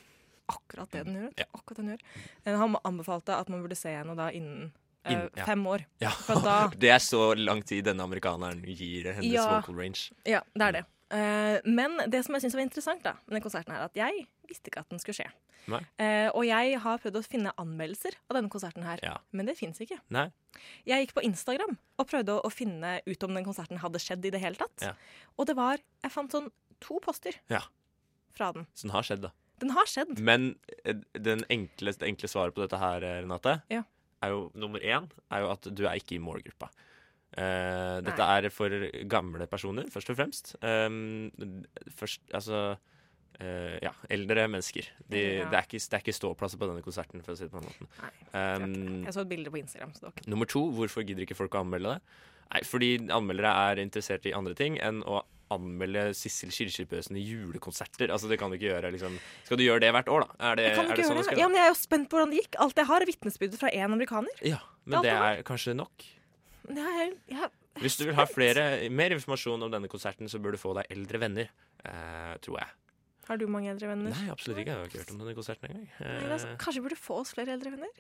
Akkurat 0.47 0.91
det 0.93 1.05
den 1.07 1.15
gjør. 1.17 1.31
Ja. 1.41 1.45
Akkurat 1.57 1.77
den 1.81 1.93
gjør. 1.95 2.01
Eh, 2.45 2.57
Han 2.59 2.77
anbefalte 2.85 3.37
at 3.37 3.49
man 3.49 3.63
burde 3.65 3.77
se 3.79 3.89
henne 3.97 4.17
da 4.17 4.31
innen 4.31 4.73
In, 5.05 5.27
ja. 5.37 5.45
fem 5.45 5.61
år. 5.69 5.83
Ja, 6.01 6.11
da 6.45 6.71
Det 6.81 6.89
er 6.89 6.99
så 7.05 7.35
lang 7.37 7.61
tid 7.69 7.85
denne 7.85 8.01
amerikaneren 8.07 8.63
gir 8.65 9.11
hennes 9.13 9.33
Ja. 9.35 9.59
vocal 9.59 9.77
range. 9.77 10.07
Ja, 10.25 10.41
det 10.57 10.63
er 10.65 10.73
det. 10.79 10.85
Eh, 11.11 11.61
men 11.65 11.99
det 12.11 12.25
som 12.25 12.35
jeg 12.35 12.43
syns 12.47 12.55
var 12.57 12.65
interessant 12.65 13.03
da, 13.05 13.13
med 13.27 13.37
den 13.39 13.45
konserten, 13.45 13.75
er 13.75 13.85
at 13.87 13.95
jeg 13.99 14.27
visste 14.49 14.71
ikke 14.71 14.81
at 14.85 14.89
den 14.91 14.99
skulle 15.03 15.19
skje. 15.21 15.31
Eh, 15.73 16.29
og 16.37 16.45
jeg 16.45 16.79
har 16.85 16.99
prøvd 17.01 17.17
å 17.17 17.25
finne 17.25 17.53
anmeldelser 17.61 18.17
av 18.29 18.37
denne 18.37 18.51
konserten 18.53 18.85
her, 18.85 19.01
Ja. 19.03 19.17
men 19.33 19.47
det 19.47 19.57
fins 19.57 19.79
ikke. 19.81 19.99
Nei. 20.11 20.31
Jeg 20.87 21.07
gikk 21.07 21.15
på 21.15 21.25
Instagram 21.25 21.79
og 21.99 22.07
prøvde 22.09 22.37
å, 22.41 22.51
finne 22.53 23.01
ut 23.07 23.23
om 23.25 23.35
den 23.35 23.45
konserten 23.45 23.79
hadde 23.81 23.99
skjedd 23.99 24.25
i 24.27 24.31
det 24.31 24.41
hele 24.41 24.57
tatt. 24.61 24.77
Ja. 24.83 24.93
Og 25.39 25.47
det 25.47 25.57
var 25.57 25.79
Jeg 26.03 26.13
fant 26.13 26.31
sånn 26.31 26.51
to 26.81 26.99
poster 27.01 27.33
Ja. 27.49 27.63
fra 28.33 28.53
den. 28.53 28.67
Så 28.75 28.83
den 28.83 28.91
har 28.91 29.03
skjedd, 29.03 29.23
da. 29.23 29.31
Den 29.61 29.71
har 29.71 29.87
skjedd. 29.87 30.19
Men 30.19 30.59
eh, 30.85 30.95
den 31.15 31.45
enkle, 31.49 31.93
det 31.97 32.03
enkle 32.03 32.29
svaret 32.29 32.55
på 32.55 32.61
dette 32.69 32.79
her, 32.79 33.01
Renate, 33.01 33.63
er 33.71 34.29
jo 34.29 34.51
nummer 34.55 34.81
én 34.81 35.09
er 35.31 35.41
jo 35.41 35.51
at 35.51 35.63
du 35.75 35.87
er 35.87 35.97
ikke 35.97 36.17
i 36.17 36.19
målgruppa. 36.19 36.69
Eh, 37.35 38.01
dette 38.07 38.27
er 38.37 38.49
for 38.55 38.75
gamle 39.11 39.47
personer, 39.51 39.89
først 39.91 40.13
og 40.13 40.19
fremst. 40.19 40.53
Um, 40.63 41.33
først, 41.99 42.23
altså 42.37 42.61
uh, 42.77 43.77
ja, 43.83 43.91
eldre 44.15 44.47
mennesker. 44.51 44.91
De, 45.11 45.23
Ja. 45.41 45.49
det, 45.51 45.59
er 45.59 45.67
ikke, 45.67 45.81
det 45.83 45.99
er 45.99 46.05
ikke 46.05 46.15
ståplasser 46.15 46.61
på 46.61 46.69
denne 46.71 46.85
konserten, 46.85 47.25
for 47.27 47.35
å 47.35 47.39
si 47.39 47.49
det 47.49 47.55
på 47.55 47.63
den 47.63 47.71
måten. 47.73 47.91
Um, 48.31 49.05
Jeg 49.09 49.17
så 49.17 49.25
et 49.25 49.33
bilde 49.35 49.51
på 49.51 49.59
Instagram. 49.59 49.95
Så 49.99 50.13
det 50.15 50.29
Nummer 50.31 50.47
to, 50.47 50.63
hvorfor 50.77 51.03
gidder 51.07 51.27
ikke 51.27 51.39
folk 51.39 51.59
å 51.59 51.65
anmelde 51.65 51.97
det? 51.97 52.19
Nei, 52.55 52.63
fordi 52.69 52.91
anmeldere 53.11 53.51
er 53.71 53.83
interessert 53.83 54.27
i 54.31 54.35
andre 54.37 54.55
ting 54.55 54.77
enn 54.79 55.03
å 55.03 55.25
anmelde 55.55 56.09
Sissel 56.17 56.53
Kyrkjebø 56.55 57.01
i 57.15 57.23
julekonserter. 57.23 58.11
Altså, 58.15 58.31
det 58.31 58.39
kan 58.41 58.51
du 58.53 58.57
ikke 58.57 58.71
gjøre, 58.71 58.91
liksom. 58.95 59.17
Skal 59.45 59.59
du 59.61 59.65
gjøre 59.67 59.83
det 59.85 59.91
hvert 59.97 60.11
år, 60.13 60.25
da? 60.25 60.37
Er 60.51 60.59
det, 60.61 60.65
er 60.65 60.71
det 60.71 61.07
sånn 61.07 61.19
det 61.21 61.27
det. 61.35 61.39
Ja, 61.41 61.49
men 61.51 61.59
jeg 61.59 61.67
er 61.67 61.73
jo 61.73 61.79
spent 61.79 62.09
på 62.11 62.19
hvordan 62.19 62.33
det 62.33 62.43
gikk. 62.45 62.59
Alt 62.65 62.81
jeg 62.81 62.89
har, 62.91 63.05
er 63.05 63.11
vitnesbyrdet 63.11 63.61
fra 63.61 63.73
én 63.75 63.91
amerikaner. 63.91 64.45
Ja, 64.45 64.61
Det 64.85 64.93
men 64.95 64.99
er 65.01 65.05
det 65.09 65.17
er 65.19 65.43
kanskje 65.51 65.77
nok. 65.77 66.07
Jeg, 66.73 67.13
jeg, 67.29 67.51
Hvis 67.83 67.99
du 68.01 68.07
vil 68.07 68.17
ha 68.17 68.25
flere, 68.29 68.89
mer 68.89 69.13
informasjon 69.17 69.67
om 69.67 69.73
denne 69.73 69.91
konserten, 69.93 70.31
så 70.31 70.41
bør 70.41 70.57
du 70.57 70.61
få 70.63 70.73
deg 70.79 70.89
eldre 70.95 71.21
venner, 71.21 71.51
eh, 71.85 72.35
tror 72.45 72.63
jeg. 72.63 72.73
Har 73.29 73.39
du 73.41 73.47
mange 73.49 73.71
eldre 73.73 73.89
venner? 73.91 74.13
Nei, 74.15 74.27
absolutt 74.33 74.59
ikke. 74.61 74.73
Jeg 74.75 74.79
har 74.81 74.91
ikke 74.91 75.01
hørt 75.03 75.13
om 75.15 75.21
denne 75.23 75.35
konserten 75.39 75.69
engang. 75.71 75.87
Nei, 76.01 76.31
altså, 76.35 76.49
Eh, 76.53 76.57
kanskje 76.61 76.81
vi 76.81 76.85
burde 76.89 76.99
få 77.01 77.19
oss 77.23 77.33
flere 77.35 77.55
eldre 77.57 77.71
venner? 77.75 77.93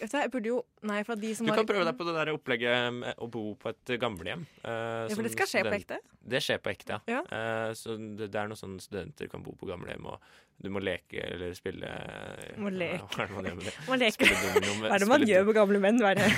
Vet 0.00 0.10
du, 0.10 0.16
jeg 0.18 0.30
burde 0.34 0.50
jo 0.52 0.58
Nei, 0.90 1.00
for 1.06 1.14
de 1.22 1.34
som 1.38 1.46
du 1.46 1.52
har 1.52 1.60
kan 1.62 1.68
prøve 1.70 1.84
deg 1.86 1.98
på 2.00 2.06
det 2.08 2.14
der 2.18 2.32
opplegget 2.34 3.12
å 3.22 3.28
bo 3.30 3.44
på 3.62 3.70
et 3.70 3.94
gamlehjem. 4.02 4.46
Uh, 4.64 5.06
Ja, 5.08 5.14
for 5.14 5.22
det 5.22 5.32
skal 5.36 5.46
skje 5.52 5.64
på 5.68 5.76
ekte? 5.78 5.98
Det 6.22 6.40
skjer 6.42 6.58
på 6.62 6.70
ekte, 6.74 6.98
ja. 7.06 7.20
Ja. 7.20 7.22
Uh, 7.30 7.74
så 7.78 7.94
det, 7.98 8.30
det 8.32 8.38
er 8.42 8.50
noe 8.50 8.58
sånn 8.58 8.78
studenter 8.82 9.30
kan 9.30 9.42
bo 9.46 9.54
på 9.58 9.66
gamlehjem, 9.70 10.06
og 10.06 10.20
du 10.62 10.68
må 10.70 10.78
leke 10.84 11.18
eller 11.26 11.54
spille 11.58 11.88
Må 12.62 12.70
leke. 12.70 13.02
Hva 13.16 13.24
er 13.24 13.30
det 13.30 13.34
man 13.38 13.48
gjør 13.48 13.56
med 13.58 13.66
det? 13.66 13.74
Domino 13.82 14.74
med- 14.82 14.90
Hva 14.90 14.94
er 14.94 15.02
det 15.02 15.08
man 15.10 15.26
gjør 15.26 15.44
med 15.48 15.54
gamle 15.58 15.80
menn? 15.82 15.98
Hva 16.02 16.12
er 16.12 16.20
det? 16.22 16.28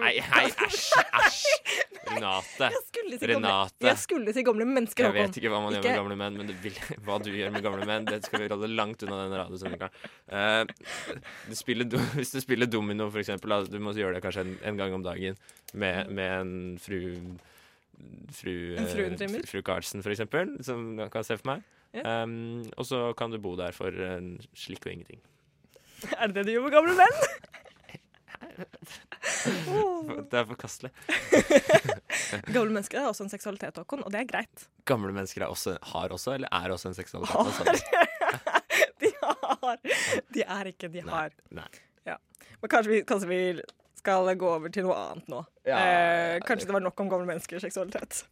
Nei, 0.00 0.14
hei, 0.20 0.46
æsj! 0.68 0.88
Æsj! 1.20 1.83
Renate. 2.08 2.68
Skulle 2.88 3.18
til 3.20 3.32
gamle, 3.34 3.54
jeg 3.84 4.00
skulle 4.02 4.34
til 4.36 4.46
gamle 4.46 4.66
mennesker, 4.68 5.08
Jeg 5.08 5.16
vet 5.16 5.38
ikke 5.40 5.52
hva 5.52 5.60
man 5.64 5.76
gjør 5.76 5.86
med 5.86 5.98
gamle 6.00 6.18
menn, 6.20 6.38
men 6.40 6.50
det 6.50 6.56
vil, 6.64 6.76
hva 7.06 7.18
du 7.22 7.30
gjør 7.32 7.54
med 7.54 7.64
gamle 7.64 7.88
menn, 7.88 8.08
det 8.08 8.20
skal 8.26 8.44
vi 8.44 8.50
holde 8.52 8.70
langt 8.74 9.04
unna 9.06 9.22
den 9.24 9.36
radiosendinga. 9.40 9.90
Uh, 10.28 10.62
du 11.48 11.56
spiller 11.58 11.98
hvis 12.18 12.34
du 12.34 12.40
spiller 12.44 12.70
domino, 12.70 13.08
for 13.10 13.22
eksempel, 13.22 13.54
da, 13.54 13.62
du 13.68 13.80
må 13.82 13.94
gjøre 13.96 14.18
det 14.18 14.24
kanskje 14.24 14.46
en, 14.46 14.54
en 14.70 14.80
gang 14.80 14.96
om 14.96 15.04
dagen 15.06 15.38
med, 15.72 16.12
med 16.14 16.38
en 16.40 16.54
fru 16.82 17.02
Fru, 18.34 18.74
En 18.74 18.88
eh, 18.90 19.42
fru 19.46 19.60
Karlsen, 19.62 20.02
for 20.02 20.10
eksempel, 20.10 20.56
som 20.66 20.98
jeg 20.98 21.12
kan 21.14 21.24
se 21.24 21.36
for 21.38 21.52
meg. 21.52 21.62
Ja. 21.94 22.24
Um, 22.24 22.64
og 22.74 22.88
så 22.88 23.12
kan 23.14 23.30
du 23.30 23.38
bo 23.38 23.54
der 23.54 23.70
for 23.72 23.94
en 23.94 24.40
slikk 24.58 24.88
og 24.88 24.96
ingenting. 24.96 25.20
Er 26.18 26.26
det 26.26 26.42
det 26.42 26.48
du 26.48 26.56
gjør 26.56 26.66
med 26.66 26.74
gamle 26.74 26.96
menn? 26.98 27.52
Det 30.30 30.38
er 30.38 30.46
forkastelig. 30.48 30.90
Gamle 32.54 32.72
mennesker 32.74 33.00
har 33.00 33.08
også 33.12 33.24
en 33.26 33.32
seksualitet, 33.32 33.78
Håkon, 33.80 34.04
og 34.04 34.12
det 34.12 34.20
er 34.22 34.28
greit. 34.28 34.66
Gamle 34.88 35.12
mennesker 35.16 35.44
er 35.46 35.52
også, 35.52 35.76
har 35.94 36.12
også, 36.14 36.34
eller 36.36 36.52
er 36.52 36.74
også 36.74 36.90
en 36.90 36.98
seksualitet. 36.98 37.34
Har. 37.34 38.60
De 39.00 39.10
har. 39.22 39.80
De 40.34 40.44
er 40.44 40.70
ikke, 40.70 40.88
de 40.92 41.02
har. 41.06 41.32
Nei. 41.54 41.68
Ja. 42.08 42.16
Men 42.60 42.70
kanskje 42.72 42.92
vi, 42.92 43.00
kanskje 43.08 43.28
vi 43.30 43.40
skal 43.98 44.28
gå 44.38 44.48
over 44.58 44.72
til 44.72 44.86
noe 44.86 44.96
annet 44.98 45.28
nå. 45.32 45.40
Ja. 45.68 45.78
eh, 45.80 46.36
kanskje 46.44 46.68
det 46.68 46.76
var 46.76 46.84
nok 46.84 47.00
om 47.00 47.10
gamle 47.12 47.28
menneskers 47.28 47.64
seksualitet. 47.64 48.24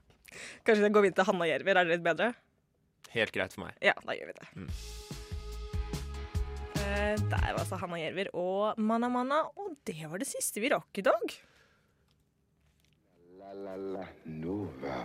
Kanskje 0.66 0.84
det 0.86 0.92
går 0.94 1.06
videre 1.08 1.20
til 1.22 1.30
Hanna 1.30 1.48
Jerver. 1.48 1.80
Er 1.80 1.88
det 1.88 1.96
litt 1.98 2.06
bedre? 2.06 2.32
Helt 3.12 3.34
greit 3.34 3.54
for 3.56 3.66
meg. 3.66 3.76
Ja, 3.84 3.94
da 4.04 4.16
gjør 4.16 4.32
vi 4.32 4.38
det. 4.38 4.48
Mm. 4.56 5.21
Eh, 6.92 7.16
der 7.16 7.52
var 7.52 7.60
altså 7.62 7.78
Hanna 7.80 7.98
Jerver 8.00 8.28
og 8.36 8.78
Manna 8.80 9.08
Manna, 9.08 9.42
og 9.56 9.76
det 9.88 10.04
var 10.10 10.20
det 10.20 10.28
siste 10.28 10.60
vi 10.60 10.70
rakk 10.72 11.00
i 11.00 11.04
dag. 11.06 11.34
La, 13.40 13.52
la, 13.56 13.76
la 13.76 14.04
Nova. 14.28 14.98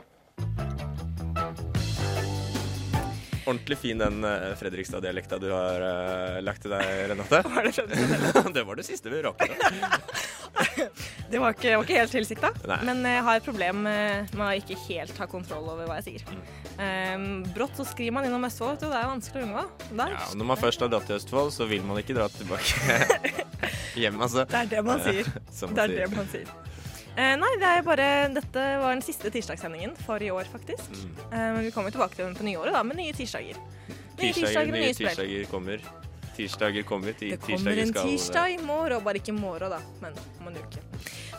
Ordentlig 3.47 3.77
fin 3.79 4.01
den 4.01 4.25
eh, 4.27 4.49
Fredrikstad-dialekta 4.59 5.39
du 5.39 5.47
har 5.53 5.85
uh, 5.85 6.39
lagt 6.43 6.65
til 6.65 6.75
deg, 6.75 6.89
Renate. 7.13 7.39
Var 7.47 7.69
det 7.69 7.85
det 8.57 8.65
var 8.67 8.81
det 8.81 8.87
siste 8.89 9.13
vi 9.13 9.23
rakk. 9.23 9.47
Det 11.31 11.41
var 11.43 11.51
ikke, 11.57 11.73
var 11.75 11.83
ikke 11.83 11.97
helt 11.99 12.13
tilsikta, 12.15 12.49
men 12.87 13.01
jeg 13.03 13.23
har 13.25 13.39
et 13.41 13.43
problem 13.43 13.81
med, 13.83 14.29
med 14.37 14.43
å 14.45 14.51
ikke 14.61 14.77
helt 14.85 15.17
ha 15.19 15.25
kontroll 15.27 15.65
over 15.73 15.89
hva 15.89 15.97
jeg 15.99 16.05
sier. 16.21 16.37
Eh, 16.79 17.25
brått 17.55 17.75
så 17.79 17.83
skriver 17.89 18.15
man 18.15 18.27
innom 18.29 18.45
Østfold, 18.47 18.77
vet 18.77 18.85
du, 18.85 18.87
det 18.93 19.01
er 19.01 19.09
vanskelig 19.11 19.43
å 19.43 19.47
unngå. 19.49 19.65
Der. 19.91 20.13
Ja, 20.15 20.29
når 20.39 20.49
man 20.53 20.61
først 20.61 20.85
har 20.85 20.93
dratt 20.93 21.09
til 21.09 21.17
Østfold, 21.19 21.51
så 21.55 21.67
vil 21.67 21.83
man 21.87 21.99
ikke 21.99 22.15
dra 22.15 22.29
tilbake 22.31 23.01
hjem, 24.01 24.21
altså. 24.23 24.45
Det 24.47 24.61
er 24.63 24.71
det 24.77 24.85
man 24.87 25.03
sier. 25.03 25.27
Man 25.67 25.75
Det 25.75 25.83
er 25.83 25.93
sier. 25.93 25.99
det 26.05 26.09
man 26.15 26.31
sier. 26.31 26.55
Uh, 27.17 27.33
nei, 27.41 27.51
det 27.57 27.69
er 27.73 27.79
bare, 27.81 28.07
dette 28.29 28.63
var 28.77 28.91
den 28.93 29.01
siste 29.01 29.31
tirsdagssendingen 29.33 29.95
for 30.05 30.21
i 30.21 30.29
år, 30.29 30.45
faktisk. 30.53 30.91
Mm. 30.93 31.15
Uh, 31.33 31.61
vi 31.65 31.71
kommer 31.73 31.89
tilbake 31.95 32.13
til 32.13 32.27
den 32.27 32.35
på 32.37 32.45
nyåret, 32.45 32.75
da, 32.77 32.83
med 32.85 32.99
nye 33.01 33.15
tirsdager. 33.17 33.57
Nye 33.57 33.97
Tirsdager, 34.21 34.37
tirsdager 34.37 34.69
nye 34.71 34.83
nye 34.85 34.93
tirsdager 34.97 35.49
kommer. 35.49 35.81
Tirsdager 36.37 36.87
kommer. 36.87 37.15
Det 37.19 37.37
kommer 37.43 37.83
en 37.83 37.93
tirsdag 37.93 38.57
i 38.57 38.59
morgen, 38.65 39.03
bare 39.05 39.21
ikke 39.21 39.33
i 39.33 39.37
morgen, 39.37 39.73
da, 39.73 39.81
men 40.03 40.17
om 40.41 40.51
en 40.51 40.59
uke. 40.61 40.83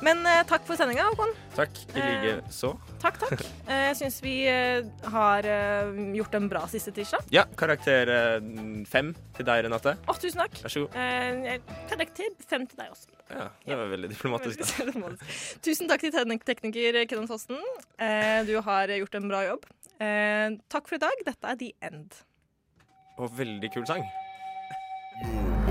Men 0.04 0.20
uh, 0.22 0.44
takk 0.46 0.62
for 0.66 0.78
sendinga, 0.78 1.08
Håkon. 1.11 1.32
Takk. 1.56 1.74
I 1.90 2.02
like 2.02 2.34
uh, 2.38 2.50
så. 2.54 2.74
Takk, 3.02 3.18
takk. 3.24 3.42
Jeg 3.68 3.88
Jeg 3.88 3.96
syns 3.96 4.18
vi 4.22 4.32
eh, 4.46 4.84
har 5.12 5.46
eh, 5.48 5.96
gjort 6.18 6.34
en 6.37 6.48
bra 6.50 6.61
siste 6.70 6.92
tirsdag. 6.94 7.24
Ja, 7.32 7.46
karakter 7.58 8.11
eh, 8.12 8.50
fem 8.88 9.14
til 9.37 9.48
deg, 9.48 9.64
Renate. 9.64 9.94
Å, 10.04 10.16
tusen 10.20 10.42
takk. 10.42 10.58
Vær 10.62 10.74
så 10.74 10.82
god. 10.84 10.98
Eh, 11.00 11.56
Karakter 11.88 12.37
fem 12.50 12.66
til 12.68 12.82
deg 12.82 12.92
også. 12.92 13.11
Ja, 13.32 13.48
det 13.64 13.80
var 13.80 13.90
veldig 13.94 14.12
diplomatisk. 14.12 14.62
da. 14.62 15.11
Tusen 15.66 15.90
takk 15.90 16.04
til 16.04 16.37
tekniker 16.46 17.00
Kenneth 17.08 17.32
Fossen. 17.32 17.61
Eh, 17.96 18.44
du 18.48 18.54
har 18.68 18.92
gjort 19.00 19.18
en 19.18 19.28
bra 19.32 19.42
jobb. 19.48 19.68
Eh, 19.98 20.46
takk 20.70 20.88
for 20.90 21.00
i 21.00 21.04
dag. 21.08 21.26
Dette 21.32 21.54
er 21.54 21.61
The 21.64 21.72
End. 21.90 22.22
Og 23.18 23.32
veldig 23.40 23.72
kul 23.74 23.88
sang. 23.88 24.04
Yeah. 25.20 25.67